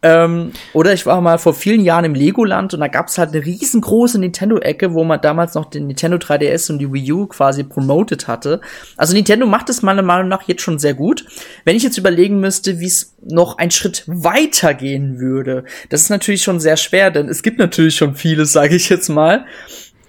Ähm, 0.05 0.51
oder 0.73 0.93
ich 0.93 1.07
war 1.07 1.19
mal 1.19 1.39
vor 1.39 1.55
vielen 1.55 1.81
Jahren 1.81 2.05
im 2.05 2.13
Legoland 2.13 2.75
und 2.75 2.79
da 2.79 2.87
gab 2.87 3.07
es 3.07 3.17
halt 3.17 3.31
eine 3.33 3.43
riesengroße 3.43 4.19
Nintendo-Ecke, 4.19 4.93
wo 4.93 5.03
man 5.03 5.19
damals 5.19 5.55
noch 5.55 5.65
den 5.65 5.87
Nintendo 5.87 6.17
3DS 6.17 6.71
und 6.71 6.77
die 6.77 6.93
Wii 6.93 7.11
U 7.11 7.25
quasi 7.25 7.63
promoted 7.63 8.27
hatte. 8.27 8.61
Also 8.97 9.15
Nintendo 9.15 9.47
macht 9.47 9.67
es 9.71 9.81
meiner 9.81 10.03
Meinung 10.03 10.27
nach 10.27 10.43
jetzt 10.47 10.61
schon 10.61 10.77
sehr 10.77 10.93
gut. 10.93 11.25
Wenn 11.63 11.75
ich 11.75 11.81
jetzt 11.81 11.97
überlegen 11.97 12.39
müsste, 12.39 12.79
wie 12.79 12.85
es 12.85 13.15
noch 13.23 13.57
einen 13.57 13.71
Schritt 13.71 14.03
weiter 14.05 14.75
gehen 14.75 15.17
würde, 15.17 15.63
das 15.89 16.01
ist 16.01 16.09
natürlich 16.11 16.43
schon 16.43 16.59
sehr 16.59 16.77
schwer, 16.77 17.09
denn 17.09 17.27
es 17.27 17.41
gibt 17.41 17.57
natürlich 17.57 17.95
schon 17.95 18.13
vieles, 18.13 18.51
sage 18.51 18.75
ich 18.75 18.89
jetzt 18.89 19.09
mal. 19.09 19.45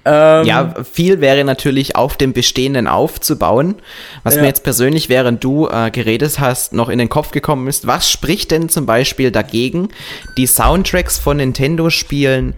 Ähm, 0.08 0.46
ja, 0.46 0.72
viel 0.84 1.20
wäre 1.20 1.44
natürlich 1.44 1.96
auf 1.96 2.16
dem 2.16 2.32
Bestehenden 2.32 2.86
aufzubauen. 2.86 3.74
Was 4.22 4.36
ja. 4.36 4.42
mir 4.42 4.46
jetzt 4.46 4.62
persönlich, 4.62 5.08
während 5.08 5.42
du 5.42 5.66
äh, 5.66 5.90
geredet 5.90 6.38
hast, 6.38 6.72
noch 6.72 6.88
in 6.88 6.98
den 6.98 7.08
Kopf 7.08 7.32
gekommen 7.32 7.66
ist, 7.66 7.88
was 7.88 8.08
spricht 8.08 8.52
denn 8.52 8.68
zum 8.68 8.86
Beispiel 8.86 9.32
dagegen, 9.32 9.88
die 10.36 10.46
Soundtracks 10.46 11.18
von 11.18 11.38
Nintendo-Spielen 11.38 12.54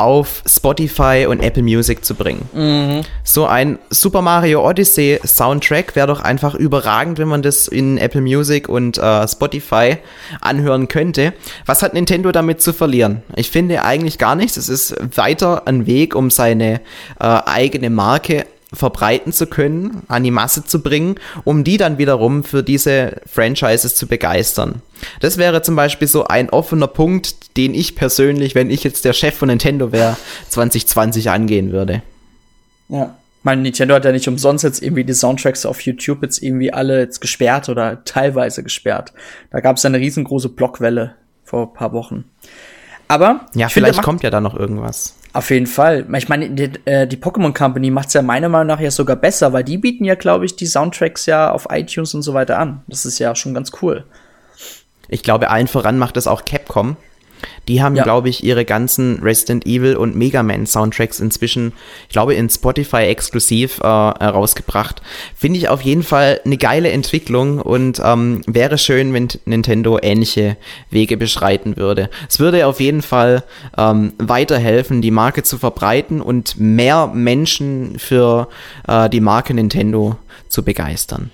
auf 0.00 0.42
Spotify 0.46 1.26
und 1.28 1.40
Apple 1.40 1.62
Music 1.62 2.06
zu 2.06 2.14
bringen. 2.14 2.48
Mhm. 2.54 3.02
So 3.22 3.44
ein 3.44 3.78
Super 3.90 4.22
Mario 4.22 4.66
Odyssey 4.66 5.20
Soundtrack 5.22 5.94
wäre 5.94 6.06
doch 6.06 6.22
einfach 6.22 6.54
überragend, 6.54 7.18
wenn 7.18 7.28
man 7.28 7.42
das 7.42 7.68
in 7.68 7.98
Apple 7.98 8.22
Music 8.22 8.68
und 8.68 8.96
äh, 8.96 9.28
Spotify 9.28 9.98
anhören 10.40 10.88
könnte. 10.88 11.34
Was 11.66 11.82
hat 11.82 11.92
Nintendo 11.92 12.32
damit 12.32 12.62
zu 12.62 12.72
verlieren? 12.72 13.22
Ich 13.36 13.50
finde 13.50 13.84
eigentlich 13.84 14.16
gar 14.16 14.36
nichts. 14.36 14.56
Es 14.56 14.70
ist 14.70 14.96
weiter 15.16 15.66
ein 15.66 15.86
Weg, 15.86 16.14
um 16.14 16.30
seine 16.30 16.80
äh, 17.18 17.24
eigene 17.44 17.90
Marke 17.90 18.46
verbreiten 18.72 19.32
zu 19.32 19.46
können, 19.46 20.02
an 20.08 20.22
die 20.22 20.30
Masse 20.30 20.64
zu 20.64 20.82
bringen, 20.82 21.16
um 21.44 21.64
die 21.64 21.76
dann 21.76 21.98
wiederum 21.98 22.44
für 22.44 22.62
diese 22.62 23.20
Franchises 23.26 23.96
zu 23.96 24.06
begeistern. 24.06 24.82
Das 25.20 25.38
wäre 25.38 25.62
zum 25.62 25.76
Beispiel 25.76 26.06
so 26.08 26.26
ein 26.26 26.50
offener 26.50 26.86
Punkt, 26.86 27.56
den 27.56 27.74
ich 27.74 27.96
persönlich, 27.96 28.54
wenn 28.54 28.70
ich 28.70 28.84
jetzt 28.84 29.04
der 29.04 29.12
Chef 29.12 29.34
von 29.34 29.48
Nintendo 29.48 29.92
wäre, 29.92 30.16
2020 30.50 31.30
angehen 31.30 31.72
würde. 31.72 32.02
Ja. 32.88 33.16
Mein 33.42 33.62
Nintendo 33.62 33.94
hat 33.94 34.04
ja 34.04 34.12
nicht 34.12 34.28
umsonst 34.28 34.64
jetzt 34.64 34.82
irgendwie 34.82 35.02
die 35.02 35.14
Soundtracks 35.14 35.64
auf 35.64 35.80
YouTube 35.80 36.22
jetzt 36.22 36.42
irgendwie 36.42 36.74
alle 36.74 37.00
jetzt 37.00 37.20
gesperrt 37.20 37.70
oder 37.70 38.04
teilweise 38.04 38.62
gesperrt. 38.62 39.14
Da 39.50 39.60
gab 39.60 39.78
es 39.78 39.84
eine 39.86 39.98
riesengroße 39.98 40.50
Blockwelle 40.50 41.14
vor 41.42 41.68
ein 41.68 41.72
paar 41.72 41.94
Wochen. 41.94 42.24
Aber 43.08 43.46
ja, 43.54 43.70
vielleicht 43.70 43.94
finde, 43.94 44.04
kommt 44.04 44.22
ja 44.22 44.30
da 44.30 44.42
noch 44.42 44.54
irgendwas. 44.54 45.16
Auf 45.32 45.50
jeden 45.50 45.66
Fall. 45.66 46.06
Ich 46.16 46.28
meine, 46.28 46.50
die, 46.50 46.70
äh, 46.86 47.06
die 47.06 47.16
Pokémon 47.16 47.56
Company 47.56 47.90
macht's 47.90 48.14
ja 48.14 48.22
meiner 48.22 48.48
Meinung 48.48 48.66
nach 48.66 48.80
ja 48.80 48.90
sogar 48.90 49.16
besser, 49.16 49.52
weil 49.52 49.62
die 49.62 49.78
bieten 49.78 50.04
ja, 50.04 50.16
glaube 50.16 50.44
ich, 50.44 50.56
die 50.56 50.66
Soundtracks 50.66 51.26
ja 51.26 51.52
auf 51.52 51.68
iTunes 51.70 52.14
und 52.14 52.22
so 52.22 52.34
weiter 52.34 52.58
an. 52.58 52.82
Das 52.88 53.06
ist 53.06 53.18
ja 53.20 53.34
schon 53.36 53.54
ganz 53.54 53.70
cool. 53.80 54.04
Ich 55.08 55.22
glaube, 55.22 55.50
allen 55.50 55.68
voran 55.68 55.98
macht 55.98 56.16
es 56.16 56.26
auch 56.26 56.44
Capcom. 56.44 56.96
Die 57.68 57.82
haben, 57.82 57.94
ja. 57.94 58.02
glaube 58.02 58.28
ich, 58.28 58.42
ihre 58.42 58.64
ganzen 58.64 59.20
Resident 59.22 59.66
Evil 59.66 59.96
und 59.96 60.16
Mega 60.16 60.42
Man 60.42 60.66
Soundtracks 60.66 61.20
inzwischen, 61.20 61.72
ich 62.08 62.12
glaube, 62.12 62.34
in 62.34 62.48
Spotify 62.50 63.02
exklusiv 63.02 63.78
äh, 63.80 63.84
herausgebracht. 63.84 65.02
Finde 65.36 65.58
ich 65.58 65.68
auf 65.68 65.82
jeden 65.82 66.02
Fall 66.02 66.40
eine 66.44 66.56
geile 66.56 66.90
Entwicklung 66.90 67.60
und 67.60 68.00
ähm, 68.04 68.42
wäre 68.46 68.78
schön, 68.78 69.12
wenn 69.12 69.28
Nintendo 69.44 69.98
ähnliche 70.02 70.56
Wege 70.90 71.16
beschreiten 71.16 71.76
würde. 71.76 72.10
Es 72.28 72.38
würde 72.40 72.66
auf 72.66 72.80
jeden 72.80 73.02
Fall 73.02 73.44
ähm, 73.76 74.12
weiterhelfen, 74.18 75.02
die 75.02 75.10
Marke 75.10 75.42
zu 75.42 75.58
verbreiten 75.58 76.20
und 76.20 76.58
mehr 76.58 77.06
Menschen 77.08 77.98
für 77.98 78.48
äh, 78.88 79.08
die 79.08 79.20
Marke 79.20 79.54
Nintendo 79.54 80.16
zu 80.48 80.64
begeistern. 80.64 81.30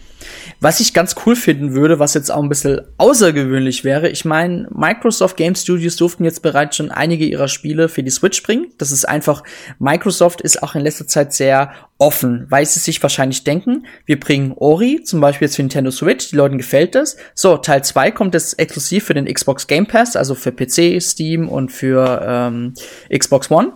Was 0.61 0.81
ich 0.81 0.95
ganz 0.95 1.15
cool 1.25 1.37
finden 1.37 1.75
würde, 1.75 1.99
was 1.99 2.15
jetzt 2.15 2.31
auch 2.31 2.43
ein 2.43 2.49
bisschen 2.49 2.81
außergewöhnlich 2.97 3.85
wäre, 3.85 4.09
ich 4.09 4.25
meine, 4.25 4.67
Microsoft 4.75 5.37
Game 5.37 5.55
Studios 5.55 5.97
durften 5.97 6.25
jetzt 6.25 6.41
bereits 6.41 6.77
schon 6.77 6.91
einige 6.91 7.27
ihrer 7.27 7.49
Spiele 7.49 7.89
für 7.89 8.03
die 8.03 8.11
Switch 8.11 8.43
bringen. 8.43 8.73
Das 8.79 8.91
ist 8.91 9.07
einfach, 9.07 9.43
Microsoft 9.79 10.41
ist 10.41 10.63
auch 10.63 10.75
in 10.75 10.83
letzter 10.83 11.07
Zeit 11.07 11.35
sehr 11.35 11.73
offen, 11.99 12.47
weil 12.49 12.65
sie 12.65 12.81
sich 12.81 13.03
wahrscheinlich 13.03 13.45
denken, 13.45 13.87
wir 14.07 14.19
bringen 14.19 14.53
Ori, 14.57 15.03
zum 15.03 15.21
Beispiel 15.21 15.47
jetzt 15.47 15.57
für 15.57 15.63
Nintendo 15.63 15.91
Switch, 15.91 16.31
die 16.31 16.37
Leuten 16.37 16.57
gefällt 16.57 16.95
das. 16.95 17.17
So, 17.35 17.59
Teil 17.59 17.85
2 17.85 18.11
kommt 18.13 18.35
jetzt 18.35 18.59
exklusiv 18.59 19.05
für 19.05 19.15
den 19.15 19.27
Xbox 19.27 19.67
Game 19.67 19.87
Pass, 19.87 20.17
also 20.17 20.35
für 20.35 20.53
PC, 20.53 21.03
Steam 21.03 21.49
und 21.49 21.71
für 21.71 22.23
ähm, 22.27 22.75
Xbox 23.11 23.51
One. 23.51 23.73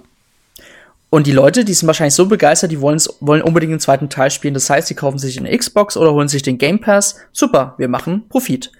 Und 1.10 1.26
die 1.26 1.32
Leute, 1.32 1.64
die 1.64 1.74
sind 1.74 1.88
wahrscheinlich 1.88 2.14
so 2.14 2.26
begeistert, 2.26 2.70
die 2.70 2.80
wollen 2.80 3.42
unbedingt 3.42 3.72
den 3.72 3.80
zweiten 3.80 4.08
Teil 4.08 4.30
spielen. 4.30 4.54
Das 4.54 4.70
heißt, 4.70 4.86
sie 4.86 4.94
kaufen 4.94 5.18
sich 5.18 5.38
eine 5.38 5.56
Xbox 5.56 5.96
oder 5.96 6.12
holen 6.12 6.28
sich 6.28 6.42
den 6.42 6.56
Game 6.56 6.80
Pass. 6.80 7.16
Super, 7.32 7.74
wir 7.78 7.88
machen 7.88 8.28
Profit. 8.28 8.70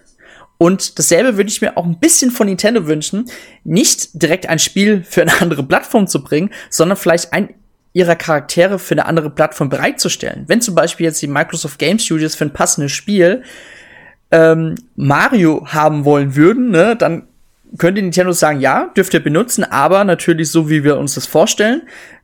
Und 0.57 0.99
dasselbe 0.99 1.37
würde 1.37 1.51
ich 1.51 1.61
mir 1.61 1.77
auch 1.77 1.85
ein 1.85 1.99
bisschen 1.99 2.31
von 2.31 2.47
Nintendo 2.47 2.87
wünschen, 2.87 3.25
nicht 3.64 4.23
direkt 4.23 4.49
ein 4.49 4.59
Spiel 4.59 5.03
für 5.03 5.23
eine 5.23 5.40
andere 5.40 5.64
Plattform 5.64 6.07
zu 6.07 6.23
bringen, 6.23 6.51
sondern 6.69 6.97
vielleicht 6.97 7.33
ein 7.33 7.55
ihrer 7.93 8.14
Charaktere 8.14 8.79
für 8.79 8.95
eine 8.95 9.07
andere 9.07 9.31
Plattform 9.31 9.69
bereitzustellen. 9.69 10.45
Wenn 10.47 10.61
zum 10.61 10.77
Beispiel 10.77 11.07
jetzt 11.07 11.21
die 11.23 11.27
Microsoft 11.27 11.79
Game 11.81 11.99
Studios 11.99 12.37
für 12.37 12.45
ein 12.45 12.53
passendes 12.53 12.93
Spiel 12.93 13.43
ähm, 14.31 14.77
Mario 14.95 15.66
haben 15.66 16.05
wollen 16.05 16.37
würden, 16.37 16.71
ne, 16.71 16.95
dann 16.95 17.27
könnte 17.78 18.01
Nintendo 18.01 18.31
sagen, 18.31 18.61
ja, 18.61 18.93
dürft 18.97 19.14
ihr 19.14 19.22
benutzen, 19.22 19.64
aber 19.64 20.05
natürlich 20.05 20.51
so, 20.51 20.70
wie 20.70 20.85
wir 20.85 20.99
uns 20.99 21.14
das 21.14 21.26
vorstellen 21.26 21.83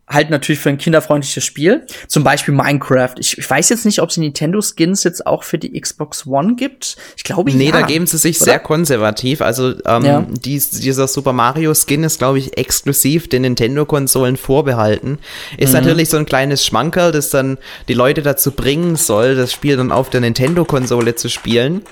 halt 0.08 0.30
natürlich 0.30 0.60
für 0.60 0.68
ein 0.68 0.78
kinderfreundliches 0.78 1.44
Spiel. 1.44 1.84
Zum 2.06 2.22
Beispiel 2.22 2.54
Minecraft. 2.54 3.14
Ich, 3.18 3.38
ich 3.38 3.50
weiß 3.50 3.68
jetzt 3.70 3.84
nicht, 3.84 4.00
ob 4.00 4.10
es 4.10 4.16
Nintendo-Skins 4.16 5.02
jetzt 5.02 5.26
auch 5.26 5.42
für 5.42 5.58
die 5.58 5.80
Xbox 5.80 6.26
One 6.28 6.54
gibt. 6.54 6.96
Ich 7.16 7.24
glaube, 7.24 7.50
Nee, 7.52 7.66
ja. 7.66 7.72
da 7.72 7.82
geben 7.82 8.06
sie 8.06 8.16
sich 8.18 8.36
oder? 8.40 8.44
sehr 8.52 8.58
konservativ. 8.60 9.40
Also 9.42 9.70
ähm, 9.84 10.04
Ja. 10.04 10.24
dies, 10.28 10.70
dieser 10.70 11.08
Super 11.08 11.32
Mario 11.32 11.72
Skin 11.74 12.04
ist, 12.04 12.18
glaube 12.18 12.38
ich, 12.38 12.56
exklusiv 12.56 13.28
den 13.28 13.42
Nintendo-Konsolen 13.42 14.36
vorbehalten. 14.36 15.18
Ist 15.58 15.70
Mhm. 15.74 15.80
natürlich 15.80 16.08
so 16.08 16.18
ein 16.18 16.26
kleines 16.26 16.64
Schmankerl, 16.64 17.10
das 17.10 17.30
dann 17.30 17.58
die 17.88 17.94
Leute 17.94 18.22
dazu 18.22 18.52
bringen 18.52 18.94
soll, 18.94 19.34
das 19.34 19.52
Spiel 19.52 19.76
dann 19.76 19.90
auf 19.90 20.08
der 20.10 20.20
Nintendo-Konsole 20.20 21.16
zu 21.16 21.28
spielen. 21.28 21.82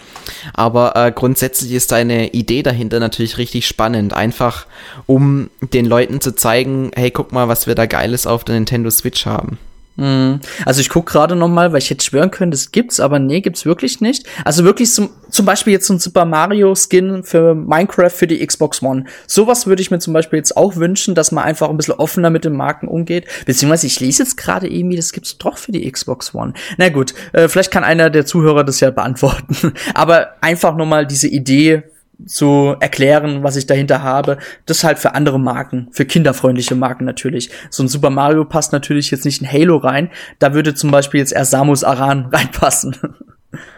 Aber 0.55 0.95
äh, 0.97 1.11
grundsätzlich 1.13 1.73
ist 1.73 1.91
deine 1.93 2.29
Idee 2.31 2.63
dahinter 2.63 3.01
natürlich 3.01 3.39
richtig 3.39 3.67
spannend. 3.67 4.15
Einfach 4.15 4.67
um 5.07 5.51
den 5.73 5.85
Leuten 5.87 6.21
zu 6.21 6.35
zeigen, 6.35 6.91
hey, 6.95 7.11
guck 7.11 7.33
mal, 7.33 7.49
was 7.49 7.67
wir 7.67 7.75
da 7.75 7.87
Geiles 8.05 8.27
auf 8.27 8.45
der 8.45 8.57
Nintendo 8.57 8.91
Switch 8.91 9.25
haben. 9.25 9.59
Mhm. 9.97 10.41
Also 10.67 10.83
ich 10.83 10.91
guck 10.91 11.07
gerade 11.07 11.37
noch 11.37 11.49
mal, 11.49 11.73
weil 11.73 11.79
ich 11.79 11.89
hätte 11.89 12.05
schwören 12.05 12.31
können, 12.31 12.51
das 12.51 12.71
gibt's, 12.71 13.01
aber 13.01 13.19
nee, 13.19 13.41
gibt's 13.41 13.65
wirklich 13.65 14.03
nicht. 14.03 14.27
Also 14.45 14.65
wirklich 14.65 14.93
zum, 14.93 15.09
zum 15.31 15.47
Beispiel 15.47 15.73
jetzt 15.73 15.87
so 15.87 15.95
ein 15.95 16.01
Super 16.01 16.27
Mario 16.27 16.75
Skin 16.75 17.23
für 17.23 17.55
Minecraft 17.55 18.11
für 18.11 18.27
die 18.27 18.45
Xbox 18.45 18.83
One. 18.83 19.05
Sowas 19.27 19.67
würde 19.67 19.81
ich 19.81 19.91
mir 19.91 20.01
zum 20.01 20.13
Beispiel 20.13 20.37
jetzt 20.37 20.55
auch 20.55 20.77
wünschen, 20.77 21.15
dass 21.15 21.33
man 21.33 21.45
einfach 21.45 21.71
ein 21.71 21.79
bisschen 21.79 21.95
offener 21.95 22.29
mit 22.29 22.45
den 22.45 22.55
Marken 22.55 22.89
umgeht. 22.89 23.27
Beziehungsweise 23.47 23.87
ich 23.87 24.01
lese 24.01 24.25
jetzt 24.25 24.37
gerade 24.37 24.69
irgendwie, 24.69 24.97
das 24.97 25.13
gibt's 25.13 25.39
doch 25.39 25.57
für 25.57 25.73
die 25.73 25.91
Xbox 25.91 26.35
One. 26.35 26.53
Na 26.77 26.91
gut, 26.91 27.15
äh, 27.33 27.49
vielleicht 27.49 27.71
kann 27.71 27.85
einer 27.85 28.11
der 28.11 28.27
Zuhörer 28.27 28.65
das 28.65 28.81
ja 28.81 28.91
beantworten. 28.91 29.73
aber 29.95 30.35
einfach 30.43 30.77
noch 30.77 30.87
mal 30.87 31.07
diese 31.07 31.29
Idee 31.29 31.85
zu 32.27 32.77
erklären, 32.81 33.43
was 33.43 33.57
ich 33.57 33.67
dahinter 33.67 34.03
habe. 34.03 34.39
Das 34.67 34.85
halt 34.85 34.99
für 34.99 35.15
andere 35.15 35.39
Marken, 35.39 35.89
für 35.93 36.05
kinderfreundliche 36.05 36.75
Marken 36.75 37.05
natürlich. 37.05 37.51
So 37.71 37.83
ein 37.83 37.89
Super 37.89 38.11
Mario 38.11 38.45
passt 38.45 38.73
natürlich 38.73 39.11
jetzt 39.11 39.25
nicht 39.25 39.43
in 39.43 39.51
Halo 39.51 39.77
rein. 39.77 40.11
Da 40.39 40.55
würde 40.55 40.75
zum 40.75 40.91
Beispiel 40.91 41.21
jetzt 41.21 41.33
eher 41.33 41.45
Samus 41.45 41.85
Aran 41.85 42.27
reinpassen. 42.33 42.97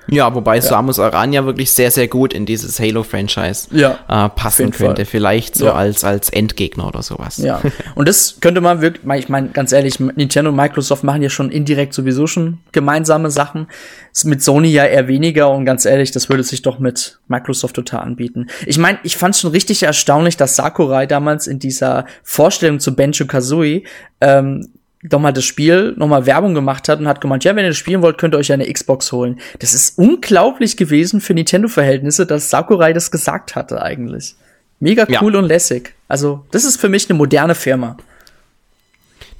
Ja, 0.08 0.32
wobei 0.34 0.60
Samus 0.60 1.00
Aran 1.00 1.32
ja 1.32 1.44
wirklich 1.46 1.72
sehr, 1.72 1.90
sehr 1.90 2.06
gut 2.06 2.32
in 2.32 2.46
dieses 2.46 2.78
Halo-Franchise 2.78 3.68
Ja, 3.72 3.98
äh, 4.08 4.28
passen 4.28 4.70
könnte. 4.70 5.04
Fall. 5.04 5.04
Vielleicht 5.06 5.56
so 5.56 5.66
Ja. 5.66 5.72
als, 5.74 6.04
als 6.04 6.28
Endgegner 6.30 6.86
oder 6.86 7.02
sowas. 7.02 7.38
ja. 7.38 7.60
Und 7.96 8.06
das 8.08 8.36
könnte 8.40 8.60
man 8.60 8.80
wirklich, 8.82 9.04
ich 9.18 9.28
meine, 9.28 9.48
ganz 9.48 9.72
ehrlich, 9.72 9.98
Nintendo 9.98 10.50
und 10.50 10.56
Microsoft 10.56 11.02
machen 11.02 11.22
ja 11.22 11.28
schon 11.28 11.50
indirekt 11.50 11.92
sowieso 11.94 12.26
schon 12.26 12.58
gemeinsame 12.72 13.30
Sachen. 13.30 13.66
Ist 14.12 14.24
mit 14.26 14.42
Sony 14.42 14.68
ja 14.68 14.84
eher 14.84 15.08
weniger 15.08 15.50
und 15.50 15.64
ganz 15.64 15.84
ehrlich, 15.84 16.12
das 16.12 16.28
würde 16.28 16.42
sich 16.44 16.62
doch 16.62 16.78
mit 16.78 17.18
Microsoft 17.28 17.74
total 17.74 18.00
anbieten. 18.00 18.46
Ich 18.66 18.78
meine, 18.78 18.98
ich 19.02 19.16
fand 19.16 19.36
schon 19.36 19.50
richtig 19.50 19.82
erstaunlich, 19.82 20.36
dass 20.36 20.56
Sakurai 20.56 21.06
damals 21.06 21.46
in 21.46 21.58
dieser 21.58 22.06
Vorstellung 22.22 22.78
zu 22.80 22.94
Benjo 22.94 23.26
Kazooie 23.26 23.82
ähm, 24.20 24.68
nochmal 25.10 25.32
das 25.32 25.44
Spiel, 25.44 25.94
nochmal 25.96 26.26
Werbung 26.26 26.54
gemacht 26.54 26.88
hat 26.88 26.98
und 27.00 27.08
hat 27.08 27.20
gemeint, 27.20 27.44
ja, 27.44 27.54
wenn 27.56 27.64
ihr 27.64 27.70
das 27.70 27.76
spielen 27.76 28.02
wollt, 28.02 28.18
könnt 28.18 28.34
ihr 28.34 28.38
euch 28.38 28.52
eine 28.52 28.70
Xbox 28.70 29.12
holen. 29.12 29.40
Das 29.58 29.74
ist 29.74 29.98
unglaublich 29.98 30.76
gewesen 30.76 31.20
für 31.20 31.34
Nintendo-Verhältnisse, 31.34 32.26
dass 32.26 32.50
Sakurai 32.50 32.92
das 32.92 33.10
gesagt 33.10 33.54
hatte 33.56 33.82
eigentlich. 33.82 34.34
Mega 34.80 35.06
Ja. 35.08 35.22
cool 35.22 35.36
und 35.36 35.46
lässig. 35.46 35.94
Also, 36.08 36.44
das 36.50 36.64
ist 36.64 36.78
für 36.78 36.88
mich 36.88 37.08
eine 37.08 37.16
moderne 37.16 37.54
Firma. 37.54 37.96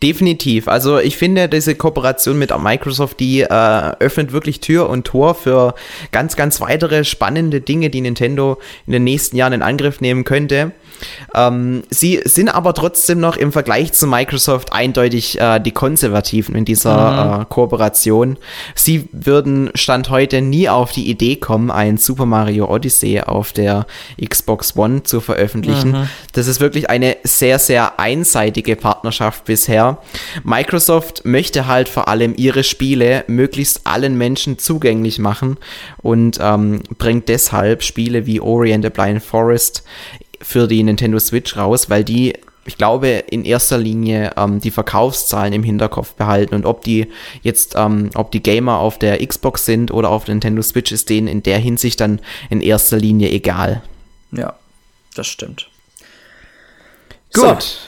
Definitiv. 0.07 0.69
Also 0.69 1.01
ich 1.01 1.17
finde, 1.17 1.49
diese 1.49 1.75
Kooperation 1.75 2.39
mit 2.39 2.57
Microsoft, 2.57 3.19
die 3.19 3.41
äh, 3.41 3.49
öffnet 3.49 4.31
wirklich 4.31 4.61
Tür 4.61 4.89
und 4.89 5.05
Tor 5.05 5.35
für 5.35 5.75
ganz, 6.13 6.37
ganz 6.37 6.61
weitere 6.61 7.03
spannende 7.03 7.61
Dinge, 7.61 7.91
die 7.91 8.03
Nintendo 8.03 8.59
in 8.87 8.93
den 8.93 9.03
nächsten 9.03 9.37
Jahren 9.37 9.53
in 9.53 9.63
Angriff 9.63 10.01
nehmen 10.01 10.23
könnte. 10.23 10.71
Ähm, 11.35 11.83
sie 11.91 12.21
sind 12.25 12.49
aber 12.49 12.73
trotzdem 12.73 13.21
noch 13.21 13.37
im 13.37 13.53
Vergleich 13.53 13.93
zu 13.93 14.07
Microsoft 14.07 14.73
eindeutig 14.73 15.41
äh, 15.41 15.59
die 15.61 15.73
Konservativen 15.73 16.55
in 16.55 16.65
dieser 16.65 17.41
äh, 17.43 17.45
Kooperation. 17.53 18.39
Sie 18.75 19.09
würden 19.13 19.71
Stand 19.75 20.11
heute 20.11 20.41
nie 20.41 20.69
auf 20.69 20.93
die 20.93 21.11
Idee 21.11 21.37
kommen, 21.37 21.71
ein 21.71 21.97
Super 21.97 22.27
Mario 22.27 22.73
Odyssey 22.73 23.21
auf 23.21 23.53
der 23.53 23.87
Xbox 24.25 24.77
One 24.77 25.03
zu 25.03 25.21
veröffentlichen. 25.21 26.09
Das 26.33 26.47
ist 26.47 26.61
wirklich 26.61 26.89
eine 26.91 27.17
sehr, 27.25 27.59
sehr 27.59 27.99
einseitige 27.99 28.77
Partnerschaft 28.77 29.45
bisher. 29.45 29.96
Microsoft 30.45 31.25
möchte 31.25 31.67
halt 31.67 31.89
vor 31.89 32.09
allem 32.09 32.35
ihre 32.37 32.65
Spiele 32.65 33.25
möglichst 33.27 33.87
allen 33.87 34.17
Menschen 34.17 34.59
zugänglich 34.59 35.19
machen 35.19 35.57
und 35.99 36.39
ähm, 36.41 36.83
bringt 36.99 37.29
deshalb 37.29 37.83
Spiele 37.83 38.27
wie 38.27 38.41
Ori 38.41 38.73
and 38.73 38.85
the 38.85 38.91
Blind 38.91 39.23
Forest 39.23 39.85
für 40.41 40.69
die 40.69 40.83
Nintendo 40.83 41.19
Switch 41.19 41.57
raus, 41.57 41.91
weil 41.91 42.05
die, 42.05 42.35
ich 42.65 42.77
glaube, 42.77 43.09
in 43.09 43.45
erster 43.45 43.79
Linie 43.79 44.33
ähm, 44.37 44.61
die 44.61 44.71
Verkaufszahlen 44.71 45.53
im 45.53 45.63
Hinterkopf 45.63 46.15
behalten 46.15 46.55
und 46.55 46.67
ob 46.67 46.83
die 46.83 47.09
jetzt, 47.43 47.75
ähm, 47.77 48.11
ob 48.15 48.31
die 48.31 48.43
Gamer 48.43 48.79
auf 48.79 48.99
der 48.99 49.25
Xbox 49.25 49.65
sind 49.65 49.91
oder 49.91 50.11
auf 50.11 50.25
der 50.25 50.35
Nintendo 50.35 50.63
Switch, 50.63 50.93
ist 50.93 51.11
denen 51.11 51.29
in 51.29 51.43
der 51.43 51.59
Hinsicht 51.59 52.01
dann 52.01 52.21
in 52.51 52.61
erster 52.61 52.97
Linie 52.97 53.31
egal. 53.31 53.83
Ja, 54.33 54.55
das 55.15 55.27
stimmt. 55.27 55.69
Gut. 57.33 57.79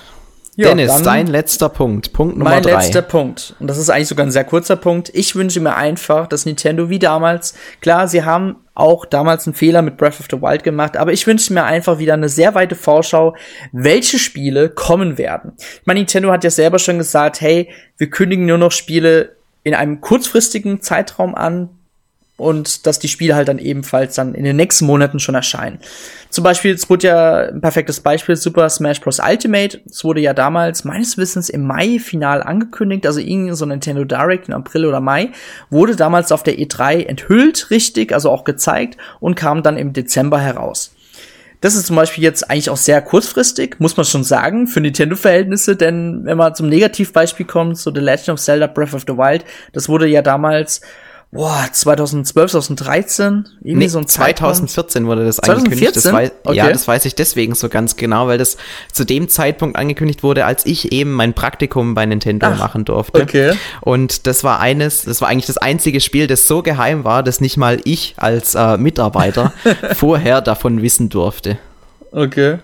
Ja, 0.59 0.71
Dennis, 0.71 1.03
dein 1.03 1.29
letzter 1.29 1.69
Punkt. 1.69 2.13
Punkt 2.13 2.37
Nummer 2.37 2.51
Mein 2.51 2.65
drei. 2.65 2.73
letzter 2.73 3.01
Punkt. 3.01 3.55
Und 3.61 3.69
das 3.69 3.79
ist 3.79 3.91
eigentlich 3.91 4.09
sogar 4.09 4.27
ein 4.27 4.33
sehr 4.33 4.43
kurzer 4.43 4.75
Punkt. 4.75 5.09
Ich 5.15 5.37
wünsche 5.37 5.61
mir 5.61 5.77
einfach, 5.77 6.27
dass 6.27 6.47
Nintendo 6.47 6.91
wie 6.91 6.99
damals, 6.99 7.55
klar, 7.81 8.09
sie 8.09 8.25
haben 8.25 8.57
auch 8.75 9.07
damals 9.07 9.47
einen 9.47 9.55
Fehler 9.55 9.83
mit 9.83 9.97
Breath 9.97 10.19
of 10.19 10.27
the 10.29 10.43
Wild 10.43 10.65
gemacht, 10.65 10.97
aber 10.97 11.13
ich 11.13 11.29
wünsche 11.29 11.53
mir 11.53 11.63
einfach 11.63 12.01
wieder 12.01 12.15
eine 12.15 12.29
sehr 12.29 12.57
weite 12.57 12.75
Vorschau, 12.75 13.37
welche 13.71 14.19
Spiele 14.19 14.69
kommen 14.69 15.17
werden. 15.17 15.53
Ich 15.57 15.87
meine, 15.87 16.01
Nintendo 16.01 16.33
hat 16.33 16.43
ja 16.43 16.51
selber 16.51 16.81
schon 16.81 16.99
gesagt, 16.99 17.41
hey, 17.41 17.69
wir 17.97 18.11
kündigen 18.11 18.47
nur 18.47 18.59
noch 18.59 18.73
Spiele 18.73 19.37
in 19.63 19.77
einem 19.77 20.01
kurzfristigen 20.01 20.83
Zeitraum 20.83 21.37
an, 21.37 21.69
und 22.39 22.86
dass 22.86 22.99
die 22.99 23.09
Spiele 23.09 23.34
halt 23.34 23.49
dann 23.49 23.59
ebenfalls 23.59 24.14
dann 24.14 24.34
in 24.34 24.45
den 24.45 24.57
nächsten 24.57 24.86
Monaten 24.86 25.18
schon 25.18 25.34
erscheinen. 25.34 25.80
Zum 26.30 26.45
Beispiel, 26.45 26.72
es 26.72 26.89
wurde 26.89 27.09
ja 27.09 27.36
ein 27.49 27.61
perfektes 27.61 28.01
Beispiel, 28.01 28.36
Super 28.36 28.70
Smash 28.70 29.01
Bros. 29.01 29.18
Ultimate. 29.18 29.80
Es 29.91 30.05
wurde 30.05 30.20
ja 30.20 30.32
damals 30.34 30.84
meines 30.84 31.18
Wissens 31.18 31.51
im 31.51 31.66
Mai 31.66 31.99
final 31.99 32.43
angekündigt, 32.43 33.07
also 33.07 33.20
irgendwie 33.20 33.55
so 33.55 33.66
Nintendo 33.66 34.05
Direct 34.05 34.49
im 34.49 34.55
April 34.55 34.86
oder 34.86 35.01
Mai, 35.01 35.30
wurde 35.68 35.97
damals 35.97 36.32
auf 36.32 36.43
der 36.43 36.59
E3 36.59 37.07
enthüllt, 37.07 37.70
richtig, 37.70 38.12
also 38.12 38.30
auch 38.30 38.45
gezeigt 38.45 38.99
und 39.20 39.34
kam 39.34 39.62
dann 39.62 39.76
im 39.76 39.93
Dezember 39.93 40.41
heraus. 40.41 40.93
Das 41.61 41.74
ist 41.74 41.86
zum 41.86 41.97
Beispiel 41.97 42.22
jetzt 42.22 42.49
eigentlich 42.49 42.70
auch 42.70 42.76
sehr 42.76 43.03
kurzfristig, 43.03 43.80
muss 43.80 43.97
man 43.97 44.07
schon 44.07 44.22
sagen, 44.22 44.68
für 44.68 44.80
Nintendo-Verhältnisse, 44.80 45.74
denn 45.74 46.20
wenn 46.24 46.36
man 46.36 46.55
zum 46.55 46.68
Negativbeispiel 46.68 47.47
kommt, 47.47 47.78
so 47.78 47.93
The 47.93 48.01
Legend 48.01 48.28
of 48.28 48.41
Zelda 48.41 48.68
Breath 48.68 48.95
of 48.95 49.03
the 49.09 49.16
Wild, 49.16 49.45
das 49.72 49.89
wurde 49.89 50.07
ja 50.07 50.22
damals, 50.22 50.82
boah, 51.31 51.68
2012, 51.70 52.53
2013, 52.53 53.47
irgendwie 53.61 53.74
Nee, 53.74 53.89
so 53.89 53.99
ein 53.99 54.07
Zeitraum. 54.09 54.49
2014 54.55 55.07
wurde 55.07 55.24
das 55.26 55.41
angekündigt. 55.41 55.95
Das 55.97 56.05
2014? 56.05 56.12
wei 56.45 56.55
Ja, 56.55 56.64
Okay. 56.64 56.72
das 56.72 56.89
weiß 56.89 57.05
ich 57.05 57.14
deswegen 57.14 57.55
so 57.55 57.68
ganz 57.68 57.97
genau, 57.97 58.26
weil 58.29 58.39
das 58.39 58.57
zu 58.93 59.05
dem 59.05 59.29
Zeitpunkt 59.29 59.76
angekündigt 59.76 60.22
wurde, 60.22 60.47
als 60.47 60.64
ich 60.64 60.93
eben 60.93 61.12
mein 61.12 61.35
Praktikum 61.35 61.95
bei 61.95 62.07
Nintendo 62.07 62.47
Ach, 62.47 62.59
machen 62.59 62.85
durfte. 62.85 63.22
okay. 63.22 63.53
Und 63.83 64.26
das 64.26 64.43
war 64.43 64.61
eines, 64.61 65.03
das 65.03 65.20
war 65.20 65.29
eigentlich 65.29 65.47
das 65.47 65.59
einzige 65.59 66.01
Spiel, 66.01 66.26
das 66.26 66.47
so 66.47 66.62
geheim 66.62 67.05
war, 67.05 67.22
dass 67.22 67.41
nicht 67.41 67.57
mal 67.59 67.79
ich 67.85 68.14
als 68.16 68.55
äh, 68.55 68.79
Mitarbeiter 68.79 69.53
vorher 69.95 70.41
davon 70.41 70.81
wissen 70.83 71.09
durfte. 71.11 71.59
Okay. 72.11 72.59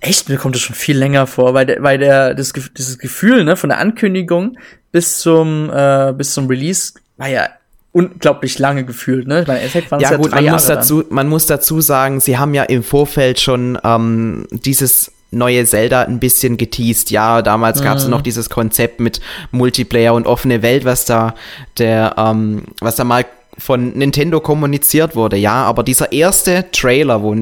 Echt, 0.00 0.28
mir 0.28 0.36
kommt 0.36 0.54
das 0.56 0.62
schon 0.62 0.74
viel 0.74 0.96
länger 0.98 1.26
vor, 1.28 1.54
weil 1.54 1.66
der, 1.66 1.82
weil 1.82 1.98
der 1.98 2.34
das, 2.34 2.52
dieses 2.76 2.98
Gefühl 2.98 3.44
ne 3.44 3.56
von 3.56 3.68
der 3.68 3.78
Ankündigung 3.78 4.56
bis 4.90 5.18
zum 5.20 5.70
äh, 5.72 6.12
bis 6.16 6.34
zum 6.34 6.48
Release 6.48 6.94
war 7.22 7.28
ja 7.28 7.48
unglaublich 7.92 8.58
lange 8.58 8.84
gefühlt, 8.84 9.28
ne? 9.28 9.46
Waren 9.46 9.58
es 9.58 9.74
Ja, 9.74 9.98
ja, 9.98 10.16
gut, 10.16 10.32
man 10.32 10.44
Jahre 10.44 10.56
muss, 10.56 10.66
dazu, 10.66 11.04
man 11.10 11.28
muss 11.28 11.46
dazu 11.46 11.80
sagen, 11.80 12.20
sie 12.20 12.36
haben 12.36 12.52
ja 12.52 12.64
im 12.64 12.82
Vorfeld 12.82 13.38
schon 13.38 13.78
ähm, 13.84 14.46
dieses 14.50 15.12
neue 15.30 15.64
Zelda 15.64 16.02
ein 16.02 16.18
bisschen 16.18 16.56
geteased. 16.56 17.10
Ja, 17.10 17.42
damals 17.42 17.82
gab 17.82 17.98
es 17.98 18.08
noch 18.08 18.22
dieses 18.22 18.50
Konzept 18.50 18.98
mit 18.98 19.20
Multiplayer 19.50 20.14
und 20.14 20.26
offene 20.26 20.62
Welt, 20.62 20.84
was 20.84 21.04
da 21.04 21.34
der, 21.78 22.14
ähm, 22.18 22.64
was 22.80 22.96
da 22.96 23.04
mal 23.04 23.24
von 23.56 23.92
Nintendo 23.92 24.40
kommuniziert 24.40 25.14
wurde, 25.14 25.36
ja, 25.36 25.62
aber 25.64 25.82
dieser 25.82 26.10
erste 26.10 26.70
Trailer, 26.72 27.22
wo 27.22 27.36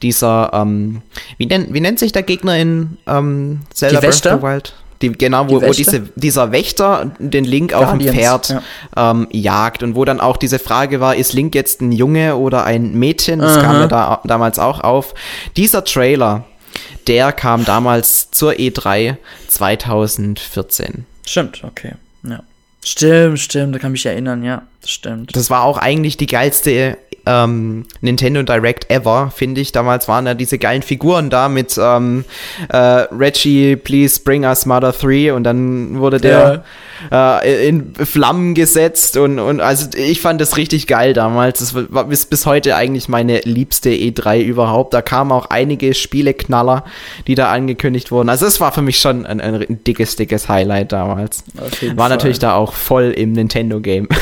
dieser, 0.00 0.50
ähm, 0.54 1.02
wie, 1.36 1.46
nennt, 1.46 1.72
wie 1.72 1.80
nennt 1.80 1.98
sich 1.98 2.10
der 2.10 2.22
Gegner 2.22 2.56
in 2.56 2.96
ähm, 3.06 3.60
Zelda? 3.72 4.00
Breath 4.00 4.26
of 4.26 4.40
the 4.40 4.42
Wild? 4.42 4.74
Die, 5.02 5.12
genau, 5.12 5.48
wo, 5.48 5.58
Die 5.58 5.66
wo 5.66 5.72
diese, 5.72 6.00
dieser 6.14 6.52
Wächter 6.52 7.12
den 7.18 7.44
Link 7.44 7.74
auf 7.74 7.90
dem 7.90 8.00
Pferd 8.00 8.54
ähm, 8.96 9.26
jagt 9.30 9.82
und 9.82 9.96
wo 9.96 10.04
dann 10.04 10.20
auch 10.20 10.36
diese 10.36 10.58
Frage 10.58 11.00
war, 11.00 11.16
ist 11.16 11.32
Link 11.32 11.54
jetzt 11.54 11.80
ein 11.80 11.92
Junge 11.92 12.36
oder 12.36 12.64
ein 12.64 12.94
Mädchen? 12.94 13.40
Das 13.40 13.60
kam 13.60 13.76
ja 13.76 13.86
da, 13.88 14.20
damals 14.24 14.58
auch 14.58 14.80
auf. 14.80 15.14
Dieser 15.56 15.84
Trailer, 15.84 16.44
der 17.06 17.32
kam 17.32 17.64
damals 17.64 18.30
zur 18.30 18.58
E 18.58 18.68
E3 18.68 19.16
2014. 19.48 21.04
Stimmt, 21.26 21.62
okay. 21.64 21.92
Ja. 22.22 22.42
Stimmt, 22.84 23.38
stimmt, 23.38 23.74
da 23.74 23.78
kann 23.78 23.92
mich 23.92 24.06
erinnern, 24.06 24.42
ja, 24.42 24.62
das 24.80 24.90
stimmt. 24.90 25.36
Das 25.36 25.50
war 25.50 25.62
auch 25.62 25.78
eigentlich 25.78 26.16
die 26.16 26.26
geilste 26.26 26.98
ähm, 27.26 27.84
Nintendo 28.00 28.42
Direct 28.42 28.90
ever, 28.90 29.32
finde 29.34 29.60
ich. 29.60 29.72
Damals 29.72 30.08
waren 30.08 30.26
ja 30.26 30.34
diese 30.34 30.58
geilen 30.58 30.82
Figuren 30.82 31.30
da 31.30 31.48
mit 31.48 31.78
ähm, 31.80 32.24
äh, 32.68 32.76
Reggie, 32.76 33.76
please 33.76 34.20
bring 34.22 34.44
us 34.44 34.66
Mother 34.66 34.92
3 34.92 35.32
und 35.34 35.44
dann 35.44 35.98
wurde 35.98 36.18
der 36.18 36.64
ja. 37.10 37.38
äh, 37.38 37.68
in 37.68 37.94
Flammen 37.94 38.54
gesetzt 38.54 39.16
und, 39.16 39.38
und 39.38 39.60
also 39.60 39.88
ich 39.96 40.20
fand 40.20 40.40
das 40.40 40.56
richtig 40.56 40.86
geil 40.86 41.12
damals. 41.12 41.60
Das 41.60 41.74
war 41.74 42.04
bis, 42.04 42.26
bis 42.26 42.46
heute 42.46 42.74
eigentlich 42.74 43.08
meine 43.08 43.40
liebste 43.40 43.90
E3 43.90 44.42
überhaupt. 44.42 44.94
Da 44.94 45.02
kamen 45.02 45.30
auch 45.32 45.46
einige 45.46 45.94
Spieleknaller, 45.94 46.84
die 47.26 47.34
da 47.34 47.52
angekündigt 47.52 48.10
wurden. 48.10 48.28
Also 48.28 48.46
es 48.46 48.60
war 48.60 48.72
für 48.72 48.82
mich 48.82 48.98
schon 48.98 49.26
ein, 49.26 49.40
ein 49.40 49.84
dickes, 49.84 50.16
dickes 50.16 50.48
Highlight 50.48 50.92
damals. 50.92 51.44
War 51.54 51.68
Fall. 51.96 52.08
natürlich 52.08 52.38
da 52.40 52.54
auch 52.54 52.72
voll 52.72 53.12
im 53.12 53.32
Nintendo-Game. 53.32 54.08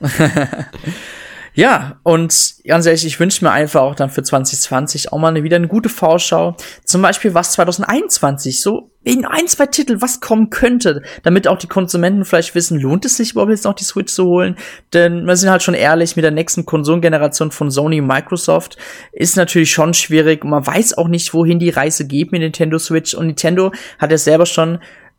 Ja, 1.58 1.98
und 2.04 2.54
ganz 2.64 2.86
ehrlich, 2.86 3.04
ich 3.04 3.18
wünsche 3.18 3.44
mir 3.44 3.50
einfach 3.50 3.80
auch 3.80 3.96
dann 3.96 4.10
für 4.10 4.22
2020 4.22 5.12
auch 5.12 5.18
mal 5.18 5.42
wieder 5.42 5.56
eine 5.56 5.66
gute 5.66 5.88
Vorschau. 5.88 6.56
Zum 6.84 7.02
Beispiel 7.02 7.34
was 7.34 7.50
2021, 7.50 8.62
so 8.62 8.92
in 9.02 9.24
ein, 9.24 9.48
zwei 9.48 9.66
Titel, 9.66 9.96
was 10.00 10.20
kommen 10.20 10.50
könnte, 10.50 11.02
damit 11.24 11.48
auch 11.48 11.58
die 11.58 11.66
Konsumenten 11.66 12.24
vielleicht 12.24 12.54
wissen, 12.54 12.78
lohnt 12.78 13.04
es 13.04 13.16
sich 13.16 13.32
überhaupt 13.32 13.50
jetzt 13.50 13.64
noch 13.64 13.74
die 13.74 13.82
Switch 13.82 14.12
zu 14.12 14.26
holen? 14.26 14.54
Denn 14.92 15.26
wir 15.26 15.34
sind 15.34 15.50
halt 15.50 15.64
schon 15.64 15.74
ehrlich, 15.74 16.14
mit 16.14 16.24
der 16.24 16.30
nächsten 16.30 16.64
Konsolengeneration 16.64 17.50
von 17.50 17.72
Sony 17.72 18.00
und 18.00 18.06
Microsoft 18.06 18.76
ist 19.10 19.36
natürlich 19.36 19.72
schon 19.72 19.94
schwierig. 19.94 20.44
Man 20.44 20.64
weiß 20.64 20.96
auch 20.96 21.08
nicht, 21.08 21.34
wohin 21.34 21.58
die 21.58 21.70
Reise 21.70 22.06
geht 22.06 22.30
mit 22.30 22.40
Nintendo 22.40 22.78
Switch. 22.78 23.14
Und 23.14 23.26
Nintendo 23.26 23.72
hat 23.98 24.12
ja 24.12 24.18
selber 24.18 24.46
schon 24.46 24.78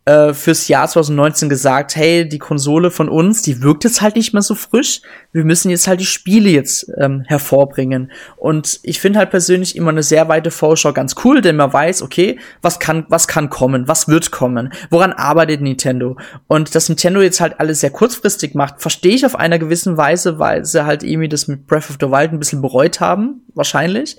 äh, 0.09 0.33
fürs 0.33 0.67
Jahr 0.67 0.87
2019 0.87 1.49
gesagt, 1.49 1.95
hey, 1.95 2.27
die 2.27 2.39
Konsole 2.39 2.89
von 2.89 3.09
uns, 3.09 3.43
die 3.43 3.61
wirkt 3.61 3.83
jetzt 3.83 4.01
halt 4.01 4.15
nicht 4.15 4.33
mehr 4.33 4.41
so 4.41 4.55
frisch. 4.55 5.01
Wir 5.31 5.43
müssen 5.43 5.69
jetzt 5.69 5.87
halt 5.87 5.99
die 5.99 6.05
Spiele 6.05 6.49
jetzt 6.49 6.91
ähm, 6.97 7.23
hervorbringen. 7.27 8.11
Und 8.35 8.79
ich 8.81 8.99
finde 8.99 9.19
halt 9.19 9.29
persönlich 9.29 9.75
immer 9.75 9.91
eine 9.91 10.01
sehr 10.01 10.27
weite 10.27 10.49
Vorschau 10.49 10.93
ganz 10.93 11.13
cool, 11.23 11.41
denn 11.41 11.57
man 11.57 11.71
weiß, 11.71 12.01
okay, 12.01 12.39
was 12.63 12.79
kann, 12.79 13.05
was 13.09 13.27
kann 13.27 13.51
kommen, 13.51 13.87
was 13.87 14.07
wird 14.07 14.31
kommen, 14.31 14.73
woran 14.89 15.13
arbeitet 15.13 15.61
Nintendo. 15.61 16.17
Und 16.47 16.73
dass 16.73 16.89
Nintendo 16.89 17.21
jetzt 17.21 17.39
halt 17.39 17.59
alles 17.59 17.81
sehr 17.81 17.91
kurzfristig 17.91 18.55
macht, 18.55 18.81
verstehe 18.81 19.13
ich 19.13 19.27
auf 19.27 19.35
einer 19.35 19.59
gewissen 19.59 19.95
Weise, 19.95 20.39
weil 20.39 20.65
sie 20.65 20.85
halt 20.85 21.03
irgendwie 21.03 21.29
das 21.29 21.47
mit 21.47 21.67
Breath 21.67 21.91
of 21.91 21.97
the 21.99 22.07
Wild 22.07 22.31
ein 22.31 22.39
bisschen 22.39 22.63
bereut 22.63 22.99
haben, 22.99 23.43
wahrscheinlich. 23.53 24.17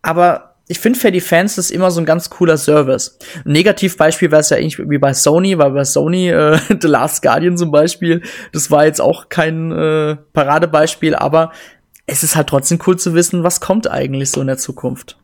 Aber 0.00 0.47
ich 0.68 0.78
finde 0.78 0.98
für 0.98 1.10
die 1.10 1.20
Fans 1.20 1.56
das 1.56 1.70
immer 1.70 1.90
so 1.90 2.00
ein 2.00 2.06
ganz 2.06 2.28
cooler 2.28 2.58
Service. 2.58 3.18
Ein 3.44 3.52
Negativbeispiel 3.52 4.30
wäre 4.30 4.42
es 4.42 4.50
ja 4.50 4.58
eigentlich 4.58 4.78
wie 4.78 4.98
bei 4.98 5.14
Sony, 5.14 5.58
weil 5.58 5.70
bei 5.70 5.84
Sony 5.84 6.28
äh, 6.28 6.58
The 6.80 6.88
Last 6.88 7.22
Guardian 7.22 7.56
zum 7.56 7.70
Beispiel, 7.70 8.22
das 8.52 8.70
war 8.70 8.84
jetzt 8.84 9.00
auch 9.00 9.30
kein 9.30 9.72
äh, 9.72 10.16
Paradebeispiel, 10.34 11.14
aber 11.14 11.52
es 12.06 12.22
ist 12.22 12.36
halt 12.36 12.48
trotzdem 12.48 12.78
cool 12.86 12.98
zu 12.98 13.14
wissen, 13.14 13.42
was 13.42 13.60
kommt 13.60 13.90
eigentlich 13.90 14.30
so 14.30 14.40
in 14.40 14.46
der 14.46 14.58
Zukunft. 14.58 15.16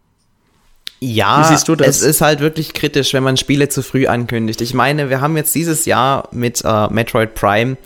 Ja, 1.04 1.40
Wie 1.40 1.52
siehst 1.52 1.68
du 1.68 1.76
das? 1.76 1.86
es 1.86 2.02
ist 2.02 2.22
halt 2.22 2.40
wirklich 2.40 2.72
kritisch, 2.72 3.12
wenn 3.12 3.22
man 3.22 3.36
Spiele 3.36 3.68
zu 3.68 3.82
früh 3.82 4.06
ankündigt. 4.06 4.62
Ich 4.62 4.72
meine, 4.72 5.10
wir 5.10 5.20
haben 5.20 5.36
jetzt 5.36 5.54
dieses 5.54 5.84
Jahr 5.84 6.28
mit 6.32 6.62
äh, 6.64 6.88
Metroid 6.88 7.34
Prime 7.34 7.76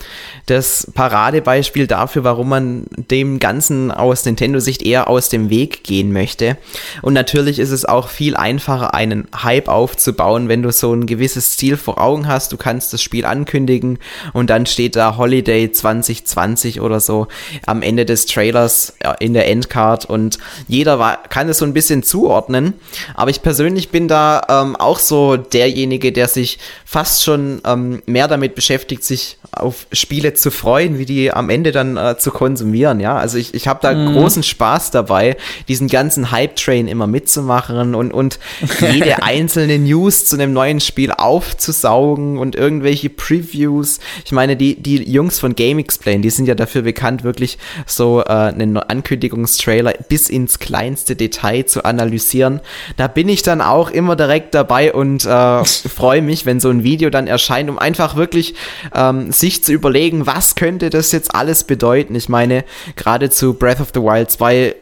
das 0.46 0.88
Paradebeispiel 0.94 1.88
dafür, 1.88 2.22
warum 2.22 2.48
man 2.48 2.86
dem 2.96 3.40
Ganzen 3.40 3.90
aus 3.90 4.24
Nintendo-Sicht 4.24 4.82
eher 4.82 5.08
aus 5.08 5.28
dem 5.30 5.50
Weg 5.50 5.82
gehen 5.82 6.12
möchte. 6.12 6.56
Und 7.02 7.12
natürlich 7.12 7.58
ist 7.58 7.72
es 7.72 7.84
auch 7.84 8.08
viel 8.08 8.36
einfacher, 8.36 8.94
einen 8.94 9.26
Hype 9.42 9.68
aufzubauen, 9.68 10.48
wenn 10.48 10.62
du 10.62 10.70
so 10.70 10.92
ein 10.94 11.06
gewisses 11.06 11.56
Ziel 11.56 11.76
vor 11.76 12.00
Augen 12.00 12.28
hast. 12.28 12.52
Du 12.52 12.56
kannst 12.56 12.92
das 12.92 13.02
Spiel 13.02 13.24
ankündigen 13.24 13.98
und 14.32 14.48
dann 14.48 14.64
steht 14.66 14.94
da 14.94 15.16
Holiday 15.16 15.72
2020 15.72 16.80
oder 16.80 17.00
so 17.00 17.26
am 17.66 17.82
Ende 17.82 18.04
des 18.04 18.26
Trailers 18.26 18.94
äh, 19.00 19.12
in 19.18 19.34
der 19.34 19.48
Endcard 19.48 20.04
und 20.04 20.38
jeder 20.68 21.18
kann 21.28 21.48
es 21.48 21.58
so 21.58 21.64
ein 21.64 21.74
bisschen 21.74 22.04
zuordnen. 22.04 22.74
Aber 23.14 23.30
ich 23.30 23.42
persönlich 23.42 23.90
bin 23.90 24.08
da 24.08 24.42
ähm, 24.48 24.76
auch 24.76 24.98
so 24.98 25.36
derjenige, 25.36 26.12
der 26.12 26.28
sich 26.28 26.58
fast 26.84 27.24
schon 27.24 27.60
ähm, 27.66 28.02
mehr 28.06 28.28
damit 28.28 28.54
beschäftigt, 28.54 29.04
sich 29.04 29.38
auf 29.52 29.86
Spiele 29.92 30.34
zu 30.34 30.50
freuen, 30.50 30.98
wie 30.98 31.04
die 31.04 31.32
am 31.32 31.50
Ende 31.50 31.72
dann 31.72 31.96
äh, 31.96 32.16
zu 32.18 32.30
konsumieren. 32.30 33.00
Ja, 33.00 33.16
also 33.16 33.38
ich, 33.38 33.54
ich 33.54 33.68
habe 33.68 33.80
da 33.82 33.92
mhm. 33.94 34.14
großen 34.14 34.42
Spaß 34.42 34.90
dabei, 34.90 35.36
diesen 35.68 35.88
ganzen 35.88 36.30
Hype-Train 36.30 36.88
immer 36.88 37.06
mitzumachen 37.06 37.94
und, 37.94 38.12
und 38.12 38.38
jede 38.92 39.22
einzelne 39.22 39.78
News 39.78 40.26
zu 40.26 40.36
einem 40.36 40.52
neuen 40.52 40.80
Spiel 40.80 41.12
aufzusaugen 41.12 42.38
und 42.38 42.56
irgendwelche 42.56 43.10
Previews. 43.10 44.00
Ich 44.24 44.32
meine, 44.32 44.56
die, 44.56 44.80
die 44.80 45.10
Jungs 45.10 45.38
von 45.38 45.54
Game 45.54 45.78
Explain, 45.78 46.22
die 46.22 46.30
sind 46.30 46.46
ja 46.46 46.54
dafür 46.54 46.82
bekannt, 46.82 47.24
wirklich 47.24 47.58
so 47.86 48.20
äh, 48.20 48.32
einen 48.32 48.76
Ankündigungstrailer 48.76 49.94
bis 50.08 50.28
ins 50.28 50.58
kleinste 50.58 51.16
Detail 51.16 51.66
zu 51.66 51.84
analysieren. 51.84 52.60
Da 52.96 53.08
bin 53.08 53.28
ich 53.28 53.42
dann 53.42 53.60
auch 53.60 53.90
immer 53.90 54.16
direkt 54.16 54.54
dabei 54.54 54.92
und 54.92 55.24
äh, 55.24 55.64
freue 55.64 56.22
mich, 56.22 56.46
wenn 56.46 56.60
so 56.60 56.70
ein 56.70 56.82
Video 56.82 57.10
dann 57.10 57.26
erscheint, 57.26 57.70
um 57.70 57.78
einfach 57.78 58.16
wirklich 58.16 58.54
ähm, 58.94 59.32
sich 59.32 59.64
zu 59.64 59.72
überlegen, 59.72 60.26
was 60.26 60.54
könnte 60.54 60.90
das 60.90 61.12
jetzt 61.12 61.34
alles 61.34 61.64
bedeuten. 61.64 62.14
Ich 62.14 62.28
meine, 62.28 62.64
gerade 62.96 63.30
zu 63.30 63.54
Breath 63.54 63.80
of 63.80 63.90
the 63.94 64.00
Wild 64.00 64.30
2 64.30 64.74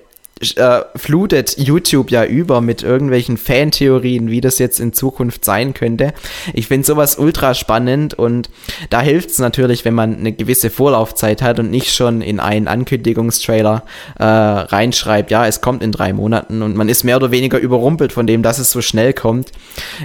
äh, 0.56 0.82
flutet 0.94 1.56
YouTube 1.56 2.10
ja 2.10 2.24
über 2.24 2.60
mit 2.60 2.82
irgendwelchen 2.82 3.38
Fantheorien, 3.38 4.30
wie 4.30 4.42
das 4.42 4.58
jetzt 4.58 4.80
in 4.80 4.92
Zukunft 4.92 5.46
sein 5.46 5.72
könnte. 5.72 6.12
Ich 6.52 6.68
finde 6.68 6.86
sowas 6.86 7.18
ultra 7.18 7.54
spannend 7.54 8.12
und 8.12 8.50
da 8.90 9.00
hilft 9.00 9.30
es 9.30 9.38
natürlich, 9.38 9.86
wenn 9.86 9.94
man 9.94 10.14
eine 10.14 10.32
gewisse 10.32 10.68
Vorlaufzeit 10.68 11.40
hat 11.40 11.58
und 11.58 11.70
nicht 11.70 11.94
schon 11.94 12.20
in 12.20 12.38
einen 12.38 12.68
Ankündigungstrailer 12.68 13.84
äh, 14.18 14.24
reinschreibt, 14.24 15.30
ja, 15.30 15.46
es 15.46 15.62
kommt 15.62 15.82
in 15.82 15.90
drei 15.90 16.12
Monaten 16.12 16.60
und 16.60 16.76
man 16.76 16.90
ist 16.90 17.02
mehr 17.02 17.16
oder 17.16 17.30
weniger 17.30 17.58
überrumpelt 17.58 18.12
von 18.12 18.26
dem, 18.26 18.42
dass 18.42 18.58
es 18.58 18.70
so 18.70 18.82
schnell 18.82 19.14
kommt. 19.14 19.52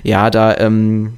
Ja, 0.03 0.29
da 0.29 0.55
ähm, 0.57 1.17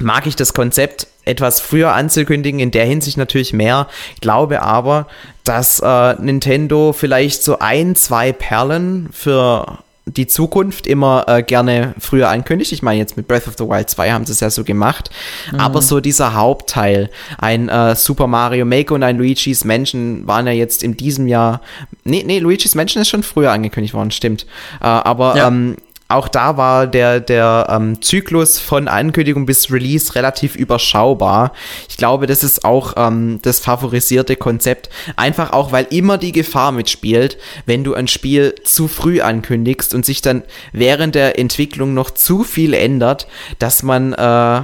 mag 0.00 0.26
ich 0.26 0.36
das 0.36 0.54
Konzept 0.54 1.06
etwas 1.24 1.60
früher 1.60 1.92
anzukündigen, 1.92 2.60
in 2.60 2.70
der 2.70 2.84
Hinsicht 2.84 3.16
natürlich 3.16 3.52
mehr. 3.52 3.88
Ich 4.14 4.20
glaube 4.20 4.62
aber, 4.62 5.08
dass 5.44 5.80
äh, 5.80 6.14
Nintendo 6.14 6.92
vielleicht 6.92 7.42
so 7.42 7.58
ein, 7.58 7.96
zwei 7.96 8.32
Perlen 8.32 9.08
für 9.12 9.78
die 10.06 10.28
Zukunft 10.28 10.86
immer 10.86 11.24
äh, 11.26 11.42
gerne 11.42 11.94
früher 11.98 12.28
ankündigt. 12.28 12.70
Ich 12.70 12.80
meine, 12.80 13.00
jetzt 13.00 13.16
mit 13.16 13.26
Breath 13.26 13.48
of 13.48 13.54
the 13.58 13.64
Wild 13.64 13.90
2 13.90 14.12
haben 14.12 14.24
sie 14.24 14.32
es 14.32 14.40
ja 14.40 14.50
so 14.50 14.62
gemacht. 14.62 15.10
Mhm. 15.50 15.58
Aber 15.58 15.82
so 15.82 15.98
dieser 15.98 16.34
Hauptteil, 16.34 17.10
ein 17.38 17.68
äh, 17.68 17.96
Super 17.96 18.28
Mario 18.28 18.64
Maker 18.64 18.94
und 18.94 19.02
ein 19.02 19.18
Luigi's 19.18 19.64
Mansion 19.64 20.24
waren 20.26 20.46
ja 20.46 20.52
jetzt 20.52 20.84
in 20.84 20.96
diesem 20.96 21.26
Jahr. 21.26 21.60
Nee, 22.04 22.22
nee, 22.24 22.38
Luigi's 22.38 22.76
Mansion 22.76 23.02
ist 23.02 23.08
schon 23.08 23.24
früher 23.24 23.50
angekündigt 23.50 23.94
worden, 23.94 24.12
stimmt. 24.12 24.46
Äh, 24.80 24.84
aber 24.84 25.36
ja. 25.36 25.48
ähm, 25.48 25.76
auch 26.08 26.28
da 26.28 26.56
war 26.56 26.86
der, 26.86 27.18
der 27.18 27.66
ähm, 27.68 28.00
Zyklus 28.00 28.60
von 28.60 28.86
Ankündigung 28.86 29.44
bis 29.44 29.72
Release 29.72 30.14
relativ 30.14 30.54
überschaubar. 30.54 31.52
Ich 31.88 31.96
glaube, 31.96 32.26
das 32.26 32.44
ist 32.44 32.64
auch 32.64 32.94
ähm, 32.96 33.40
das 33.42 33.58
favorisierte 33.58 34.36
Konzept. 34.36 34.88
Einfach 35.16 35.52
auch, 35.52 35.72
weil 35.72 35.86
immer 35.90 36.16
die 36.16 36.32
Gefahr 36.32 36.70
mitspielt, 36.70 37.38
wenn 37.66 37.82
du 37.82 37.94
ein 37.94 38.06
Spiel 38.06 38.54
zu 38.62 38.86
früh 38.86 39.20
ankündigst 39.20 39.94
und 39.94 40.06
sich 40.06 40.22
dann 40.22 40.42
während 40.72 41.16
der 41.16 41.38
Entwicklung 41.40 41.92
noch 41.92 42.12
zu 42.12 42.44
viel 42.44 42.72
ändert, 42.74 43.26
dass 43.58 43.82
man 43.82 44.12
äh, 44.12 44.62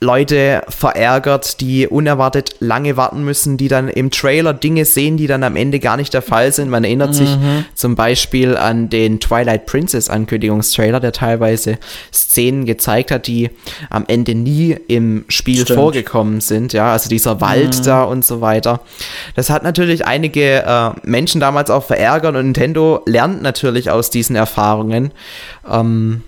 Leute 0.00 0.62
verärgert, 0.68 1.60
die 1.60 1.86
unerwartet 1.86 2.56
lange 2.58 2.96
warten 2.96 3.24
müssen, 3.24 3.56
die 3.56 3.68
dann 3.68 3.88
im 3.88 4.10
Trailer 4.10 4.52
Dinge 4.52 4.84
sehen, 4.84 5.16
die 5.16 5.26
dann 5.26 5.42
am 5.42 5.56
Ende 5.56 5.78
gar 5.78 5.96
nicht 5.96 6.12
der 6.12 6.22
Fall 6.22 6.52
sind. 6.52 6.68
Man 6.68 6.84
erinnert 6.84 7.10
mhm. 7.10 7.14
sich 7.14 7.38
zum 7.74 7.94
Beispiel 7.94 8.56
an 8.56 8.90
den 8.90 9.20
Twilight 9.20 9.66
Princess 9.66 10.10
Ankündigungstrailer, 10.10 11.00
der 11.00 11.12
teilweise 11.12 11.78
Szenen 12.12 12.66
gezeigt 12.66 13.12
hat, 13.12 13.26
die 13.26 13.50
am 13.88 14.04
Ende 14.08 14.34
nie 14.34 14.76
im 14.88 15.24
Spiel 15.28 15.62
Stimmt. 15.62 15.78
vorgekommen 15.78 16.40
sind. 16.40 16.72
Ja, 16.72 16.92
also 16.92 17.08
dieser 17.08 17.40
Wald 17.40 17.78
mhm. 17.78 17.84
da 17.84 18.04
und 18.04 18.24
so 18.24 18.40
weiter. 18.40 18.80
Das 19.36 19.48
hat 19.48 19.62
natürlich 19.62 20.06
einige 20.06 20.64
äh, 20.64 20.90
Menschen 21.04 21.40
damals 21.40 21.70
auch 21.70 21.84
verärgert 21.84 22.34
und 22.34 22.44
Nintendo 22.44 23.00
lernt 23.06 23.42
natürlich 23.42 23.90
aus 23.90 24.10
diesen 24.10 24.36
Erfahrungen. 24.36 25.12
Ähm, 25.70 26.22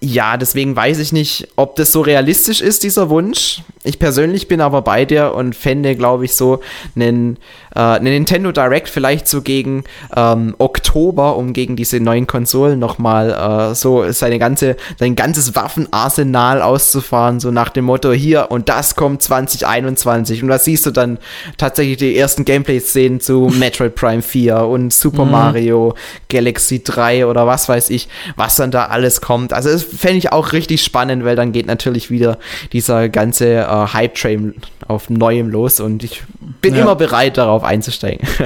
ja, 0.00 0.36
deswegen 0.36 0.76
weiß 0.76 1.00
ich 1.00 1.12
nicht, 1.12 1.48
ob 1.56 1.74
das 1.74 1.90
so 1.90 2.02
realistisch 2.02 2.60
ist, 2.60 2.84
dieser 2.84 3.10
Wunsch. 3.10 3.62
Ich 3.82 3.98
persönlich 3.98 4.46
bin 4.46 4.60
aber 4.60 4.82
bei 4.82 5.04
dir 5.04 5.34
und 5.34 5.56
fände, 5.56 5.96
glaube 5.96 6.24
ich, 6.24 6.36
so 6.36 6.60
einen, 6.94 7.36
äh, 7.74 7.80
einen 7.80 8.04
Nintendo 8.04 8.52
Direct 8.52 8.88
vielleicht 8.88 9.26
so 9.26 9.42
gegen 9.42 9.82
ähm, 10.14 10.54
Oktober, 10.58 11.36
um 11.36 11.52
gegen 11.52 11.74
diese 11.74 11.98
neuen 11.98 12.28
Konsolen 12.28 12.78
nochmal 12.78 13.70
äh, 13.70 13.74
so 13.74 14.10
seine 14.12 14.38
ganze, 14.38 14.76
sein 14.98 15.16
ganzes 15.16 15.56
Waffenarsenal 15.56 16.62
auszufahren, 16.62 17.40
so 17.40 17.50
nach 17.50 17.70
dem 17.70 17.86
Motto, 17.86 18.12
hier 18.12 18.52
und 18.52 18.68
das 18.68 18.94
kommt 18.94 19.22
2021. 19.22 20.44
Und 20.44 20.48
da 20.48 20.60
siehst 20.60 20.86
du 20.86 20.92
dann 20.92 21.18
tatsächlich 21.56 21.96
die 21.96 22.16
ersten 22.16 22.44
Gameplay-Szenen 22.44 23.20
zu 23.20 23.50
Metroid 23.58 23.96
Prime 23.96 24.22
4 24.22 24.60
und 24.60 24.92
Super 24.92 25.24
mhm. 25.24 25.30
Mario 25.32 25.94
Galaxy 26.28 26.84
3 26.84 27.26
oder 27.26 27.48
was 27.48 27.68
weiß 27.68 27.90
ich, 27.90 28.08
was 28.36 28.54
dann 28.54 28.70
da 28.70 28.86
alles 28.86 29.20
kommt. 29.20 29.52
Also 29.52 29.70
es 29.70 29.87
fände 29.96 30.18
ich 30.18 30.32
auch 30.32 30.52
richtig 30.52 30.82
spannend, 30.82 31.24
weil 31.24 31.36
dann 31.36 31.52
geht 31.52 31.66
natürlich 31.66 32.10
wieder 32.10 32.38
dieser 32.72 33.08
ganze 33.08 33.60
äh, 33.60 33.64
Hype-Train 33.64 34.54
auf 34.86 35.10
Neuem 35.10 35.48
los 35.48 35.80
und 35.80 36.04
ich 36.04 36.22
bin 36.60 36.74
ja. 36.74 36.82
immer 36.82 36.96
bereit, 36.96 37.36
darauf 37.36 37.64
einzusteigen. 37.64 38.26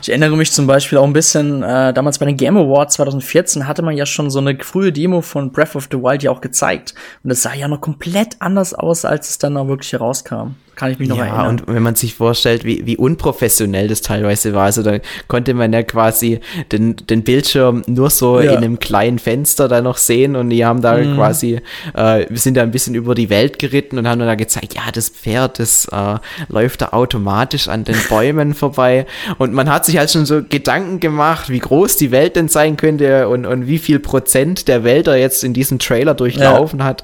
Ich 0.00 0.08
erinnere 0.08 0.36
mich 0.36 0.52
zum 0.52 0.66
Beispiel 0.66 0.98
auch 0.98 1.04
ein 1.04 1.12
bisschen, 1.12 1.62
äh, 1.62 1.92
damals 1.92 2.18
bei 2.18 2.26
den 2.26 2.36
Game 2.36 2.56
Awards 2.56 2.94
2014 2.94 3.66
hatte 3.66 3.82
man 3.82 3.96
ja 3.96 4.06
schon 4.06 4.30
so 4.30 4.38
eine 4.38 4.56
frühe 4.60 4.92
Demo 4.92 5.22
von 5.22 5.50
Breath 5.50 5.74
of 5.74 5.88
the 5.90 5.98
Wild 5.98 6.22
ja 6.22 6.30
auch 6.30 6.40
gezeigt. 6.40 6.94
Und 7.24 7.30
es 7.30 7.42
sah 7.42 7.54
ja 7.54 7.68
noch 7.68 7.80
komplett 7.80 8.36
anders 8.38 8.74
aus, 8.74 9.04
als 9.04 9.30
es 9.30 9.38
dann 9.38 9.56
auch 9.56 9.66
wirklich 9.66 9.92
herauskam. 9.92 10.54
Kann 10.78 10.92
ich 10.92 11.00
mich 11.00 11.08
noch 11.08 11.16
ja, 11.16 11.24
erinnern. 11.24 11.48
und 11.48 11.62
wenn 11.66 11.82
man 11.82 11.96
sich 11.96 12.14
vorstellt, 12.14 12.64
wie, 12.64 12.86
wie 12.86 12.96
unprofessionell 12.96 13.88
das 13.88 14.00
teilweise 14.00 14.54
war, 14.54 14.66
also 14.66 14.84
da 14.84 15.00
konnte 15.26 15.52
man 15.52 15.72
ja 15.72 15.82
quasi 15.82 16.38
den, 16.70 16.94
den 16.94 17.24
Bildschirm 17.24 17.82
nur 17.88 18.10
so 18.10 18.38
ja. 18.38 18.52
in 18.52 18.58
einem 18.58 18.78
kleinen 18.78 19.18
Fenster 19.18 19.66
da 19.66 19.80
noch 19.80 19.96
sehen 19.96 20.36
und 20.36 20.50
die 20.50 20.64
haben 20.64 20.80
da 20.80 20.96
mhm. 20.96 21.16
quasi, 21.16 21.60
äh, 21.94 22.26
wir 22.28 22.38
sind 22.38 22.56
da 22.56 22.62
ein 22.62 22.70
bisschen 22.70 22.94
über 22.94 23.16
die 23.16 23.28
Welt 23.28 23.58
geritten 23.58 23.98
und 23.98 24.06
haben 24.06 24.20
dann 24.20 24.28
da 24.28 24.36
gezeigt, 24.36 24.74
ja, 24.74 24.82
das 24.92 25.08
Pferd, 25.08 25.58
das 25.58 25.86
äh, 25.86 26.18
läuft 26.48 26.82
da 26.82 26.90
automatisch 26.90 27.66
an 27.66 27.82
den 27.82 27.96
Bäumen 28.08 28.54
vorbei 28.54 29.06
und 29.38 29.52
man 29.52 29.68
hat 29.68 29.84
sich 29.84 29.98
halt 29.98 30.12
schon 30.12 30.26
so 30.26 30.42
Gedanken 30.48 31.00
gemacht, 31.00 31.48
wie 31.48 31.58
groß 31.58 31.96
die 31.96 32.12
Welt 32.12 32.36
denn 32.36 32.46
sein 32.46 32.76
könnte 32.76 33.28
und, 33.28 33.46
und 33.46 33.66
wie 33.66 33.78
viel 33.78 33.98
Prozent 33.98 34.68
der 34.68 34.84
Wälder 34.84 35.16
jetzt 35.16 35.42
in 35.42 35.54
diesem 35.54 35.80
Trailer 35.80 36.14
durchlaufen 36.14 36.78
ja. 36.78 36.84
hat. 36.84 37.02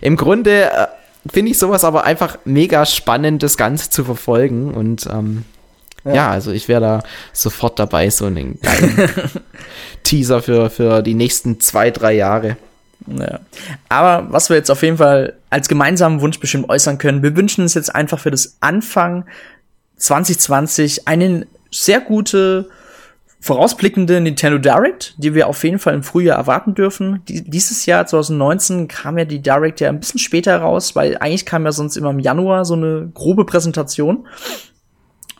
Im 0.00 0.16
Grunde 0.16 0.70
äh, 0.70 0.86
finde 1.28 1.52
ich 1.52 1.58
sowas 1.58 1.84
aber 1.84 2.04
einfach 2.04 2.38
mega 2.44 2.86
spannend, 2.86 3.42
das 3.42 3.56
Ganze 3.56 3.90
zu 3.90 4.04
verfolgen. 4.04 4.74
Und 4.74 5.06
ähm, 5.12 5.44
ja. 6.04 6.14
ja. 6.14 6.30
also 6.30 6.50
ich 6.50 6.68
wäre 6.68 6.80
da 6.80 7.02
sofort 7.32 7.78
dabei, 7.78 8.10
so 8.10 8.26
einen 8.26 8.60
geilen 8.60 9.30
Teaser 10.02 10.42
für, 10.42 10.70
für 10.70 11.02
die 11.02 11.14
nächsten 11.14 11.60
zwei, 11.60 11.90
drei 11.90 12.12
Jahre. 12.14 12.56
Ja. 13.06 13.40
Aber 13.88 14.32
was 14.32 14.50
wir 14.50 14.56
jetzt 14.56 14.70
auf 14.70 14.82
jeden 14.82 14.98
Fall 14.98 15.34
als 15.48 15.68
gemeinsamen 15.68 16.20
Wunsch 16.20 16.38
bestimmt 16.38 16.68
äußern 16.68 16.98
können, 16.98 17.22
wir 17.22 17.36
wünschen 17.36 17.62
uns 17.62 17.74
jetzt 17.74 17.94
einfach 17.94 18.18
für 18.18 18.30
das 18.30 18.56
Anfang 18.60 19.24
2020 19.96 21.08
eine 21.08 21.46
sehr 21.70 22.00
gute 22.00 22.68
vorausblickende 23.40 24.20
Nintendo 24.20 24.58
Direct, 24.58 25.14
die 25.16 25.34
wir 25.34 25.48
auf 25.48 25.64
jeden 25.64 25.78
Fall 25.78 25.94
im 25.94 26.02
Frühjahr 26.02 26.36
erwarten 26.36 26.74
dürfen. 26.74 27.22
Die, 27.26 27.42
dieses 27.42 27.86
Jahr 27.86 28.06
2019 28.06 28.86
kam 28.86 29.16
ja 29.16 29.24
die 29.24 29.40
Direct 29.40 29.80
ja 29.80 29.88
ein 29.88 29.98
bisschen 29.98 30.20
später 30.20 30.58
raus, 30.58 30.94
weil 30.94 31.16
eigentlich 31.18 31.46
kam 31.46 31.64
ja 31.64 31.72
sonst 31.72 31.96
immer 31.96 32.10
im 32.10 32.18
Januar 32.18 32.66
so 32.66 32.74
eine 32.74 33.10
grobe 33.14 33.46
Präsentation. 33.46 34.26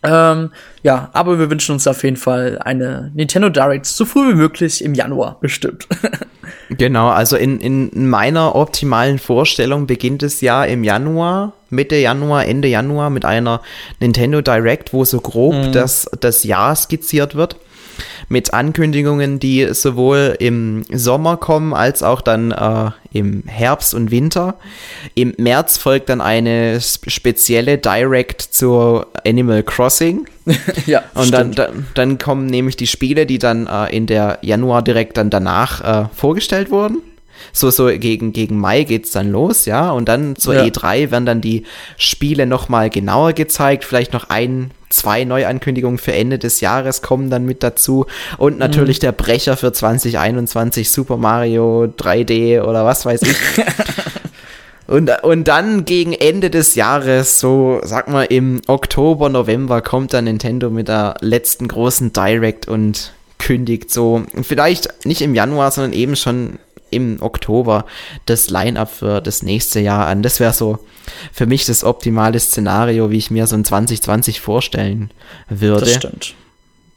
Ähm, 0.02 0.50
ja, 0.82 1.10
aber 1.12 1.38
wir 1.38 1.50
wünschen 1.50 1.72
uns 1.72 1.86
auf 1.86 2.02
jeden 2.02 2.16
Fall 2.16 2.58
eine 2.64 3.12
Nintendo 3.14 3.50
Direct 3.50 3.84
so 3.84 4.06
früh 4.06 4.30
wie 4.30 4.36
möglich 4.36 4.82
im 4.82 4.94
Januar 4.94 5.36
bestimmt. 5.42 5.86
genau, 6.70 7.08
also 7.10 7.36
in, 7.36 7.60
in 7.60 8.08
meiner 8.08 8.56
optimalen 8.56 9.18
Vorstellung 9.18 9.86
beginnt 9.86 10.22
es 10.22 10.40
ja 10.40 10.64
im 10.64 10.84
Januar, 10.84 11.52
Mitte 11.68 11.96
Januar, 11.96 12.46
Ende 12.46 12.68
Januar 12.68 13.10
mit 13.10 13.26
einer 13.26 13.60
Nintendo 14.00 14.40
Direct, 14.40 14.94
wo 14.94 15.04
so 15.04 15.20
grob 15.20 15.54
mhm. 15.54 15.72
das, 15.72 16.08
das 16.18 16.44
Jahr 16.44 16.74
skizziert 16.74 17.34
wird 17.34 17.56
mit 18.30 18.54
Ankündigungen, 18.54 19.40
die 19.40 19.74
sowohl 19.74 20.36
im 20.38 20.84
Sommer 20.92 21.36
kommen 21.36 21.74
als 21.74 22.04
auch 22.04 22.20
dann 22.20 22.52
äh, 22.52 22.90
im 23.12 23.42
Herbst 23.46 23.92
und 23.92 24.12
Winter. 24.12 24.54
Im 25.16 25.34
März 25.36 25.78
folgt 25.78 26.08
dann 26.10 26.20
eine 26.20 26.80
spezielle 26.80 27.76
Direct 27.76 28.40
zur 28.40 29.08
Animal 29.26 29.64
Crossing. 29.64 30.28
ja, 30.86 31.02
und 31.14 31.34
dann, 31.34 31.52
dann, 31.52 31.86
dann, 31.94 32.18
kommen 32.18 32.46
nämlich 32.46 32.76
die 32.76 32.86
Spiele, 32.86 33.26
die 33.26 33.40
dann 33.40 33.66
äh, 33.66 33.94
in 33.94 34.06
der 34.06 34.38
Januar 34.42 34.82
direkt 34.82 35.16
dann 35.16 35.30
danach 35.30 36.04
äh, 36.04 36.08
vorgestellt 36.14 36.70
wurden. 36.70 36.98
So, 37.52 37.70
so 37.70 37.86
gegen, 37.86 38.32
gegen 38.32 38.58
Mai 38.60 38.84
geht's 38.84 39.10
dann 39.10 39.32
los, 39.32 39.66
ja. 39.66 39.90
Und 39.90 40.08
dann 40.08 40.36
zur 40.36 40.54
ja. 40.54 40.62
E3 40.62 41.10
werden 41.10 41.26
dann 41.26 41.40
die 41.40 41.64
Spiele 41.96 42.46
nochmal 42.46 42.90
genauer 42.90 43.32
gezeigt, 43.32 43.84
vielleicht 43.84 44.12
noch 44.12 44.30
ein, 44.30 44.70
zwei 44.90 45.24
Neuankündigungen 45.24 45.98
für 45.98 46.12
Ende 46.12 46.38
des 46.38 46.60
Jahres 46.60 47.00
kommen 47.00 47.30
dann 47.30 47.46
mit 47.46 47.62
dazu. 47.62 48.06
Und 48.36 48.58
natürlich 48.58 48.98
mhm. 48.98 49.02
der 49.02 49.12
Brecher 49.12 49.56
für 49.56 49.72
2021, 49.72 50.90
Super 50.90 51.16
Mario 51.16 51.84
3D 51.96 52.60
oder 52.62 52.84
was 52.84 53.06
weiß 53.06 53.22
ich. 53.22 53.36
und, 54.86 55.10
und 55.22 55.48
dann 55.48 55.84
gegen 55.84 56.12
Ende 56.12 56.50
des 56.50 56.74
Jahres, 56.74 57.40
so 57.40 57.80
sag 57.82 58.08
mal 58.08 58.24
im 58.24 58.60
Oktober, 58.66 59.28
November, 59.28 59.80
kommt 59.80 60.12
dann 60.12 60.24
Nintendo 60.24 60.68
mit 60.70 60.88
der 60.88 61.14
letzten 61.20 61.68
großen 61.68 62.12
Direct 62.12 62.68
und 62.68 63.12
kündigt 63.38 63.90
so, 63.90 64.24
vielleicht 64.42 65.06
nicht 65.06 65.22
im 65.22 65.34
Januar, 65.34 65.70
sondern 65.70 65.94
eben 65.94 66.14
schon 66.14 66.58
im 66.90 67.20
Oktober 67.20 67.84
das 68.26 68.50
Line-up 68.50 68.90
für 68.90 69.20
das 69.20 69.42
nächste 69.42 69.80
Jahr 69.80 70.06
an. 70.06 70.22
Das 70.22 70.40
wäre 70.40 70.52
so 70.52 70.78
für 71.32 71.46
mich 71.46 71.66
das 71.66 71.84
optimale 71.84 72.38
Szenario, 72.38 73.10
wie 73.10 73.18
ich 73.18 73.30
mir 73.30 73.46
so 73.46 73.56
ein 73.56 73.64
2020 73.64 74.40
vorstellen 74.40 75.10
würde. 75.48 75.86
Das 75.86 75.94
stimmt. 75.94 76.34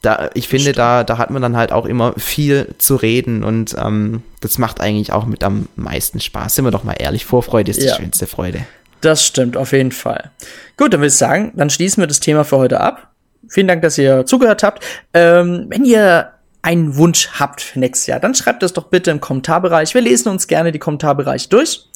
Da, 0.01 0.29
ich 0.33 0.49
finde, 0.49 0.63
stimmt. 0.63 0.79
da, 0.79 1.03
da 1.03 1.17
hat 1.17 1.29
man 1.29 1.41
dann 1.41 1.55
halt 1.55 1.71
auch 1.71 1.85
immer 1.85 2.13
viel 2.17 2.75
zu 2.77 2.95
reden 2.95 3.43
und 3.43 3.73
ähm, 3.79 4.21
das 4.41 4.57
macht 4.57 4.81
eigentlich 4.81 5.13
auch 5.13 5.25
mit 5.25 5.43
am 5.45 5.69
meisten 5.77 6.19
Spaß. 6.19 6.55
Sind 6.55 6.65
wir 6.65 6.71
doch 6.71 6.83
mal 6.83 6.95
ehrlich, 6.99 7.23
Vorfreude 7.23 7.71
ist 7.71 7.81
ja. 7.81 7.95
die 7.95 8.01
schönste 8.01 8.27
Freude. 8.27 8.65
Das 8.99 9.25
stimmt, 9.25 9.55
auf 9.55 9.71
jeden 9.71 9.93
Fall. 9.93 10.31
Gut, 10.75 10.93
dann 10.93 10.99
würde 10.99 11.07
ich 11.07 11.15
sagen, 11.15 11.53
dann 11.55 11.69
schließen 11.69 12.01
wir 12.01 12.07
das 12.07 12.19
Thema 12.19 12.43
für 12.43 12.57
heute 12.57 12.81
ab. 12.81 13.11
Vielen 13.47 13.67
Dank, 13.67 13.81
dass 13.81 13.97
ihr 13.97 14.25
zugehört 14.25 14.63
habt. 14.63 14.83
Ähm, 15.13 15.67
wenn 15.69 15.85
ihr 15.85 16.31
einen 16.63 16.95
Wunsch 16.95 17.29
habt 17.39 17.61
für 17.61 17.79
nächstes 17.79 18.07
Jahr, 18.07 18.19
dann 18.19 18.33
schreibt 18.33 18.63
es 18.63 18.73
doch 18.73 18.85
bitte 18.85 19.11
im 19.11 19.21
Kommentarbereich. 19.21 19.93
Wir 19.93 20.01
lesen 20.01 20.29
uns 20.29 20.47
gerne 20.47 20.71
die 20.71 20.79
Kommentarbereiche 20.79 21.49
durch. 21.49 21.87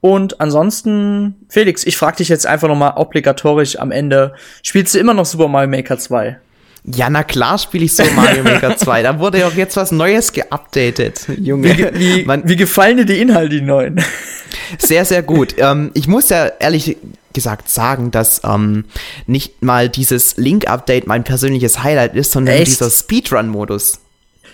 Und 0.00 0.40
ansonsten, 0.40 1.46
Felix, 1.48 1.84
ich 1.86 1.96
frage 1.96 2.18
dich 2.18 2.28
jetzt 2.28 2.46
einfach 2.46 2.68
noch 2.68 2.76
mal 2.76 2.96
obligatorisch 2.96 3.78
am 3.78 3.90
Ende, 3.90 4.34
spielst 4.62 4.94
du 4.94 4.98
immer 4.98 5.14
noch 5.14 5.24
Super 5.24 5.48
Mario 5.48 5.70
Maker 5.70 5.98
2? 5.98 6.38
Ja, 6.84 7.08
na 7.08 7.22
klar 7.22 7.58
spiele 7.58 7.86
ich 7.86 7.94
Super 7.94 8.12
Mario 8.14 8.42
Maker 8.44 8.76
2. 8.76 9.02
Da 9.02 9.18
wurde 9.18 9.40
ja 9.40 9.48
auch 9.48 9.54
jetzt 9.54 9.76
was 9.76 9.90
Neues 9.90 10.32
geupdatet, 10.32 11.26
Junge. 11.38 11.76
Wie, 11.94 11.98
wie, 11.98 12.24
Man, 12.24 12.46
wie 12.46 12.56
gefallen 12.56 12.98
dir 12.98 13.06
die 13.06 13.20
Inhalte, 13.20 13.56
die 13.56 13.62
neuen? 13.62 14.02
Sehr, 14.78 15.04
sehr 15.04 15.22
gut. 15.22 15.56
Ähm, 15.58 15.90
ich 15.94 16.06
muss 16.06 16.30
ja 16.30 16.46
ehrlich 16.46 16.96
gesagt 17.32 17.68
sagen, 17.68 18.10
dass 18.12 18.40
ähm, 18.44 18.84
nicht 19.26 19.62
mal 19.62 19.88
dieses 19.88 20.36
Link-Update 20.36 21.06
mein 21.06 21.24
persönliches 21.24 21.82
Highlight 21.82 22.14
ist, 22.14 22.32
sondern 22.32 22.54
Echt? 22.54 22.68
dieser 22.68 22.88
Speedrun-Modus. 22.88 23.98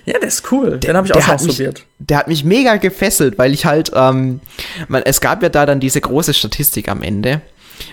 Ja, 0.07 0.19
der 0.19 0.29
ist 0.29 0.51
cool. 0.51 0.79
Den 0.79 0.97
habe 0.97 1.07
ich 1.07 1.15
auch 1.15 1.29
ausprobiert. 1.29 1.85
Der 1.99 2.19
hat 2.19 2.29
mich 2.29 2.45
mega 2.45 2.77
gefesselt, 2.77 3.39
weil 3.39 3.53
ich 3.53 3.67
halt, 3.67 3.93
ähm, 3.95 4.41
man, 4.89 5.03
es 5.03 5.21
gab 5.21 5.43
ja 5.43 5.51
da 5.51 5.67
dann 5.67 5.81
diese 5.81 6.01
große 6.01 6.33
Statistik 6.35 6.89
am 6.89 7.03
Ende. 7.03 7.43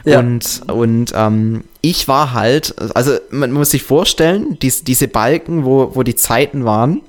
Ja. 0.06 0.20
Und, 0.20 0.62
und 0.68 1.14
ähm, 1.16 1.64
ich 1.82 2.08
war 2.08 2.34
halt, 2.34 2.76
also 2.96 3.18
man 3.30 3.52
muss 3.52 3.72
sich 3.72 3.84
vorstellen, 3.84 4.58
dies, 4.62 4.84
diese 4.84 5.08
Balken, 5.08 5.66
wo, 5.66 5.92
wo 5.96 6.04
die 6.04 6.16
Zeiten 6.16 6.66
waren, 6.66 7.02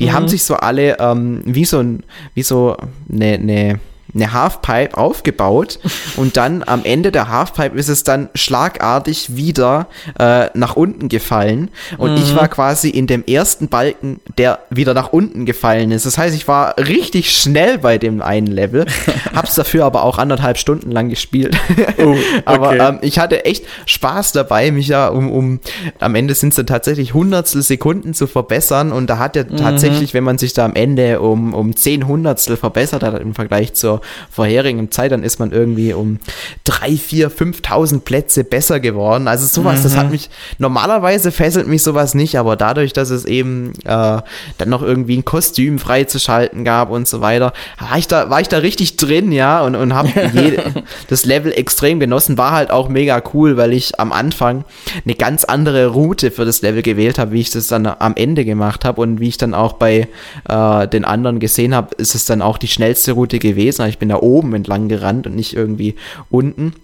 die 0.00 0.06
mhm. 0.06 0.12
haben 0.12 0.28
sich 0.28 0.44
so 0.44 0.54
alle 0.54 0.98
ähm, 0.98 1.42
wie 1.44 1.64
so 1.64 1.80
ein, 1.80 2.04
wie 2.34 2.42
so 2.42 2.76
eine, 3.10 3.34
eine 3.34 3.80
eine 4.16 4.32
Halfpipe 4.32 4.96
aufgebaut 4.96 5.78
und 6.16 6.36
dann 6.36 6.64
am 6.66 6.84
Ende 6.84 7.12
der 7.12 7.28
Halfpipe 7.28 7.76
ist 7.76 7.88
es 7.88 8.02
dann 8.02 8.28
schlagartig 8.34 9.36
wieder 9.36 9.86
äh, 10.18 10.46
nach 10.54 10.76
unten 10.76 11.08
gefallen 11.08 11.70
und 11.98 12.12
mhm. 12.12 12.16
ich 12.18 12.34
war 12.34 12.48
quasi 12.48 12.88
in 12.90 13.06
dem 13.06 13.24
ersten 13.24 13.68
Balken, 13.68 14.20
der 14.38 14.60
wieder 14.70 14.94
nach 14.94 15.12
unten 15.12 15.46
gefallen 15.46 15.90
ist. 15.90 16.06
Das 16.06 16.18
heißt, 16.18 16.34
ich 16.34 16.48
war 16.48 16.76
richtig 16.78 17.30
schnell 17.30 17.78
bei 17.78 17.98
dem 17.98 18.22
einen 18.22 18.46
Level, 18.46 18.86
hab's 19.34 19.54
dafür 19.54 19.84
aber 19.84 20.02
auch 20.02 20.18
anderthalb 20.18 20.58
Stunden 20.58 20.90
lang 20.90 21.08
gespielt. 21.08 21.56
Oh, 21.98 22.02
okay. 22.10 22.16
aber 22.44 22.78
ähm, 22.78 22.98
ich 23.02 23.18
hatte 23.18 23.44
echt 23.44 23.64
Spaß 23.86 24.32
dabei, 24.32 24.70
mich 24.70 24.88
ja 24.88 25.08
um, 25.08 25.30
um 25.30 25.60
am 26.00 26.14
Ende 26.14 26.34
sind 26.34 26.50
es 26.50 26.56
dann 26.56 26.66
tatsächlich 26.66 27.14
Hundertstel 27.14 27.62
Sekunden 27.62 28.14
zu 28.14 28.26
verbessern 28.26 28.92
und 28.92 29.08
da 29.08 29.18
hat 29.18 29.36
ja 29.36 29.44
mhm. 29.44 29.56
tatsächlich, 29.56 30.14
wenn 30.14 30.24
man 30.24 30.38
sich 30.38 30.54
da 30.54 30.64
am 30.64 30.74
Ende 30.74 31.20
um, 31.20 31.54
um 31.54 31.76
zehn 31.76 32.06
Hundertstel 32.06 32.56
verbessert 32.56 33.02
hat 33.02 33.20
im 33.20 33.34
Vergleich 33.34 33.74
zur 33.74 34.00
vorherigen 34.30 34.90
Zeit, 34.90 35.12
dann 35.12 35.22
ist 35.22 35.38
man 35.38 35.52
irgendwie 35.52 35.92
um 35.92 36.18
drei, 36.64 36.96
vier, 36.96 37.30
5.000 37.30 38.00
Plätze 38.00 38.44
besser 38.44 38.80
geworden. 38.80 39.28
Also 39.28 39.46
sowas, 39.46 39.80
mhm. 39.80 39.82
das 39.84 39.96
hat 39.96 40.06
mhm. 40.06 40.12
mich, 40.12 40.30
normalerweise 40.58 41.32
fesselt 41.32 41.66
mich 41.66 41.82
sowas 41.82 42.14
nicht, 42.14 42.38
aber 42.38 42.56
dadurch, 42.56 42.92
dass 42.92 43.10
es 43.10 43.24
eben 43.24 43.72
äh, 43.84 44.20
dann 44.58 44.68
noch 44.68 44.82
irgendwie 44.82 45.16
ein 45.16 45.24
Kostüm 45.24 45.78
freizuschalten 45.78 46.64
gab 46.64 46.90
und 46.90 47.08
so 47.08 47.20
weiter, 47.20 47.52
war 47.78 47.98
ich 47.98 48.08
da, 48.08 48.30
war 48.30 48.40
ich 48.40 48.48
da 48.48 48.58
richtig 48.58 48.96
drin, 48.96 49.32
ja, 49.32 49.62
und, 49.62 49.74
und 49.74 49.94
habe 49.94 50.10
das 51.08 51.24
Level 51.24 51.52
extrem 51.52 52.00
genossen. 52.00 52.38
War 52.38 52.52
halt 52.52 52.70
auch 52.70 52.88
mega 52.88 53.22
cool, 53.34 53.56
weil 53.56 53.72
ich 53.72 53.98
am 54.00 54.12
Anfang 54.12 54.64
eine 55.04 55.14
ganz 55.14 55.44
andere 55.44 55.88
Route 55.88 56.30
für 56.30 56.44
das 56.44 56.62
Level 56.62 56.82
gewählt 56.82 57.18
habe, 57.18 57.32
wie 57.32 57.40
ich 57.40 57.50
das 57.50 57.66
dann 57.68 57.86
am 57.86 58.14
Ende 58.16 58.44
gemacht 58.44 58.84
habe 58.84 59.00
und 59.00 59.20
wie 59.20 59.28
ich 59.28 59.36
dann 59.36 59.54
auch 59.54 59.74
bei 59.74 60.08
äh, 60.48 60.88
den 60.88 61.04
anderen 61.04 61.40
gesehen 61.40 61.74
habe, 61.74 61.94
ist 61.96 62.14
es 62.14 62.24
dann 62.24 62.42
auch 62.42 62.58
die 62.58 62.68
schnellste 62.68 63.12
Route 63.12 63.38
gewesen. 63.38 63.82
Ich 63.88 63.98
bin 63.98 64.08
da 64.08 64.16
oben 64.16 64.54
entlang 64.54 64.88
gerannt 64.88 65.26
und 65.26 65.34
nicht 65.34 65.54
irgendwie 65.54 65.94
unten. 66.30 66.74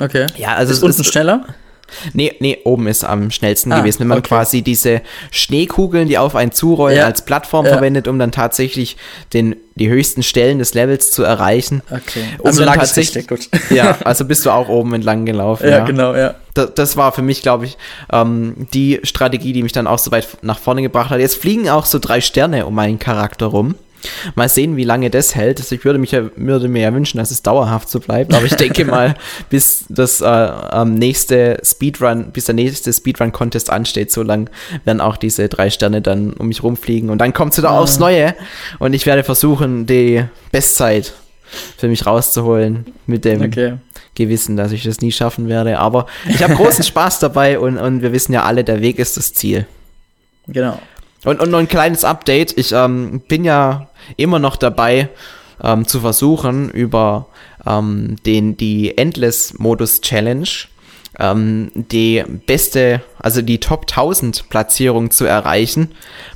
Okay. 0.00 0.26
Ja, 0.36 0.54
also 0.54 0.72
ist 0.72 0.82
unten 0.82 1.02
ist, 1.02 1.12
schneller? 1.12 1.44
Nee, 2.12 2.34
nee, 2.40 2.58
oben 2.64 2.86
ist 2.86 3.04
am 3.04 3.30
schnellsten 3.30 3.72
ah, 3.72 3.80
gewesen, 3.80 4.00
wenn 4.00 4.08
man 4.08 4.18
okay. 4.18 4.28
quasi 4.28 4.62
diese 4.62 5.02
Schneekugeln, 5.30 6.08
die 6.08 6.18
auf 6.18 6.34
einen 6.34 6.52
zurollen, 6.52 6.96
ja. 6.96 7.04
als 7.04 7.24
Plattform 7.24 7.66
ja. 7.66 7.72
verwendet, 7.72 8.08
um 8.08 8.18
dann 8.18 8.32
tatsächlich 8.32 8.96
den, 9.32 9.56
die 9.74 9.88
höchsten 9.88 10.22
Stellen 10.22 10.58
des 10.58 10.74
Levels 10.74 11.10
zu 11.10 11.22
erreichen. 11.22 11.82
Okay. 11.90 12.24
Um 12.38 12.46
also 12.46 12.64
lag 12.64 12.76
tatsächlich, 12.76 13.26
gut. 13.26 13.48
Ja, 13.70 13.98
also 14.04 14.24
bist 14.24 14.44
du 14.46 14.50
auch 14.50 14.68
oben 14.68 14.94
entlang 14.94 15.24
gelaufen. 15.26 15.68
ja, 15.68 15.78
ja, 15.78 15.84
genau, 15.84 16.14
ja. 16.14 16.34
Das, 16.54 16.74
das 16.74 16.96
war 16.96 17.12
für 17.12 17.22
mich, 17.22 17.42
glaube 17.42 17.64
ich, 17.64 17.78
ähm, 18.10 18.66
die 18.72 19.00
Strategie, 19.04 19.52
die 19.52 19.62
mich 19.62 19.72
dann 19.72 19.86
auch 19.86 19.98
so 19.98 20.10
weit 20.10 20.28
nach 20.42 20.58
vorne 20.58 20.82
gebracht 20.82 21.10
hat. 21.10 21.20
Jetzt 21.20 21.36
fliegen 21.36 21.68
auch 21.68 21.86
so 21.86 21.98
drei 21.98 22.20
Sterne 22.20 22.66
um 22.66 22.74
meinen 22.74 22.98
Charakter 22.98 23.46
rum. 23.46 23.74
Mal 24.34 24.48
sehen, 24.48 24.76
wie 24.76 24.84
lange 24.84 25.10
das 25.10 25.34
hält. 25.34 25.60
Also 25.60 25.74
ich 25.74 25.84
würde, 25.84 25.98
mich 25.98 26.12
ja, 26.12 26.22
würde 26.36 26.68
mir 26.68 26.82
ja 26.82 26.94
wünschen, 26.94 27.18
dass 27.18 27.30
es 27.30 27.42
dauerhaft 27.42 27.88
so 27.88 28.00
bleibt. 28.00 28.34
Aber 28.34 28.44
ich 28.44 28.54
denke 28.54 28.84
mal, 28.86 29.14
bis 29.50 29.84
das 29.88 30.20
äh, 30.20 30.84
nächste 30.84 31.60
Speedrun, 31.64 32.32
bis 32.32 32.46
der 32.46 32.54
nächste 32.54 32.92
Speedrun-Contest 32.92 33.70
ansteht, 33.70 34.10
so 34.10 34.22
lang 34.22 34.50
werden 34.84 35.00
auch 35.00 35.16
diese 35.16 35.48
drei 35.48 35.70
Sterne 35.70 36.02
dann 36.02 36.32
um 36.32 36.48
mich 36.48 36.62
rumfliegen. 36.62 37.10
Und 37.10 37.18
dann 37.18 37.32
kommt 37.32 37.52
es 37.52 37.58
wieder 37.58 37.70
ah. 37.70 37.78
aufs 37.78 37.98
Neue. 37.98 38.34
Und 38.78 38.94
ich 38.94 39.06
werde 39.06 39.24
versuchen, 39.24 39.86
die 39.86 40.24
Bestzeit 40.50 41.12
für 41.76 41.88
mich 41.88 42.06
rauszuholen 42.06 42.86
mit 43.06 43.24
dem 43.24 43.42
okay. 43.42 43.74
Gewissen, 44.14 44.56
dass 44.56 44.72
ich 44.72 44.84
das 44.84 45.00
nie 45.00 45.12
schaffen 45.12 45.48
werde. 45.48 45.78
Aber 45.78 46.06
ich 46.28 46.42
habe 46.42 46.54
großen 46.54 46.84
Spaß 46.84 47.18
dabei 47.20 47.58
und, 47.58 47.78
und 47.78 48.02
wir 48.02 48.12
wissen 48.12 48.32
ja 48.32 48.44
alle, 48.44 48.64
der 48.64 48.80
Weg 48.80 48.98
ist 48.98 49.16
das 49.16 49.32
Ziel. 49.34 49.66
Genau. 50.46 50.78
Und, 51.24 51.40
und 51.40 51.50
noch 51.50 51.58
ein 51.58 51.68
kleines 51.68 52.04
Update. 52.04 52.56
Ich 52.58 52.72
ähm, 52.72 53.22
bin 53.28 53.44
ja 53.44 53.88
immer 54.16 54.38
noch 54.38 54.56
dabei, 54.56 55.08
ähm, 55.62 55.86
zu 55.86 56.00
versuchen, 56.00 56.70
über 56.70 57.26
ähm, 57.66 58.16
den, 58.24 58.56
die 58.56 58.96
Endless-Modus-Challenge 58.96 60.48
ähm, 61.18 61.70
die 61.74 62.22
beste, 62.46 63.02
also 63.18 63.42
die 63.42 63.60
Top 63.60 63.82
1000 63.82 64.48
Platzierung 64.48 65.10
zu 65.10 65.24
erreichen. 65.24 65.90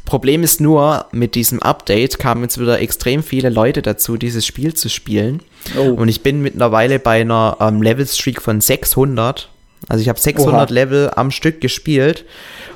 Problem 0.05 0.43
ist 0.43 0.61
nur, 0.61 1.07
mit 1.13 1.35
diesem 1.35 1.63
Update 1.63 2.19
kamen 2.19 2.43
jetzt 2.43 2.61
wieder 2.61 2.81
extrem 2.81 3.23
viele 3.23 3.49
Leute 3.49 3.83
dazu, 3.83 4.17
dieses 4.17 4.45
Spiel 4.45 4.75
zu 4.75 4.89
spielen. 4.89 5.41
Oh. 5.79 5.93
Und 5.93 6.09
ich 6.09 6.23
bin 6.23 6.43
mittlerweile 6.43 6.99
bei 6.99 7.21
einer 7.21 7.57
ähm, 7.61 7.83
Level-Streak 7.83 8.43
von 8.43 8.61
600. 8.61 9.49
Also 9.89 10.03
ich 10.03 10.09
habe 10.09 10.21
600 10.21 10.71
Oha. 10.71 10.75
Level 10.75 11.11
am 11.15 11.31
Stück 11.31 11.61
gespielt 11.61 12.25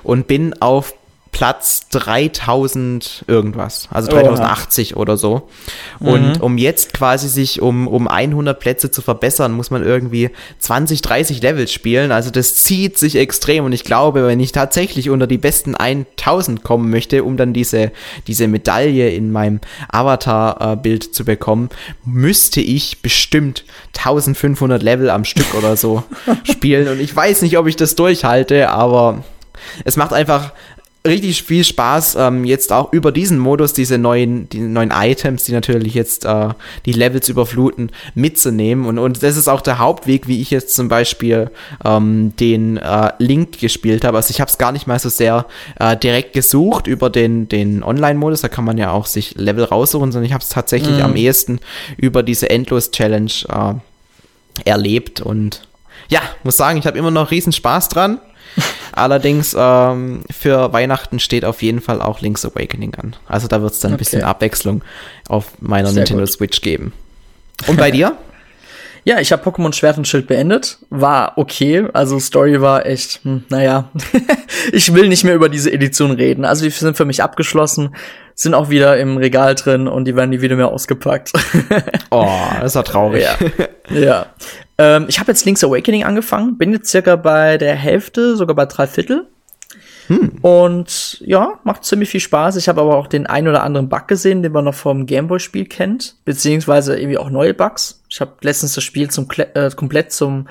und 0.03 0.27
bin 0.27 0.55
auf 0.61 0.95
Platz 1.33 1.89
3000 1.91 3.25
irgendwas, 3.27 3.89
also 3.91 4.11
3080 4.11 4.97
oh, 4.97 5.01
oder 5.01 5.17
so. 5.17 5.49
Und 6.01 6.39
mhm. 6.39 6.43
um 6.43 6.59
jetzt 6.59 6.93
quasi 6.93 7.29
sich 7.29 7.63
um, 7.63 7.87
um 7.87 8.09
100 8.09 8.59
Plätze 8.59 8.91
zu 8.91 9.01
verbessern, 9.01 9.53
muss 9.53 9.71
man 9.71 9.85
irgendwie 9.85 10.31
20, 10.59 11.03
30 11.03 11.41
Levels 11.41 11.73
spielen. 11.73 12.11
Also 12.11 12.31
das 12.31 12.57
zieht 12.57 12.99
sich 12.99 13.17
extrem 13.17 13.65
und 13.65 13.73
ich 13.73 13.85
glaube, 13.85 14.27
wenn 14.27 14.41
ich 14.41 14.53
tatsächlich 14.53 15.09
unter 15.09 15.27
die 15.27 15.39
besten 15.39 15.77
1000 15.77 16.65
kommen 16.65 16.91
möchte, 16.91 17.23
um 17.23 17.37
dann 17.37 17.53
diese, 17.53 17.93
diese 18.27 18.49
Medaille 18.49 19.11
in 19.11 19.31
meinem 19.31 19.61
Avatar-Bild 19.89 21.15
zu 21.15 21.25
bekommen, 21.25 21.71
müsste 22.05 22.61
ich 22.61 23.03
bestimmt 23.03 23.65
1500 23.97 24.83
Level 24.83 25.11
am 25.11 25.25
Stück 25.25 25.55
oder 25.55 25.77
so 25.77 26.03
spielen. 26.45 26.89
Und 26.89 27.01
ich 27.01 27.15
weiß 27.15 27.43
nicht, 27.43 27.57
ob 27.57 27.67
ich 27.67 27.77
das 27.77 27.95
durchhalte, 27.95 28.71
aber 28.71 29.23
es 29.85 29.97
macht 29.97 30.13
einfach 30.13 30.53
richtig 31.07 31.43
viel 31.43 31.65
Spaß, 31.65 32.17
ähm, 32.17 32.45
jetzt 32.45 32.73
auch 32.73 32.93
über 32.93 33.11
diesen 33.11 33.39
Modus, 33.39 33.73
diese 33.73 33.97
neuen, 33.97 34.49
die 34.51 34.61
neuen 34.61 34.91
Items, 34.91 35.45
die 35.45 35.53
natürlich 35.53 35.95
jetzt 35.95 36.27
äh, 36.27 36.49
die 36.85 36.93
Levels 36.93 37.29
überfluten, 37.29 37.91
mitzunehmen. 38.15 38.85
Und, 38.85 38.99
und 38.99 39.23
das 39.23 39.37
ist 39.37 39.49
auch 39.49 39.63
der 39.63 39.79
Hauptweg, 39.79 40.29
wie 40.29 40.43
ich 40.43 40.51
jetzt 40.51 40.75
zum 40.75 40.89
Beispiel 40.89 41.51
ähm, 41.85 42.35
den 42.39 42.77
äh, 42.77 43.13
Link 43.19 43.59
gespielt 43.59 44.05
habe. 44.05 44.19
Also 44.19 44.31
ich 44.31 44.41
habe 44.41 44.51
es 44.51 44.59
gar 44.59 44.73
nicht 44.73 44.87
mal 44.87 44.99
so 44.99 45.09
sehr 45.09 45.47
äh, 45.79 45.97
direkt 45.97 46.35
gesucht 46.35 46.87
über 46.87 47.09
den, 47.09 47.49
den 47.49 47.83
Online-Modus, 47.83 48.43
da 48.43 48.49
kann 48.49 48.65
man 48.65 48.77
ja 48.77 48.91
auch 48.91 49.07
sich 49.07 49.35
Level 49.37 49.65
raussuchen, 49.65 50.13
sondern 50.13 50.27
ich 50.27 50.35
habe 50.35 50.43
es 50.43 50.51
tatsächlich 50.51 50.99
mhm. 50.99 51.05
am 51.05 51.17
ehesten 51.17 51.61
über 51.97 52.23
diese 52.23 52.51
Endlos-Challenge 52.51 53.33
äh, 53.49 54.69
erlebt. 54.69 55.23
Und 55.23 55.63
ja, 56.11 56.21
muss 56.43 56.59
sagen, 56.59 56.79
ich 56.79 56.87
habe 56.87 56.99
immer 56.99 57.11
noch 57.11 57.31
riesen 57.31 57.53
Spaß 57.53 57.89
dran. 57.89 58.21
Allerdings 58.93 59.55
ähm, 59.59 60.23
für 60.31 60.73
Weihnachten 60.73 61.21
steht 61.21 61.45
auf 61.45 61.63
jeden 61.63 61.81
Fall 61.81 62.03
auch 62.03 62.21
Link's 62.21 62.45
Awakening 62.45 62.95
an. 62.97 63.17
Also 63.27 63.49
da 63.49 63.63
wird 63.63 63.73
es 63.73 63.81
dann 63.81 63.93
ein 63.93 63.99
bisschen 63.99 64.23
Abwechslung 64.23 64.83
auf 65.29 65.53
meiner 65.61 65.89
Sehr 65.89 66.01
Nintendo 66.03 66.25
gut. 66.25 66.33
Switch 66.33 66.61
geben. 66.61 66.93
Und 67.67 67.77
bei 67.77 67.91
dir? 67.91 68.17
Ja, 69.11 69.19
ich 69.19 69.33
habe 69.33 69.43
Pokémon 69.43 69.73
Schwert 69.73 69.99
und 69.99 70.07
Schild 70.07 70.29
beendet. 70.29 70.79
War 70.89 71.33
okay. 71.35 71.85
Also 71.93 72.21
Story 72.21 72.61
war 72.61 72.87
echt, 72.87 73.19
hm, 73.25 73.43
naja. 73.49 73.91
ich 74.73 74.95
will 74.95 75.09
nicht 75.09 75.25
mehr 75.25 75.35
über 75.35 75.49
diese 75.49 75.73
Edition 75.73 76.13
reden. 76.13 76.45
Also 76.45 76.63
die 76.65 76.71
sind 76.71 76.97
für 76.97 77.05
mich 77.05 77.21
abgeschlossen, 77.21 77.97
sind 78.37 78.55
auch 78.55 78.71
wieder 78.71 78.99
im 78.99 79.17
Regal 79.17 79.57
drin 79.57 79.89
und 79.89 80.05
die 80.05 80.15
werden 80.15 80.31
nie 80.31 80.43
wieder 80.43 80.55
mehr 80.55 80.69
ausgepackt. 80.69 81.33
oh, 82.13 82.25
das 82.61 82.67
ist 82.67 82.75
ja 82.77 82.83
traurig. 82.85 83.25
Ja. 83.25 83.37
ja. 83.99 84.27
Ähm, 84.79 85.07
ich 85.09 85.19
habe 85.19 85.33
jetzt 85.33 85.45
Link's 85.45 85.65
Awakening 85.65 86.05
angefangen, 86.05 86.57
bin 86.57 86.71
jetzt 86.71 86.89
circa 86.89 87.17
bei 87.17 87.59
der 87.59 87.75
Hälfte, 87.75 88.37
sogar 88.37 88.55
bei 88.55 88.67
drei 88.67 88.87
Viertel. 88.87 89.27
Hm. 90.11 90.39
Und 90.43 91.23
ja, 91.25 91.61
macht 91.63 91.85
ziemlich 91.85 92.11
viel 92.11 92.19
Spaß. 92.19 92.57
Ich 92.57 92.69
habe 92.69 92.81
aber 92.81 92.97
auch 92.97 93.07
den 93.07 93.27
ein 93.27 93.47
oder 93.47 93.63
anderen 93.63 93.89
Bug 93.89 94.09
gesehen, 94.09 94.43
den 94.43 94.51
man 94.51 94.65
noch 94.65 94.75
vom 94.75 95.07
Gameboy-Spiel 95.07 95.67
kennt, 95.67 96.17
beziehungsweise 96.25 96.99
irgendwie 96.99 97.17
auch 97.17 97.31
neue 97.31 97.55
Bugs. 97.55 98.03
Ich 98.09 98.21
habe 98.21 98.33
letztens 98.41 98.75
das 98.75 98.83
Spiel 98.83 99.09
zum 99.09 99.29
äh, 99.55 99.71
komplett 99.71 100.11
zum 100.11 100.49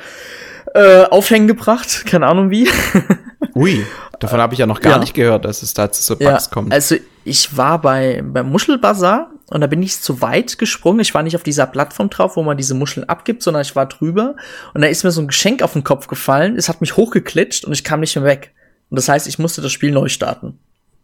äh, 0.73 1.03
Aufhängen 1.03 1.49
gebracht, 1.49 2.03
keine 2.05 2.27
Ahnung 2.27 2.51
wie. 2.51 2.69
Ui, 3.53 3.85
davon 4.19 4.39
habe 4.39 4.53
ich 4.53 4.59
ja 4.59 4.65
noch 4.65 4.79
gar 4.79 4.93
ja. 4.93 4.99
nicht 4.99 5.13
gehört, 5.13 5.43
dass 5.43 5.61
es 5.61 5.73
da 5.73 5.91
zu 5.91 6.01
so 6.03 6.15
Bugs 6.15 6.45
ja, 6.45 6.51
kommt. 6.51 6.71
Also 6.71 6.95
ich 7.25 7.57
war 7.57 7.81
bei 7.81 8.23
beim 8.25 8.49
Muschelbazar 8.49 9.29
und 9.47 9.59
da 9.59 9.67
bin 9.67 9.83
ich 9.83 9.99
zu 9.99 10.21
weit 10.21 10.57
gesprungen. 10.57 11.01
Ich 11.01 11.13
war 11.13 11.23
nicht 11.23 11.35
auf 11.35 11.43
dieser 11.43 11.65
Plattform 11.65 12.09
drauf, 12.09 12.37
wo 12.37 12.43
man 12.43 12.55
diese 12.55 12.75
Muscheln 12.75 13.09
abgibt, 13.09 13.43
sondern 13.43 13.63
ich 13.63 13.75
war 13.75 13.87
drüber 13.87 14.37
und 14.73 14.81
da 14.81 14.87
ist 14.87 15.03
mir 15.03 15.11
so 15.11 15.19
ein 15.19 15.27
Geschenk 15.27 15.63
auf 15.63 15.73
den 15.73 15.83
Kopf 15.83 16.07
gefallen. 16.07 16.55
Es 16.55 16.69
hat 16.69 16.79
mich 16.79 16.95
hochgeklitscht 16.95 17.65
und 17.65 17.73
ich 17.73 17.83
kam 17.83 17.99
nicht 17.99 18.15
mehr 18.15 18.23
weg. 18.23 18.53
Und 18.89 18.97
das 18.97 19.09
heißt, 19.09 19.27
ich 19.27 19.39
musste 19.39 19.61
das 19.61 19.71
Spiel 19.71 19.91
neu 19.91 20.09
starten. 20.09 20.59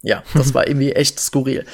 Ja, 0.06 0.22
das 0.36 0.54
war 0.54 0.68
irgendwie 0.68 0.92
echt 0.92 1.20
skurril. 1.20 1.66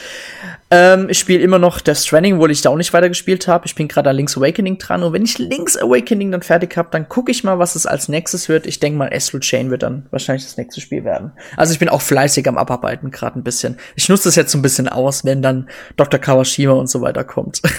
Ähm, 0.69 1.07
ich 1.09 1.19
spiele 1.19 1.41
immer 1.41 1.59
noch 1.59 1.81
Death 1.81 1.97
Stranding, 1.97 2.35
obwohl 2.35 2.49
ich 2.49 2.61
da 2.61 2.69
auch 2.69 2.77
nicht 2.77 2.93
weiter 2.93 3.09
gespielt 3.09 3.49
habe. 3.49 3.65
Ich 3.65 3.75
bin 3.75 3.89
gerade 3.89 4.09
an 4.09 4.15
Link's 4.15 4.37
Awakening 4.37 4.77
dran. 4.77 5.03
Und 5.03 5.11
wenn 5.11 5.25
ich 5.25 5.37
Link's 5.37 5.75
Awakening 5.75 6.31
dann 6.31 6.41
fertig 6.41 6.77
habe, 6.77 6.87
dann 6.91 7.09
gucke 7.09 7.29
ich 7.29 7.43
mal, 7.43 7.59
was 7.59 7.75
es 7.75 7.85
als 7.85 8.07
nächstes 8.07 8.47
wird. 8.47 8.65
Ich 8.67 8.79
denke 8.79 8.97
mal, 8.97 9.11
Astral 9.11 9.41
Chain 9.41 9.69
wird 9.69 9.83
dann 9.83 10.07
wahrscheinlich 10.11 10.45
das 10.45 10.55
nächste 10.55 10.79
Spiel 10.79 11.03
werden. 11.03 11.33
Also 11.57 11.73
ich 11.73 11.79
bin 11.79 11.89
auch 11.89 12.01
fleißig 12.01 12.47
am 12.47 12.57
Abarbeiten 12.57 13.11
gerade 13.11 13.37
ein 13.37 13.43
bisschen. 13.43 13.77
Ich 13.95 14.07
nutze 14.07 14.29
das 14.29 14.37
jetzt 14.37 14.53
so 14.53 14.57
ein 14.57 14.61
bisschen 14.61 14.87
aus, 14.87 15.25
wenn 15.25 15.41
dann 15.41 15.69
Dr. 15.97 16.19
Kawashima 16.19 16.71
und 16.73 16.89
so 16.89 17.01
weiter 17.01 17.25
kommt. 17.25 17.61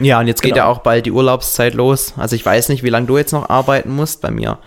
Ja, 0.00 0.20
und 0.20 0.26
jetzt 0.26 0.42
geht 0.42 0.52
genau. 0.52 0.66
ja 0.66 0.70
auch 0.70 0.80
bald 0.80 1.06
die 1.06 1.12
Urlaubszeit 1.12 1.72
los. 1.74 2.12
Also 2.18 2.36
ich 2.36 2.44
weiß 2.44 2.68
nicht, 2.68 2.82
wie 2.82 2.90
lange 2.90 3.06
du 3.06 3.16
jetzt 3.16 3.32
noch 3.32 3.48
arbeiten 3.48 3.90
musst 3.90 4.20
bei 4.20 4.30
mir. 4.30 4.58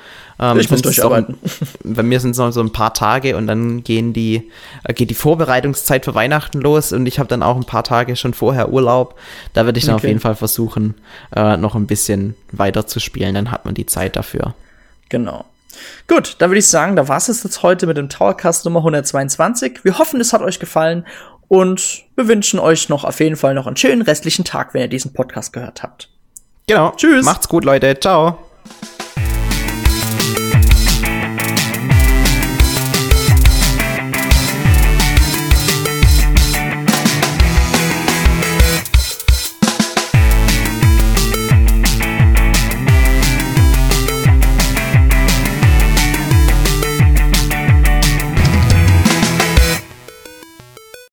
Ähm, 0.41 0.59
ich 0.59 0.69
muss 0.71 0.81
durcharbeiten. 0.81 1.37
bei 1.83 2.01
mir 2.01 2.19
sind 2.19 2.31
es 2.31 2.37
noch 2.39 2.51
so 2.51 2.61
ein 2.61 2.73
paar 2.73 2.93
Tage 2.93 3.37
und 3.37 3.45
dann 3.45 3.83
gehen 3.83 4.11
die, 4.11 4.49
äh, 4.83 4.93
geht 4.93 5.11
die 5.11 5.15
Vorbereitungszeit 5.15 6.03
für 6.03 6.15
Weihnachten 6.15 6.59
los 6.59 6.91
und 6.91 7.05
ich 7.05 7.19
habe 7.19 7.29
dann 7.29 7.43
auch 7.43 7.55
ein 7.55 7.65
paar 7.65 7.83
Tage 7.83 8.15
schon 8.15 8.33
vorher 8.33 8.73
Urlaub. 8.73 9.15
Da 9.53 9.65
würde 9.65 9.77
ich 9.77 9.85
dann 9.85 9.95
okay. 9.95 10.05
auf 10.05 10.07
jeden 10.07 10.19
Fall 10.19 10.35
versuchen, 10.35 10.95
äh, 11.35 11.57
noch 11.57 11.75
ein 11.75 11.85
bisschen 11.85 12.35
weiter 12.51 12.87
zu 12.87 12.99
spielen. 12.99 13.35
Dann 13.35 13.51
hat 13.51 13.65
man 13.65 13.75
die 13.75 13.85
Zeit 13.85 14.15
dafür. 14.15 14.55
Genau. 15.09 15.45
Gut, 16.07 16.35
dann 16.39 16.49
würde 16.49 16.59
ich 16.59 16.67
sagen, 16.67 16.95
da 16.95 17.07
war 17.07 17.17
es 17.17 17.27
jetzt 17.27 17.63
heute 17.63 17.87
mit 17.87 17.97
dem 17.97 18.09
Towercast 18.09 18.65
Nummer 18.65 18.79
122. 18.79 19.83
Wir 19.83 19.97
hoffen, 19.99 20.19
es 20.19 20.33
hat 20.33 20.41
euch 20.41 20.59
gefallen 20.59 21.05
und 21.47 22.03
wir 22.15 22.27
wünschen 22.27 22.59
euch 22.59 22.89
noch 22.89 23.03
auf 23.03 23.19
jeden 23.19 23.35
Fall 23.35 23.53
noch 23.53 23.67
einen 23.67 23.77
schönen 23.77 24.01
restlichen 24.01 24.43
Tag, 24.43 24.73
wenn 24.73 24.81
ihr 24.81 24.87
diesen 24.87 25.13
Podcast 25.13 25.53
gehört 25.53 25.83
habt. 25.83 26.09
Genau. 26.67 26.93
Tschüss. 26.95 27.25
Macht's 27.25 27.47
gut, 27.47 27.63
Leute. 27.63 27.99
Ciao. 27.99 28.37